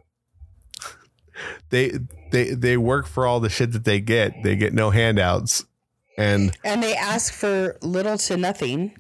they 1.70 1.92
they 2.34 2.50
they 2.50 2.76
work 2.76 3.06
for 3.06 3.26
all 3.26 3.40
the 3.40 3.48
shit 3.48 3.72
that 3.72 3.84
they 3.84 4.00
get. 4.00 4.42
They 4.42 4.56
get 4.56 4.74
no 4.74 4.90
handouts. 4.90 5.64
And 6.18 6.56
and 6.64 6.82
they 6.82 6.94
ask 6.94 7.32
for 7.32 7.78
little 7.80 8.18
to 8.18 8.36
nothing. 8.36 8.92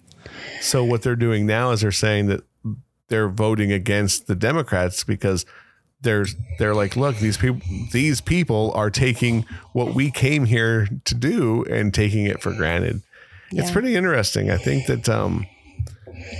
so 0.60 0.84
what 0.84 1.02
they're 1.02 1.16
doing 1.16 1.44
now 1.46 1.72
is 1.72 1.82
they're 1.82 1.92
saying 1.92 2.26
that 2.26 2.44
they're 3.08 3.28
voting 3.28 3.72
against 3.72 4.26
the 4.26 4.34
Democrats 4.34 5.04
because 5.04 5.44
they're 6.04 6.26
they're 6.58 6.74
like, 6.74 6.94
look, 6.96 7.16
these 7.16 7.36
people 7.36 7.60
these 7.90 8.20
people 8.20 8.70
are 8.76 8.90
taking 8.90 9.44
what 9.72 9.94
we 9.94 10.10
came 10.12 10.44
here 10.44 10.86
to 11.04 11.14
do 11.16 11.64
and 11.64 11.92
taking 11.92 12.26
it 12.26 12.40
for 12.40 12.52
granted. 12.52 13.02
It's 13.50 13.70
pretty 13.72 13.96
interesting. 13.96 14.50
I 14.50 14.56
think 14.56 14.86
that 14.86 15.08
um 15.08 15.46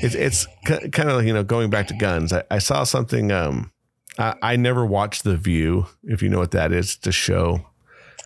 it's 0.03 0.15
it's 0.15 0.47
k- 0.67 0.89
kind 0.91 1.11
of 1.11 1.17
like, 1.17 1.27
you 1.27 1.33
know 1.33 1.43
going 1.45 1.71
back 1.71 1.89
to 1.89 1.95
guns. 1.95 2.33
I, 2.33 2.45
I 2.51 2.59
saw 2.59 2.85
something 2.85 3.33
um 3.33 3.73
I, 4.19 4.35
I 4.43 4.57
never 4.57 4.87
watched 4.87 5.25
The 5.25 5.37
View, 5.37 5.87
if 6.05 6.23
you 6.23 6.29
know 6.29 6.39
what 6.39 6.53
that 6.53 6.71
is, 6.73 6.97
the 6.99 7.11
show. 7.11 7.67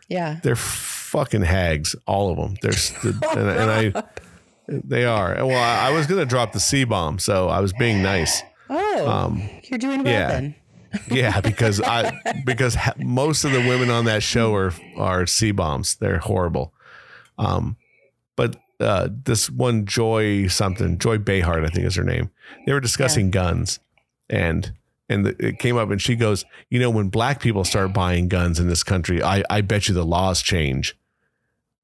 Yeah. 0.08 0.40
they're 0.42 0.56
fucking 0.56 1.42
hags, 1.42 1.94
all 2.06 2.30
of 2.30 2.36
them. 2.38 2.56
There's 2.62 2.90
the, 3.02 3.10
and, 3.36 3.48
and 3.94 3.94
I, 3.96 4.02
they 4.68 5.04
are. 5.06 5.34
Well, 5.46 5.56
I, 5.62 5.88
I 5.88 5.90
was 5.92 6.06
gonna 6.06 6.24
drop 6.26 6.52
the 6.52 6.60
C 6.60 6.84
bomb, 6.84 7.18
so 7.18 7.48
I 7.48 7.60
was 7.60 7.72
being 7.74 8.02
nice. 8.02 8.42
Oh, 8.70 9.08
Um, 9.08 9.48
you're 9.64 9.78
doing 9.78 10.02
well 10.04 10.12
yeah. 10.12 10.28
then. 10.28 10.54
Yeah, 11.10 11.40
because 11.40 11.80
I 11.80 12.20
because 12.44 12.76
most 12.98 13.44
of 13.44 13.52
the 13.52 13.60
women 13.60 13.90
on 13.90 14.04
that 14.06 14.22
show 14.22 14.54
are 14.54 14.72
are 14.96 15.26
C 15.26 15.50
bombs. 15.50 15.96
They're 15.96 16.18
horrible. 16.18 16.72
Um, 17.38 17.76
but 18.36 18.56
uh, 18.80 19.08
this 19.24 19.50
one 19.50 19.86
Joy 19.86 20.46
something 20.48 20.98
Joy 20.98 21.18
Behart, 21.18 21.64
I 21.64 21.68
think 21.68 21.86
is 21.86 21.96
her 21.96 22.04
name. 22.04 22.30
They 22.66 22.72
were 22.72 22.80
discussing 22.80 23.30
guns, 23.30 23.80
and 24.28 24.72
and 25.08 25.26
the, 25.26 25.36
it 25.44 25.58
came 25.58 25.76
up, 25.76 25.90
and 25.90 26.00
she 26.00 26.16
goes, 26.16 26.44
you 26.70 26.78
know, 26.78 26.90
when 26.90 27.08
black 27.08 27.40
people 27.40 27.64
start 27.64 27.92
buying 27.92 28.28
guns 28.28 28.60
in 28.60 28.68
this 28.68 28.82
country, 28.82 29.22
I 29.22 29.42
I 29.50 29.60
bet 29.60 29.88
you 29.88 29.94
the 29.94 30.04
laws 30.04 30.42
change. 30.42 30.96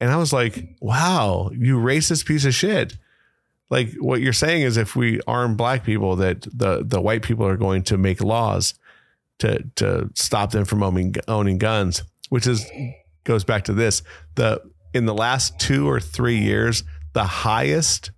And 0.01 0.11
I 0.11 0.17
was 0.17 0.33
like, 0.33 0.77
wow, 0.81 1.51
you 1.55 1.79
racist 1.79 2.27
piece 2.27 2.45
of 2.45 2.55
shit. 2.55 2.99
Like 3.71 3.93
what 3.95 4.21
you're 4.21 4.33
saying 4.33 4.63
is 4.63 4.77
if 4.77 4.95
we 4.95 5.21
arm 5.27 5.57
black 5.57 5.85
people 5.85 6.17
that 6.17 6.43
the 6.43 6.85
the 6.85 7.01
white 7.01 7.23
people 7.23 7.47
are 7.47 7.57
going 7.57 7.83
to 7.85 7.97
make 7.97 8.23
laws 8.23 8.75
to 9.41 9.63
to 9.77 10.11
stop 10.15 10.51
them 10.53 10.65
from 10.65 10.83
owning 10.83 11.15
owning 11.29 11.59
guns, 11.59 12.03
which 12.29 12.47
is 12.47 12.65
goes 13.25 13.45
back 13.45 13.65
to 13.65 13.73
this. 13.73 14.03
The 14.35 14.61
in 14.93 15.07
the 15.07 15.15
last 15.15 15.59
2 15.59 15.89
or 15.89 15.99
3 16.01 16.37
years, 16.39 16.85
the 17.15 17.25
highest 17.25 18.11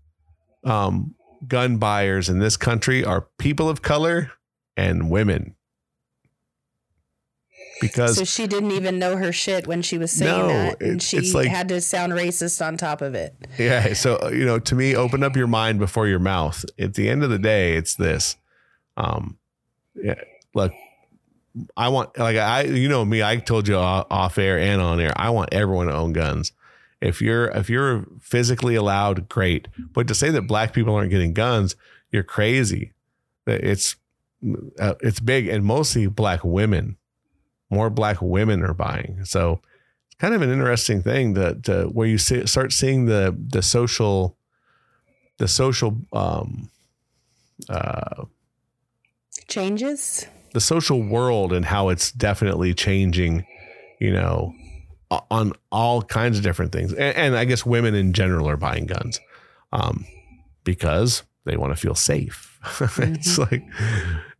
um 0.64 1.14
gun 1.47 1.77
buyers 1.79 2.29
in 2.29 2.39
this 2.39 2.57
country 2.57 3.05
are 3.05 3.29
people 3.39 3.69
of 3.69 3.81
color 3.83 4.33
and 4.77 5.11
women. 5.11 5.55
because 7.81 8.17
So 8.17 8.25
she 8.25 8.47
didn't 8.47 8.71
even 8.73 8.99
know 8.99 9.17
her 9.17 9.33
shit 9.33 9.67
when 9.67 9.83
she 9.83 9.99
was 9.99 10.11
saying 10.11 10.31
No, 10.33 10.49
that, 10.49 10.83
and 10.83 10.97
it- 10.97 11.03
she 11.03 11.21
like- 11.33 11.49
had 11.49 11.69
to 11.69 11.81
sound 11.81 12.12
racist 12.14 12.64
on 12.67 12.77
top 12.79 13.03
of 13.03 13.14
it. 13.14 13.35
Yeah. 13.59 13.93
So, 13.93 14.31
you 14.31 14.45
know, 14.47 14.59
to 14.59 14.75
me, 14.75 14.95
open 14.97 15.23
up 15.23 15.37
your 15.37 15.47
mind 15.47 15.79
before 15.79 16.07
your 16.09 16.19
mouth. 16.19 16.64
At 16.79 16.95
the 16.95 17.09
end 17.09 17.23
of 17.23 17.29
the 17.31 17.39
day, 17.39 17.77
it's 17.77 17.95
this. 17.95 18.37
Um, 18.97 19.39
yeah, 19.95 20.14
look, 20.55 20.73
I 21.77 21.89
want, 21.89 22.19
like, 22.19 22.37
I, 22.37 22.63
you 22.63 22.89
know, 22.89 23.05
me, 23.05 23.23
I 23.23 23.37
told 23.37 23.69
you 23.69 23.77
off 23.77 24.39
air 24.39 24.59
and 24.59 24.81
on 24.81 25.01
air, 25.01 25.13
I 25.17 25.31
want 25.31 25.53
everyone 25.53 25.87
to 25.87 25.95
own 25.95 26.13
guns. 26.13 26.53
If 27.01 27.21
you're, 27.21 27.47
if 27.49 27.71
you're 27.71 28.07
physically 28.21 28.75
allowed, 28.75 29.29
great. 29.29 29.69
But 29.93 30.09
to 30.09 30.15
say 30.15 30.31
that 30.31 30.43
black 30.43 30.73
people 30.73 30.95
aren't 30.95 31.11
getting 31.11 31.35
guns, 31.35 31.77
you're 32.11 32.23
crazy. 32.23 32.93
That 33.45 33.63
it's, 33.63 33.97
uh, 34.79 34.95
it's 35.01 35.21
big 35.21 35.49
and 35.49 35.65
mostly 35.65 36.07
black 36.07 36.45
women. 36.45 36.97
More 37.71 37.91
black 37.91 38.23
women 38.23 38.63
are 38.63 38.75
buying. 38.75 39.25
So, 39.25 39.61
it's 40.07 40.15
kind 40.21 40.35
of 40.35 40.41
an 40.41 40.51
interesting 40.51 41.03
thing 41.03 41.35
that 41.35 41.65
to 41.65 41.85
where 41.87 42.07
you 42.07 42.17
see, 42.17 42.47
start 42.47 42.73
seeing 42.73 43.07
the 43.07 43.37
the 43.49 43.61
social 43.61 44.37
the 45.39 45.49
social 45.49 45.99
um 46.13 46.71
uh 47.69 48.25
Changes. 49.49 50.27
The 50.57 50.61
social 50.63 51.03
world 51.03 51.53
and 51.53 51.67
how 51.67 51.91
it's 51.91 52.11
definitely 52.11 52.73
changing 52.73 53.45
you 54.01 54.11
know 54.11 54.55
on 55.31 55.53
all 55.71 56.01
kinds 56.01 56.39
of 56.39 56.43
different 56.43 56.73
things. 56.73 56.95
And, 56.95 57.15
and 57.15 57.37
i 57.37 57.45
guess 57.45 57.67
women 57.67 57.95
in 57.95 58.15
general 58.15 58.49
are 58.49 58.57
buying 58.57 58.87
guns 58.87 59.21
um 59.75 60.07
because 60.65 61.25
they 61.45 61.59
want 61.59 61.75
to 61.75 61.77
feel 61.77 61.95
safe. 61.95 62.59
It's 62.99 63.37
like 63.37 63.65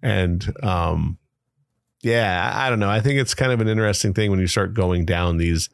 and 0.01 0.51
um 0.65 1.19
yeah 2.03 2.51
I, 2.51 2.67
I 2.67 2.71
don't 2.71 2.81
know. 2.81 2.89
I 2.89 3.01
think 3.03 3.21
it's 3.21 3.35
kind 3.35 3.53
of 3.53 3.61
an 3.61 3.69
interesting 3.69 4.15
thing 4.15 4.31
when 4.31 4.41
you 4.41 4.47
start 4.47 4.73
going 4.73 5.05
down 5.05 5.37
these 5.37 5.69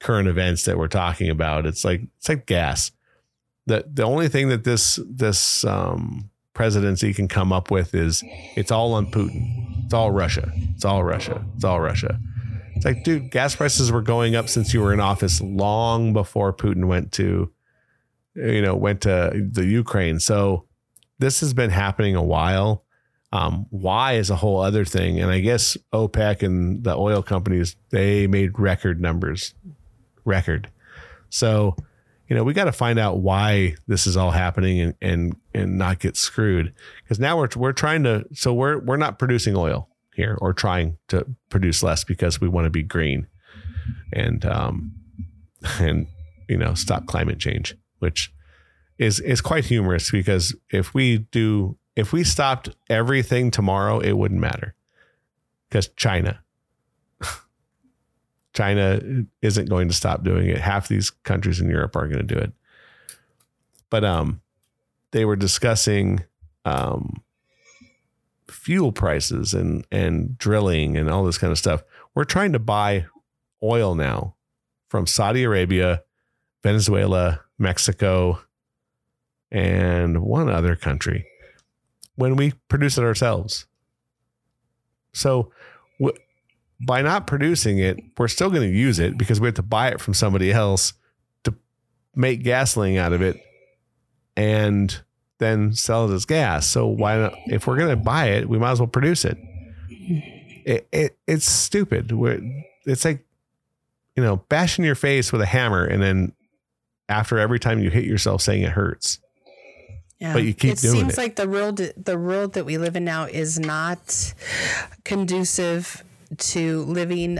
current 0.00 0.26
events 0.26 0.64
that 0.64 0.76
we're 0.76 0.88
talking 0.88 1.30
about. 1.30 1.66
It's 1.66 1.84
like 1.84 2.00
it's 2.18 2.28
like 2.28 2.46
gas. 2.46 2.90
The 3.66 3.84
the 3.86 4.02
only 4.02 4.26
thing 4.26 4.48
that 4.48 4.64
this 4.64 4.98
this 5.06 5.64
um 5.64 6.30
presidency 6.52 7.14
can 7.14 7.28
come 7.28 7.52
up 7.52 7.70
with 7.70 7.94
is 7.94 8.24
it's 8.56 8.72
all 8.72 8.94
on 8.94 9.06
putin 9.06 9.73
it's 9.84 9.94
all 9.94 10.10
russia. 10.10 10.50
It's 10.74 10.84
all 10.84 11.04
russia. 11.04 11.44
It's 11.54 11.64
all 11.64 11.80
russia. 11.80 12.18
It's 12.74 12.84
like 12.84 13.04
dude 13.04 13.30
gas 13.30 13.54
prices 13.54 13.92
were 13.92 14.02
going 14.02 14.34
up 14.34 14.48
since 14.48 14.74
you 14.74 14.80
were 14.80 14.92
in 14.92 15.00
office 15.00 15.40
long 15.40 16.12
before 16.12 16.52
putin 16.52 16.86
went 16.86 17.12
to 17.12 17.52
you 18.34 18.62
know 18.62 18.74
went 18.74 19.02
to 19.02 19.48
the 19.52 19.64
ukraine. 19.64 20.18
So 20.20 20.66
this 21.18 21.40
has 21.40 21.54
been 21.54 21.70
happening 21.70 22.16
a 22.16 22.22
while. 22.22 22.84
Um, 23.32 23.66
why 23.70 24.12
is 24.12 24.30
a 24.30 24.36
whole 24.36 24.60
other 24.60 24.84
thing. 24.84 25.20
And 25.20 25.30
i 25.30 25.40
guess 25.40 25.76
opec 25.92 26.42
and 26.42 26.82
the 26.84 26.96
oil 26.96 27.22
companies 27.22 27.76
they 27.90 28.26
made 28.26 28.58
record 28.58 29.00
numbers. 29.00 29.54
Record. 30.24 30.70
So 31.30 31.76
you 32.28 32.36
know 32.36 32.44
we 32.44 32.52
got 32.52 32.64
to 32.64 32.72
find 32.72 32.98
out 32.98 33.18
why 33.18 33.74
this 33.86 34.06
is 34.06 34.16
all 34.16 34.30
happening 34.30 34.80
and 34.80 34.94
and 35.00 35.36
and 35.52 35.78
not 35.78 35.98
get 35.98 36.16
screwed. 36.16 36.72
Because 37.02 37.18
now 37.18 37.38
we're 37.38 37.48
we're 37.56 37.72
trying 37.72 38.04
to 38.04 38.24
so 38.32 38.52
we're 38.52 38.78
we're 38.78 38.96
not 38.96 39.18
producing 39.18 39.56
oil 39.56 39.88
here 40.14 40.38
or 40.40 40.52
trying 40.52 40.96
to 41.08 41.26
produce 41.50 41.82
less 41.82 42.04
because 42.04 42.40
we 42.40 42.48
want 42.48 42.64
to 42.64 42.70
be 42.70 42.82
green. 42.82 43.26
And 44.12 44.44
um 44.44 44.92
and 45.80 46.06
you 46.48 46.56
know 46.56 46.74
stop 46.74 47.06
climate 47.06 47.38
change 47.38 47.74
which 47.98 48.32
is 48.98 49.18
is 49.20 49.40
quite 49.40 49.64
humorous 49.64 50.10
because 50.10 50.54
if 50.70 50.94
we 50.94 51.18
do 51.18 51.76
if 51.96 52.12
we 52.12 52.22
stopped 52.24 52.68
everything 52.90 53.50
tomorrow 53.50 53.98
it 54.00 54.12
wouldn't 54.12 54.40
matter. 54.40 54.74
Because 55.68 55.88
china 55.96 56.43
china 58.54 59.00
isn't 59.42 59.68
going 59.68 59.88
to 59.88 59.94
stop 59.94 60.22
doing 60.22 60.48
it. 60.48 60.58
Half 60.58 60.88
these 60.88 61.10
countries 61.10 61.60
in 61.60 61.68
europe 61.68 61.96
are 61.96 62.06
going 62.06 62.26
to 62.26 62.34
do 62.34 62.40
it. 62.40 62.52
But 63.90 64.04
um 64.04 64.40
they 65.10 65.24
were 65.24 65.36
discussing 65.36 66.24
um 66.64 67.22
fuel 68.48 68.92
prices 68.92 69.54
and 69.54 69.86
and 69.90 70.38
drilling 70.38 70.96
and 70.96 71.10
all 71.10 71.24
this 71.24 71.38
kind 71.38 71.50
of 71.50 71.58
stuff. 71.58 71.82
We're 72.14 72.24
trying 72.24 72.52
to 72.52 72.58
buy 72.58 73.06
oil 73.62 73.94
now 73.94 74.34
from 74.88 75.06
saudi 75.06 75.42
arabia 75.42 76.02
venezuela 76.62 77.40
mexico 77.58 78.38
and 79.50 80.20
one 80.20 80.50
other 80.50 80.76
country 80.76 81.26
when 82.16 82.36
we 82.36 82.52
produce 82.68 82.98
it 82.98 83.04
ourselves. 83.04 83.66
So, 85.12 85.52
by 86.80 87.02
not 87.02 87.26
producing 87.26 87.78
it, 87.78 87.98
we're 88.18 88.28
still 88.28 88.50
going 88.50 88.68
to 88.68 88.76
use 88.76 88.98
it 88.98 89.16
because 89.16 89.40
we 89.40 89.46
have 89.46 89.54
to 89.54 89.62
buy 89.62 89.88
it 89.88 90.00
from 90.00 90.14
somebody 90.14 90.52
else 90.52 90.92
to 91.44 91.54
make 92.14 92.42
gasoline 92.42 92.98
out 92.98 93.12
of 93.12 93.22
it 93.22 93.40
and 94.36 95.02
then 95.38 95.72
sell 95.72 96.10
it 96.10 96.14
as 96.14 96.24
gas. 96.24 96.66
So, 96.66 96.86
why 96.86 97.16
not? 97.16 97.34
If 97.46 97.66
we're 97.66 97.76
going 97.76 97.90
to 97.90 97.96
buy 97.96 98.26
it, 98.26 98.48
we 98.48 98.58
might 98.58 98.72
as 98.72 98.80
well 98.80 98.88
produce 98.88 99.24
it. 99.24 99.38
it, 99.90 100.88
it 100.92 101.18
it's 101.26 101.46
stupid. 101.46 102.12
We're, 102.12 102.40
it's 102.84 103.04
like, 103.04 103.24
you 104.16 104.22
know, 104.22 104.36
bashing 104.48 104.84
your 104.84 104.94
face 104.94 105.32
with 105.32 105.40
a 105.40 105.46
hammer 105.46 105.84
and 105.84 106.02
then 106.02 106.32
after 107.08 107.38
every 107.38 107.58
time 107.58 107.80
you 107.80 107.90
hit 107.90 108.04
yourself 108.04 108.42
saying 108.42 108.62
it 108.62 108.72
hurts. 108.72 109.18
Yeah. 110.20 110.32
But 110.32 110.44
you 110.44 110.54
keep 110.54 110.74
it 110.74 110.78
doing 110.78 111.00
seems 111.00 111.12
it. 111.14 111.18
like 111.18 111.36
the 111.36 111.48
world 111.48 111.76
the 111.78 112.16
world 112.16 112.54
that 112.54 112.64
we 112.64 112.78
live 112.78 112.96
in 112.96 113.04
now 113.04 113.24
is 113.24 113.58
not 113.58 114.34
conducive 115.04 116.04
to 116.38 116.82
living 116.84 117.38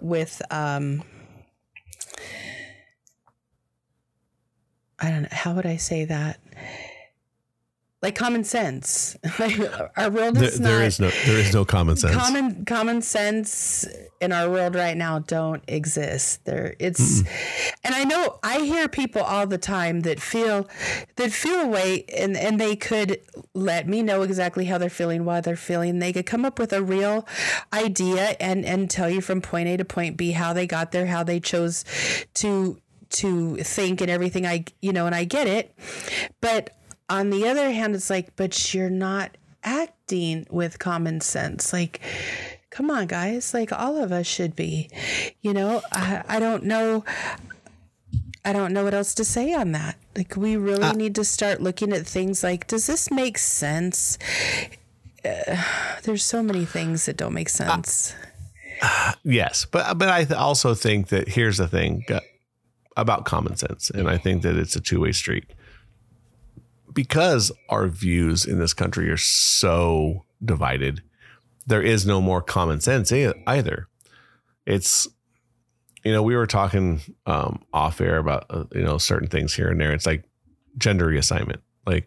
with 0.00 0.42
um 0.50 1.02
I 4.98 5.10
don't 5.10 5.22
know 5.22 5.28
how 5.30 5.54
would 5.54 5.66
I 5.66 5.76
say 5.76 6.04
that? 6.06 6.40
Like 8.04 8.14
common 8.16 8.44
sense. 8.44 9.16
Like 9.38 9.58
our 9.96 10.10
world 10.10 10.36
There, 10.36 10.44
is 10.44 10.60
not 10.60 10.68
there 10.68 10.82
is 10.82 11.00
no 11.00 11.08
there 11.24 11.38
is 11.38 11.52
no 11.54 11.64
common 11.64 11.96
sense. 11.96 12.14
common 12.14 12.64
common 12.66 13.00
sense 13.02 13.86
in 14.20 14.30
our 14.30 14.48
world 14.50 14.74
right 14.74 14.96
now 14.96 15.18
don't 15.20 15.62
exist. 15.66 16.44
There 16.44 16.76
it's 16.78 17.20
and 17.82 17.94
i 17.94 18.04
know 18.04 18.38
i 18.42 18.60
hear 18.60 18.88
people 18.88 19.22
all 19.22 19.46
the 19.46 19.58
time 19.58 20.00
that 20.02 20.20
feel 20.20 20.68
that 21.16 21.32
feel 21.32 21.60
a 21.60 21.66
way 21.66 22.04
and 22.16 22.36
and 22.36 22.60
they 22.60 22.76
could 22.76 23.20
let 23.54 23.88
me 23.88 24.02
know 24.02 24.20
exactly 24.22 24.66
how 24.66 24.76
they're 24.78 24.90
feeling 25.02 25.24
why 25.24 25.40
they're 25.40 25.56
feeling. 25.56 25.98
They 25.98 26.12
could 26.12 26.26
come 26.26 26.44
up 26.44 26.58
with 26.58 26.72
a 26.74 26.82
real 26.82 27.26
idea 27.72 28.36
and 28.38 28.64
and 28.66 28.90
tell 28.90 29.08
you 29.10 29.20
from 29.22 29.40
point 29.40 29.68
a 29.68 29.76
to 29.78 29.84
point 29.84 30.16
b 30.18 30.32
how 30.32 30.52
they 30.52 30.66
got 30.66 30.92
there 30.92 31.06
how 31.06 31.24
they 31.24 31.40
chose 31.40 31.84
to 32.34 32.78
to 33.20 33.56
think 33.58 34.00
and 34.02 34.10
everything. 34.10 34.44
I 34.46 34.64
you 34.82 34.92
know 34.92 35.06
and 35.06 35.14
i 35.14 35.24
get 35.24 35.46
it. 35.46 35.74
But 36.40 36.70
on 37.08 37.30
the 37.30 37.46
other 37.46 37.70
hand 37.70 37.94
it's 37.94 38.10
like 38.10 38.34
but 38.36 38.74
you're 38.74 38.90
not 38.90 39.36
acting 39.62 40.46
with 40.50 40.78
common 40.78 41.20
sense. 41.20 41.72
Like 41.72 42.00
come 42.70 42.90
on 42.90 43.06
guys. 43.06 43.54
Like 43.54 43.72
all 43.72 44.02
of 44.02 44.12
us 44.12 44.26
should 44.26 44.56
be 44.56 44.90
you 45.42 45.52
know? 45.52 45.82
I, 45.92 46.22
I 46.28 46.40
don't 46.40 46.64
know 46.64 47.04
i 48.46 48.52
don't 48.52 48.74
know 48.74 48.84
what 48.84 48.92
else 48.92 49.14
to 49.14 49.24
say 49.24 49.54
on 49.54 49.72
that. 49.72 49.96
Like 50.16 50.36
we 50.36 50.56
really 50.56 50.94
need 50.96 51.14
to 51.14 51.24
start 51.24 51.60
looking 51.60 51.92
at 51.92 52.06
things 52.06 52.42
like 52.42 52.66
does 52.66 52.86
this 52.86 53.10
make 53.10 53.38
sense? 53.38 54.18
Uh, 55.24 55.62
there's 56.02 56.22
so 56.22 56.42
many 56.42 56.66
things 56.66 57.06
that 57.06 57.16
don't 57.16 57.32
make 57.32 57.48
sense. 57.48 58.14
Yes, 59.22 59.64
but 59.64 59.96
but 59.98 60.08
I 60.08 60.24
th- 60.24 60.38
also 60.38 60.74
think 60.74 61.08
that 61.08 61.28
here's 61.28 61.56
the 61.56 61.68
thing 61.68 62.04
uh, 62.10 62.20
about 62.96 63.24
common 63.24 63.56
sense, 63.56 63.88
and 63.88 64.08
I 64.10 64.18
think 64.18 64.42
that 64.42 64.56
it's 64.56 64.76
a 64.76 64.80
two 64.80 65.00
way 65.00 65.12
street 65.12 65.44
because 66.94 67.52
our 67.68 67.88
views 67.88 68.46
in 68.46 68.58
this 68.58 68.72
country 68.72 69.10
are 69.10 69.16
so 69.16 70.24
divided. 70.44 71.02
There 71.66 71.82
is 71.82 72.06
no 72.06 72.20
more 72.20 72.40
common 72.40 72.80
sense 72.80 73.12
either. 73.12 73.88
It's 74.66 75.08
you 76.04 76.12
know 76.12 76.22
we 76.22 76.36
were 76.36 76.46
talking 76.46 77.00
um, 77.26 77.62
off 77.72 78.00
air 78.00 78.18
about 78.18 78.46
uh, 78.50 78.64
you 78.72 78.82
know 78.82 78.98
certain 78.98 79.28
things 79.28 79.54
here 79.54 79.68
and 79.68 79.80
there. 79.80 79.92
It's 79.92 80.06
like 80.06 80.24
gender 80.78 81.06
reassignment, 81.06 81.60
like. 81.86 82.06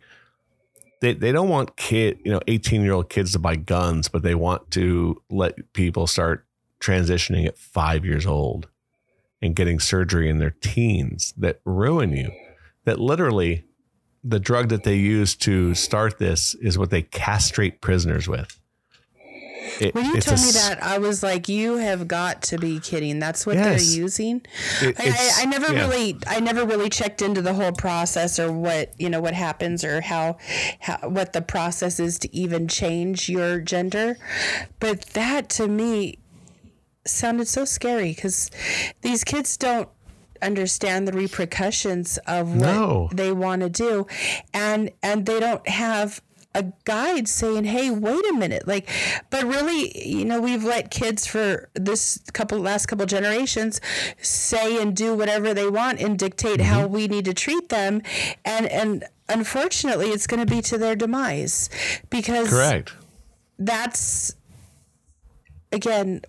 They, 1.00 1.14
they 1.14 1.32
don't 1.32 1.50
want 1.50 1.78
kid 1.78 2.18
you 2.26 2.32
know 2.32 2.40
18 2.48 2.82
year 2.82 2.94
old 2.94 3.08
kids 3.08 3.34
to 3.34 3.40
buy 3.40 3.56
guns 3.56 4.10
but 4.10 4.24
they 4.24 4.34
want 4.34 4.72
to 4.72 5.22
let 5.30 5.72
people 5.74 6.08
start 6.08 6.48
transitioning 6.80 7.46
at 7.46 7.56
five 7.56 8.04
years 8.04 8.26
old 8.26 8.68
and 9.42 9.56
getting 9.56 9.80
surgery 9.80 10.30
in 10.30 10.40
their 10.40 10.56
teens 10.62 11.34
that 11.38 11.60
ruin 11.66 12.12
you. 12.12 12.32
That 12.86 13.00
literally, 13.00 13.66
the 14.28 14.39
drug 14.39 14.69
that 14.69 14.84
they 14.84 14.95
use 14.95 15.36
to 15.36 15.73
start 15.73 16.17
this 16.19 16.53
is 16.55 16.78
what 16.78 16.89
they 16.89 17.01
castrate 17.03 17.80
prisoners 17.82 18.28
with. 18.28 18.59
It- 19.80 19.93
when 19.93 20.05
you 20.05 20.15
it's 20.15 20.25
a 20.28 20.30
told 20.32 20.41
me 20.41 20.51
that 20.53 20.82
i 20.82 20.97
was 20.97 21.21
like 21.21 21.49
you 21.49 21.75
have 21.75 22.07
got 22.07 22.41
to 22.43 22.57
be 22.57 22.80
kidding 22.80 23.19
that's 23.19 23.45
what 23.45 23.57
Yes. 23.57 23.86
they're 23.86 23.97
using 24.01 24.41
it- 24.82 24.95
I, 24.97 25.09
I, 25.09 25.41
I 25.41 25.45
never 25.45 25.73
yeah. 25.73 25.82
really 25.88 26.17
I 26.25 26.39
never 26.39 26.65
really 26.65 26.89
checked 26.89 27.21
into 27.21 27.41
the 27.41 27.53
whole 27.53 27.73
process 27.73 28.39
or 28.39 28.51
what 28.51 28.93
you 28.97 29.09
know 29.09 29.19
what 29.19 29.34
happens 29.34 29.84
or 29.84 29.99
how, 30.01 30.38
how 30.80 31.09
what 31.09 31.34
the 31.34 31.41
process 31.41 31.99
is 31.99 32.17
to 32.19 32.34
even 32.36 32.67
change 32.69 33.28
your 33.30 33.59
gender 33.59 34.17
but 34.80 35.01
that 35.13 35.49
to 35.49 35.67
me 35.67 36.17
sounded 37.05 37.47
so 37.49 37.65
scary 37.65 38.13
because 38.13 38.49
these 39.01 39.23
kids 39.25 39.57
don't 39.57 39.89
understand 40.42 41.08
the 41.08 41.14
repercussions 41.14 42.18
of 42.28 42.50
what 42.50 42.60
No. 42.60 43.10
they 43.14 43.32
want 43.32 43.62
to 43.62 43.70
do 43.70 44.08
and 44.54 44.92
and 45.02 45.26
they 45.26 45.40
don't 45.40 45.68
have 45.68 46.22
a 46.56 46.66
guide 46.86 47.28
saying 47.28 47.66
hey 47.66 47.92
wait 47.92 48.26
a 48.30 48.34
minute 48.34 48.68
like 48.68 48.90
but 49.30 49.44
really 49.46 50.08
you 50.08 50.26
know 50.26 50.42
we've 50.42 50.64
let 50.64 50.90
kids 50.90 51.28
for 51.28 51.70
this 51.76 52.20
couple 52.34 52.58
last 52.58 52.88
couple 52.88 53.06
generations 53.06 53.80
say 54.22 54.82
and 54.82 54.96
do 54.96 55.14
whatever 55.14 55.54
they 55.54 55.70
want 55.70 56.00
and 56.00 56.18
dictate 56.18 56.60
how 56.60 56.84
mm-hmm. 56.84 56.94
we 56.94 57.08
need 57.08 57.26
to 57.26 57.34
treat 57.34 57.70
them 57.70 58.02
and 58.44 58.66
and 58.68 59.06
unfortunately 59.30 60.08
it's 60.08 60.26
going 60.26 60.44
to 60.44 60.52
be 60.52 60.62
to 60.62 60.78
their 60.78 60.96
demise 60.96 61.70
because 62.10 62.50
Correct. 62.50 62.94
that's 63.60 64.34
again 65.78 66.21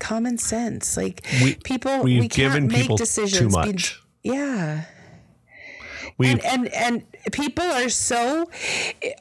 common 0.00 0.36
sense. 0.38 0.96
Like 0.96 1.24
We- 1.42 1.54
people 1.56 2.02
we've 2.02 2.20
we 2.20 2.28
can't 2.28 2.52
given 2.54 2.66
make 2.68 2.82
people 2.82 2.98
too 2.98 3.04
decisions 3.04 3.56
be- 3.56 4.30
yeah. 4.30 4.84
We 6.18 6.28
and 6.28 6.44
and 6.44 6.68
and 6.74 7.02
people 7.32 7.64
are 7.64 7.88
so 7.88 8.48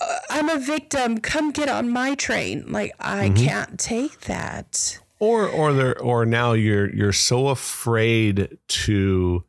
uh, 0.01 0.17
i'm 0.29 0.47
a 0.49 0.59
victim 0.59 1.17
come 1.19 1.51
get 1.51 1.69
on 1.69 1.89
my 1.89 2.15
train. 2.15 2.65
Like 2.71 2.91
i 2.99 3.29
Mm-hmm. 3.29 3.45
can't 3.45 3.79
take 3.79 4.21
that. 4.21 4.99
Or 5.19 5.47
or 5.47 5.73
there 5.73 5.99
or 5.99 6.25
now 6.25 6.53
you're 6.53 6.93
you're 6.93 7.13
so 7.13 7.47
afraid 7.47 8.57
to 8.67 9.43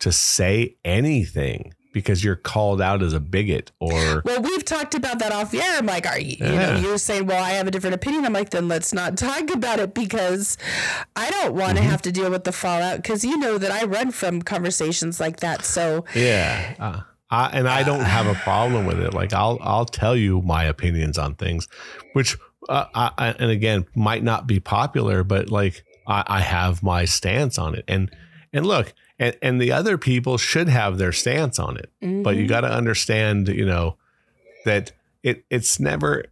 to 0.00 0.12
say 0.12 0.76
anything 0.84 1.73
because 1.94 2.22
you're 2.22 2.36
called 2.36 2.82
out 2.82 3.02
as 3.02 3.14
a 3.14 3.20
bigot 3.20 3.72
or 3.80 4.20
well 4.26 4.42
we've 4.42 4.64
talked 4.66 4.94
about 4.94 5.18
that 5.20 5.32
off 5.32 5.54
air. 5.54 5.78
I'm 5.78 5.86
like 5.86 6.06
are 6.06 6.18
you, 6.18 6.36
you 6.38 6.52
know 6.52 6.76
you're 6.76 6.98
saying 6.98 7.24
well 7.26 7.42
i 7.42 7.52
have 7.52 7.66
a 7.66 7.70
different 7.70 7.94
opinion. 7.94 8.26
I'm 8.26 8.34
like 8.34 8.50
then 8.50 8.68
let's 8.68 8.92
not 8.92 9.16
talk 9.16 9.50
about 9.50 9.78
it 9.80 9.94
because 9.94 10.58
i 11.16 11.30
don't 11.30 11.54
want 11.54 11.76
to 11.78 11.82
Mm-hmm. 11.84 11.90
have 11.90 12.02
to 12.02 12.12
deal 12.12 12.30
with 12.30 12.44
the 12.44 12.52
fallout 12.52 12.96
because 12.96 13.24
you 13.24 13.38
know 13.38 13.56
that 13.56 13.70
i 13.70 13.84
run 13.84 14.10
from 14.10 14.42
conversations 14.42 15.20
like 15.20 15.38
that. 15.40 15.64
So 15.64 16.04
yeah. 16.14 16.74
Uh, 16.78 17.00
I, 17.30 17.46
and 17.48 17.68
I 17.68 17.82
don't 17.82 18.04
have 18.04 18.26
a 18.26 18.34
problem 18.34 18.84
with 18.86 19.00
it. 19.00 19.14
Like 19.14 19.32
I'll 19.32 19.58
I'll 19.62 19.86
tell 19.86 20.14
you 20.16 20.42
my 20.42 20.64
opinions 20.64 21.16
on 21.18 21.34
things 21.36 21.68
which 22.12 22.36
uh, 22.68 22.86
I, 22.94 23.10
I, 23.16 23.28
and 23.38 23.50
again 23.50 23.86
might 23.94 24.22
not 24.22 24.46
be 24.46 24.60
popular 24.60 25.24
but 25.24 25.50
like 25.50 25.84
I, 26.06 26.24
I 26.26 26.40
have 26.40 26.82
my 26.82 27.04
stance 27.06 27.58
on 27.58 27.74
it. 27.74 27.84
And 27.88 28.10
and 28.52 28.66
look 28.66 28.92
and, 29.18 29.36
and 29.42 29.60
the 29.60 29.72
other 29.72 29.96
people 29.96 30.38
should 30.38 30.68
have 30.68 30.98
their 30.98 31.12
stance 31.12 31.58
on 31.58 31.76
it 31.76 31.90
but 32.22 32.36
you 32.36 32.42
mm-hmm. 32.42 32.48
got 32.48 32.62
to 32.62 32.70
understand 32.70 33.48
you 33.48 33.66
know 33.66 33.96
that 34.64 34.92
it 35.22 35.44
it's 35.50 35.78
never 35.80 36.24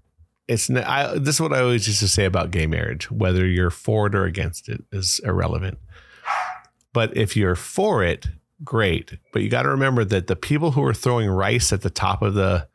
it's 0.48 0.68
ne- 0.68 0.82
I, 0.82 1.18
this 1.18 1.36
is 1.36 1.40
what 1.40 1.52
I 1.52 1.60
always 1.60 1.86
used 1.86 2.00
to 2.00 2.08
say 2.08 2.24
about 2.24 2.50
gay 2.50 2.66
marriage 2.66 3.10
whether 3.10 3.46
you're 3.46 3.70
for 3.70 4.06
it 4.06 4.14
or 4.14 4.24
against 4.24 4.68
it 4.68 4.84
is 4.92 5.20
irrelevant. 5.24 5.78
But 6.92 7.16
if 7.16 7.36
you're 7.36 7.56
for 7.56 8.04
it 8.04 8.26
great. 8.64 9.18
But 9.32 9.42
you 9.42 9.48
got 9.48 9.62
to 9.62 9.70
remember 9.70 10.04
that 10.04 10.26
the 10.26 10.36
people 10.36 10.72
who 10.72 10.84
are 10.84 10.94
throwing 10.94 11.28
rice 11.28 11.72
at 11.72 11.82
the 11.82 11.90
top 11.90 12.22
of 12.22 12.34
the 12.34 12.68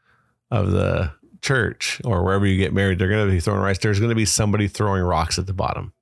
of 0.49 0.71
the 0.71 1.11
church 1.41 2.01
or 2.03 2.23
wherever 2.23 2.45
you 2.45 2.57
get 2.57 2.73
married 2.73 2.97
they're 2.97 3.09
going 3.09 3.25
to 3.27 3.31
be 3.31 3.39
throwing 3.39 3.61
rice. 3.61 3.77
There's 3.77 3.99
going 3.99 4.09
to 4.09 4.15
be 4.15 4.25
somebody 4.25 4.67
throwing 4.67 5.03
rocks 5.03 5.37
at 5.37 5.45
the 5.45 5.53
bottom 5.53 5.93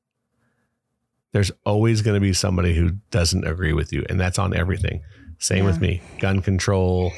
there's 1.35 1.51
always 1.65 2.01
going 2.01 2.13
to 2.15 2.21
be 2.21 2.31
somebody 2.31 2.73
who 2.73 2.91
doesn't 3.11 3.45
agree 3.45 3.73
with 3.73 3.91
you 3.91 4.05
and 4.07 4.17
that's 4.17 4.39
on 4.39 4.55
everything. 4.55 5.01
Same 5.37 5.65
with 5.65 5.81
me 5.81 6.01
gun 6.19 6.41
control 6.41 7.11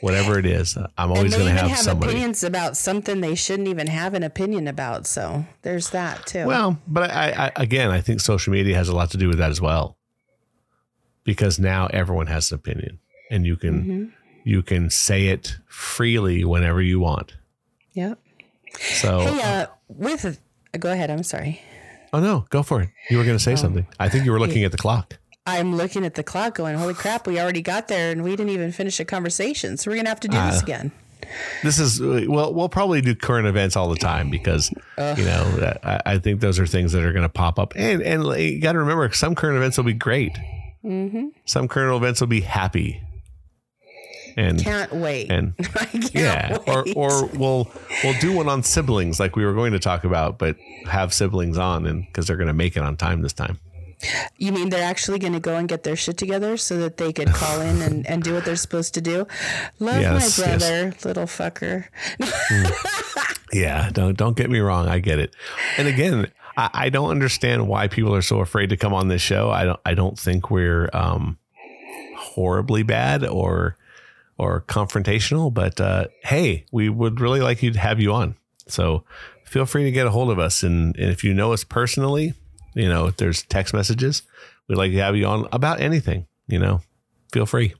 whatever 0.00 0.38
it 0.38 0.46
is 0.46 0.76
i'm 0.96 1.10
always 1.10 1.34
going 1.34 1.46
to 1.46 1.50
have, 1.60 1.70
have 1.70 1.78
somebody. 1.78 2.12
opinions 2.12 2.44
about 2.44 2.76
something 2.76 3.20
they 3.20 3.34
shouldn't 3.34 3.66
even 3.68 3.86
have 3.88 4.14
an 4.14 4.22
opinion 4.22 4.68
about 4.68 5.06
so 5.08 5.44
there's 5.62 5.90
that 5.90 6.24
too. 6.26 6.46
Well, 6.46 6.78
but 6.86 7.10
I, 7.10 7.46
I 7.46 7.52
again, 7.56 7.90
I 7.90 8.00
think 8.00 8.20
social 8.20 8.52
media 8.52 8.76
has 8.76 8.88
a 8.88 8.94
lot 8.94 9.10
to 9.10 9.16
do 9.16 9.26
with 9.28 9.38
that 9.38 9.50
as 9.50 9.60
well, 9.60 9.96
because 11.24 11.58
now 11.58 11.86
everyone 11.86 12.26
has 12.28 12.52
an 12.52 12.56
opinion, 12.56 12.98
and 13.30 13.44
you 13.46 13.56
can 13.56 13.84
Mhm. 13.84 14.12
you 14.44 14.62
can 14.62 14.90
say 14.90 15.26
it 15.28 15.56
freely 15.66 16.44
whenever 16.44 16.80
you 16.82 17.00
want. 17.00 17.34
yep. 17.92 18.18
So, 18.78 19.20
hey 19.20 19.40
uh 19.42 19.66
with 19.88 20.38
go 20.78 20.90
ahead 20.92 21.10
i'm 21.10 21.22
sorry 21.22 21.60
oh 22.14 22.20
no, 22.20 22.46
go 22.50 22.62
for 22.62 22.80
it. 22.80 22.88
You 23.10 23.18
were 23.18 23.24
going 23.24 23.36
to 23.36 23.42
say 23.42 23.56
something. 23.56 23.86
I 23.98 24.08
think 24.08 24.24
you 24.24 24.32
were 24.32 24.38
looking 24.40 24.64
at 24.64 24.70
the 24.72 24.78
clock. 24.78 25.18
I'm 25.46 25.76
looking 25.76 26.06
at 26.06 26.14
the 26.14 26.22
clock 26.22 26.54
going, 26.54 26.76
holy 26.78 26.94
crap, 26.94 27.26
we 27.26 27.38
already 27.38 27.60
got 27.60 27.88
there 27.88 28.10
and 28.10 28.22
we 28.24 28.30
didn't 28.30 28.48
even 28.50 28.72
finish 28.72 28.98
a 28.98 29.04
conversation. 29.04 29.76
So 29.76 29.90
we're 29.90 29.96
going 29.96 30.06
to 30.06 30.10
have 30.10 30.20
to 30.20 30.28
do 30.28 30.38
this 30.38 30.60
Ah. 30.60 30.62
again. 30.62 30.92
This 31.62 31.78
is 31.78 32.00
well, 32.00 32.52
we'll 32.52 32.68
probably 32.68 33.00
do 33.00 33.14
current 33.14 33.46
events 33.46 33.76
all 33.76 33.88
the 33.88 33.96
time 33.96 34.30
because 34.30 34.70
you 34.98 35.24
know 35.24 35.74
I, 35.82 36.00
I 36.06 36.18
think 36.18 36.40
those 36.40 36.58
are 36.58 36.66
things 36.66 36.92
that 36.92 37.02
are 37.02 37.12
going 37.12 37.22
to 37.22 37.28
pop 37.30 37.58
up, 37.58 37.72
and 37.76 38.02
and 38.02 38.24
you 38.38 38.60
got 38.60 38.72
to 38.72 38.78
remember 38.78 39.10
some 39.12 39.34
current 39.34 39.56
events 39.56 39.76
will 39.78 39.84
be 39.84 39.94
great. 39.94 40.32
Mm-hmm. 40.84 41.28
Some 41.46 41.66
current 41.68 41.96
events 41.96 42.20
will 42.20 42.28
be 42.28 42.42
happy, 42.42 43.00
and 44.36 44.58
Can't 44.62 44.92
wait. 44.92 45.30
and 45.30 45.54
I 45.74 45.84
can't 45.86 46.14
yeah 46.14 46.58
or 46.66 46.82
wait. 46.84 46.96
or 46.96 47.26
we'll 47.26 47.70
we'll 48.02 48.18
do 48.20 48.32
one 48.32 48.48
on 48.48 48.62
siblings 48.62 49.18
like 49.20 49.36
we 49.36 49.44
were 49.44 49.54
going 49.54 49.72
to 49.72 49.78
talk 49.78 50.04
about 50.04 50.38
but 50.38 50.56
have 50.86 51.12
siblings 51.14 51.56
on 51.58 51.86
and 51.86 52.06
because 52.06 52.26
they're 52.26 52.36
going 52.36 52.48
to 52.48 52.52
make 52.54 52.76
it 52.76 52.82
on 52.82 52.96
time 52.96 53.22
this 53.22 53.32
time 53.32 53.58
you 54.36 54.52
mean 54.52 54.68
they're 54.68 54.84
actually 54.84 55.18
going 55.18 55.32
to 55.32 55.40
go 55.40 55.56
and 55.56 55.66
get 55.68 55.82
their 55.82 55.96
shit 55.96 56.18
together 56.18 56.56
so 56.58 56.76
that 56.76 56.98
they 56.98 57.10
could 57.10 57.28
call 57.28 57.60
in 57.62 57.80
and, 57.80 58.06
and 58.06 58.22
do 58.22 58.34
what 58.34 58.44
they're 58.44 58.54
supposed 58.56 58.92
to 58.92 59.00
do? 59.00 59.26
Love 59.78 59.98
Yes, 60.02 60.38
my 60.38 60.44
yes. 60.44 60.58
brother, 60.58 60.94
little 61.04 61.24
fucker. 61.24 61.86
yeah 63.52 63.90
don't 63.92 64.16
don't 64.16 64.36
get 64.36 64.50
me 64.50 64.58
wrong 64.58 64.88
i 64.88 64.98
get 64.98 65.18
it 65.18 65.34
and 65.78 65.86
again 65.88 66.30
I, 66.56 66.70
I 66.74 66.88
don't 66.90 67.10
understand 67.10 67.68
why 67.68 67.88
people 67.88 68.14
are 68.14 68.22
so 68.22 68.40
afraid 68.40 68.70
to 68.70 68.76
come 68.76 68.92
on 68.92 69.08
this 69.08 69.22
show 69.22 69.50
i 69.50 69.64
don't 69.64 69.80
i 69.84 69.94
don't 69.94 70.18
think 70.18 70.50
we're 70.50 70.90
um 70.92 71.38
horribly 72.16 72.82
bad 72.82 73.24
or 73.24 73.76
or 74.38 74.62
confrontational 74.62 75.52
but 75.52 75.80
uh 75.80 76.06
hey 76.22 76.64
we 76.72 76.88
would 76.88 77.20
really 77.20 77.40
like 77.40 77.62
you 77.62 77.70
to 77.70 77.78
have 77.78 78.00
you 78.00 78.12
on. 78.12 78.36
So 78.66 79.04
feel 79.44 79.66
free 79.66 79.84
to 79.84 79.90
get 79.90 80.06
a 80.06 80.10
hold 80.10 80.30
of 80.30 80.38
us. 80.38 80.62
And, 80.62 80.96
and 80.96 81.10
if 81.10 81.22
you 81.22 81.34
know 81.34 81.52
us 81.52 81.64
personally 81.64 82.34
you 82.74 82.88
know 82.88 83.06
if 83.06 83.16
there's 83.16 83.42
text 83.42 83.74
messages 83.74 84.22
we'd 84.68 84.76
like 84.76 84.92
to 84.92 84.98
have 84.98 85.16
you 85.16 85.26
on 85.26 85.48
about 85.52 85.80
anything 85.80 86.26
you 86.48 86.58
know 86.58 86.80
feel 87.32 87.46
free. 87.46 87.74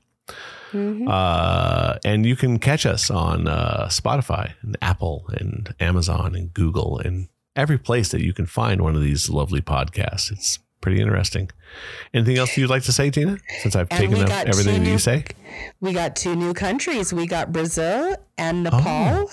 Uh, 1.07 1.97
and 2.03 2.25
you 2.25 2.35
can 2.35 2.59
catch 2.59 2.85
us 2.85 3.09
on 3.09 3.47
uh, 3.47 3.87
Spotify 3.89 4.53
and 4.61 4.75
Apple 4.81 5.25
and 5.31 5.73
Amazon 5.79 6.35
and 6.35 6.53
Google 6.53 6.99
and 6.99 7.29
every 7.55 7.77
place 7.77 8.09
that 8.09 8.21
you 8.21 8.33
can 8.33 8.45
find 8.45 8.81
one 8.81 8.95
of 8.95 9.01
these 9.01 9.29
lovely 9.29 9.61
podcasts. 9.61 10.31
It's 10.31 10.59
pretty 10.85 11.01
interesting. 11.01 11.49
Anything 12.13 12.37
else 12.37 12.55
you'd 12.55 12.69
like 12.69 12.83
to 12.83 12.91
say, 12.91 13.09
Tina? 13.09 13.39
Since 13.63 13.75
I've 13.75 13.87
And 13.89 13.99
taken 13.99 14.23
up 14.23 14.47
everything 14.47 14.83
that 14.83 14.89
you 14.91 14.99
say. 14.99 15.25
We 15.81 15.93
got 15.93 16.15
two 16.15 16.35
new 16.35 16.53
countries. 16.53 17.11
We 17.11 17.25
got 17.25 17.51
Brazil 17.51 18.15
and 18.37 18.67
oh, 18.67 18.69
Nepal. 18.77 18.83
Oh, 19.27 19.31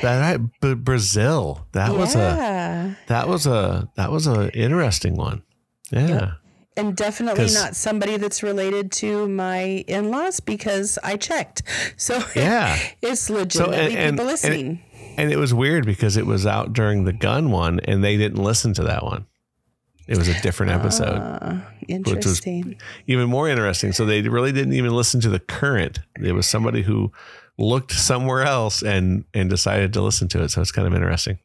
That 0.00 0.40
B- 0.62 0.72
Brazil. 0.72 1.66
That 1.72 1.94
was 1.94 2.14
a 2.14 2.96
that 3.08 3.28
was 3.28 3.46
a 3.46 3.86
that 3.96 4.10
was 4.10 4.26
a 4.26 4.50
interesting 4.58 5.14
one. 5.16 5.42
Yeah. 5.90 6.32
and 6.78 6.96
definitely 6.96 7.52
not 7.52 7.76
somebody 7.76 8.16
that's 8.16 8.42
related 8.42 8.90
to 8.92 9.28
my 9.28 9.84
in-laws 9.86 10.40
because 10.40 10.98
I 11.04 11.18
checked. 11.18 11.64
So 11.98 12.22
Yeah. 12.34 12.78
it's 13.02 13.28
legitimately 13.28 13.94
people 14.10 14.24
listening. 14.24 14.82
And 15.18 15.30
it 15.30 15.36
was 15.36 15.52
weird 15.52 15.84
because 15.84 16.16
it 16.16 16.24
was 16.24 16.46
out 16.46 16.72
during 16.72 17.04
the 17.04 17.12
gun 17.12 17.50
one 17.50 17.78
and 17.80 18.02
they 18.02 18.16
didn't 18.16 18.42
listen 18.42 18.72
to 18.74 18.84
that 18.84 19.04
one. 19.04 19.26
It 20.06 20.18
was 20.18 20.28
a 20.28 20.40
different 20.42 20.72
episode. 20.72 21.16
Uh, 21.16 21.60
was- 21.88 21.88
interesting. 21.88 22.76
even 23.06 23.28
more 23.28 23.48
interesting. 23.48 23.92
So 23.92 24.04
they 24.04 24.22
really 24.22 24.52
didn't 24.52 24.74
even 24.74 24.92
listen 24.94 25.20
to 25.22 25.30
the 25.30 25.40
current. 25.40 26.00
It 26.20 26.32
was 26.32 26.46
somebody 26.46 26.82
who 26.82 27.10
looked 27.58 27.92
somewhere 27.92 28.42
else 28.42 28.82
and 28.82 29.24
and 29.32 29.48
decided 29.48 29.92
to 29.94 30.02
listen 30.02 30.28
to 30.28 30.42
it. 30.42 30.50
So 30.50 30.60
it's 30.60 30.72
kind 30.72 30.86
of 30.86 30.94
interesting. 30.94 31.38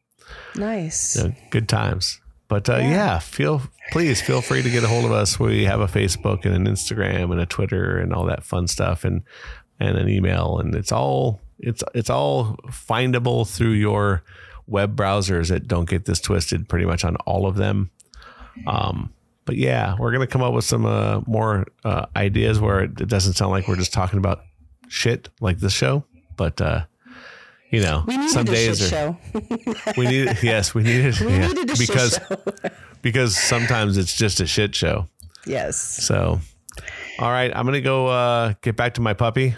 nice. 0.56 1.12
So 1.12 1.32
good 1.50 1.68
times. 1.68 2.20
But 2.48 2.68
uh, 2.68 2.76
yeah. 2.78 2.90
Yeah. 2.90 3.18
feel 3.20 3.62
please 3.92 4.20
feel 4.20 4.40
free 4.40 4.62
to 4.62 4.70
get 4.70 4.82
a 4.84 4.88
hold 4.88 5.04
of 5.04 5.12
us. 5.12 5.38
We 5.38 5.64
have 5.64 5.80
a 5.80 5.86
Facebook 5.86 6.44
and 6.44 6.54
an 6.54 6.66
Instagram 6.72 7.30
and 7.32 7.40
a 7.40 7.46
Twitter 7.46 7.98
and 7.98 8.12
all 8.12 8.24
that 8.26 8.44
fun 8.44 8.66
stuff 8.66 9.04
and 9.04 9.22
and 9.78 9.96
an 9.96 10.08
email 10.08 10.58
and 10.58 10.74
it's 10.74 10.92
all 10.92 11.40
it's 11.58 11.82
it's 11.94 12.10
all 12.10 12.56
findable 12.68 13.48
through 13.48 13.72
your 13.72 14.22
web 14.66 14.96
browsers 14.96 15.54
at 15.54 15.66
Don't 15.68 15.88
Get 15.88 16.04
This 16.04 16.20
Twisted 16.20 16.68
pretty 16.68 16.86
much 16.86 17.04
on 17.04 17.16
all 17.26 17.46
of 17.46 17.56
them. 17.56 17.90
Um, 18.66 19.12
but 19.44 19.56
yeah, 19.56 19.96
we're 19.98 20.12
gonna 20.12 20.26
come 20.26 20.42
up 20.42 20.52
with 20.54 20.64
some 20.64 20.84
uh, 20.86 21.20
more 21.26 21.66
uh, 21.84 22.06
ideas 22.16 22.60
where 22.60 22.80
it, 22.80 23.00
it 23.00 23.08
doesn't 23.08 23.34
sound 23.34 23.50
like 23.50 23.66
we're 23.68 23.76
just 23.76 23.92
talking 23.92 24.18
about 24.18 24.42
shit 24.88 25.28
like 25.40 25.58
this 25.58 25.72
show, 25.72 26.04
but 26.36 26.60
uh, 26.60 26.84
you 27.70 27.80
know, 27.82 28.04
We 28.06 28.16
needed 28.16 28.30
some 28.30 28.42
a 28.42 28.46
shit 28.46 28.54
days 28.54 28.82
are, 28.82 28.88
show. 28.88 29.16
we 29.96 30.06
need 30.06 30.38
yes, 30.42 30.74
we 30.74 30.82
needed 30.82 31.18
We 31.20 31.32
yeah, 31.32 31.46
needed 31.48 31.70
a 31.70 31.76
because 31.76 32.14
shit 32.14 32.22
show. 32.28 32.70
because 33.02 33.36
sometimes 33.36 33.96
it's 33.96 34.14
just 34.14 34.40
a 34.40 34.46
shit 34.46 34.74
show. 34.74 35.08
yes. 35.46 35.76
So, 35.76 36.40
all 37.18 37.30
right, 37.30 37.50
I'm 37.54 37.64
gonna 37.66 37.80
go 37.80 38.06
uh, 38.08 38.54
get 38.62 38.76
back 38.76 38.94
to 38.94 39.00
my 39.00 39.14
puppy 39.14 39.54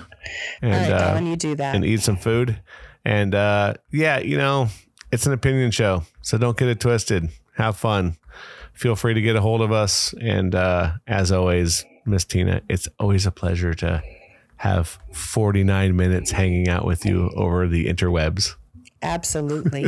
and 0.63 0.73
All 0.75 0.81
right, 0.81 0.93
uh, 0.93 1.09
Colin, 1.11 1.27
you 1.27 1.37
do 1.37 1.55
that. 1.57 1.75
and 1.75 1.85
eat 1.85 2.01
some 2.01 2.17
food. 2.17 2.61
And 3.05 3.35
uh, 3.35 3.75
yeah, 3.91 4.19
you 4.21 4.37
know, 4.39 4.69
it's 5.11 5.27
an 5.27 5.33
opinion 5.33 5.71
show, 5.73 6.05
so 6.23 6.39
don't 6.39 6.57
get 6.57 6.69
it 6.69 6.81
twisted. 6.81 7.29
have 7.57 7.77
fun. 7.77 8.17
Feel 8.75 8.97
free 8.97 9.15
to 9.15 9.21
get 9.21 9.37
a 9.37 9.41
hold 9.41 9.61
of 9.61 9.73
us. 9.73 10.15
And 10.21 10.55
uh, 10.55 10.93
as 11.07 11.31
always, 11.31 11.85
Miss 12.05 12.25
Tina, 12.25 12.63
it's 12.69 12.89
always 12.99 13.27
a 13.27 13.31
pleasure 13.31 13.75
to 13.75 14.03
have 14.57 14.99
49 15.13 15.97
minutes 15.97 16.31
hanging 16.31 16.69
out 16.69 16.85
with 16.85 17.05
you 17.05 17.31
over 17.37 17.69
the 17.69 17.87
interwebs. 17.87 18.55
Absolutely. 19.03 19.87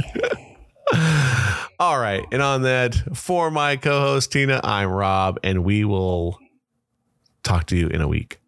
All 1.78 1.98
right. 1.98 2.24
And 2.30 2.42
on 2.42 2.62
that, 2.62 2.94
for 3.14 3.50
my 3.50 3.76
co 3.76 4.00
host, 4.00 4.32
Tina, 4.32 4.60
I'm 4.62 4.88
Rob, 4.90 5.38
and 5.42 5.64
we 5.64 5.84
will 5.84 6.38
talk 7.42 7.66
to 7.66 7.76
you 7.76 7.88
in 7.88 8.00
a 8.00 8.08
week. 8.08 8.38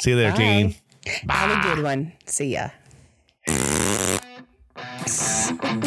See 0.00 0.10
you 0.10 0.16
there, 0.16 0.32
Bye. 0.32 0.38
Gene. 0.38 0.74
Have 1.28 1.64
a 1.64 1.74
good 1.74 1.84
one. 1.84 2.12
See 2.26 2.54
ya. 2.54 2.70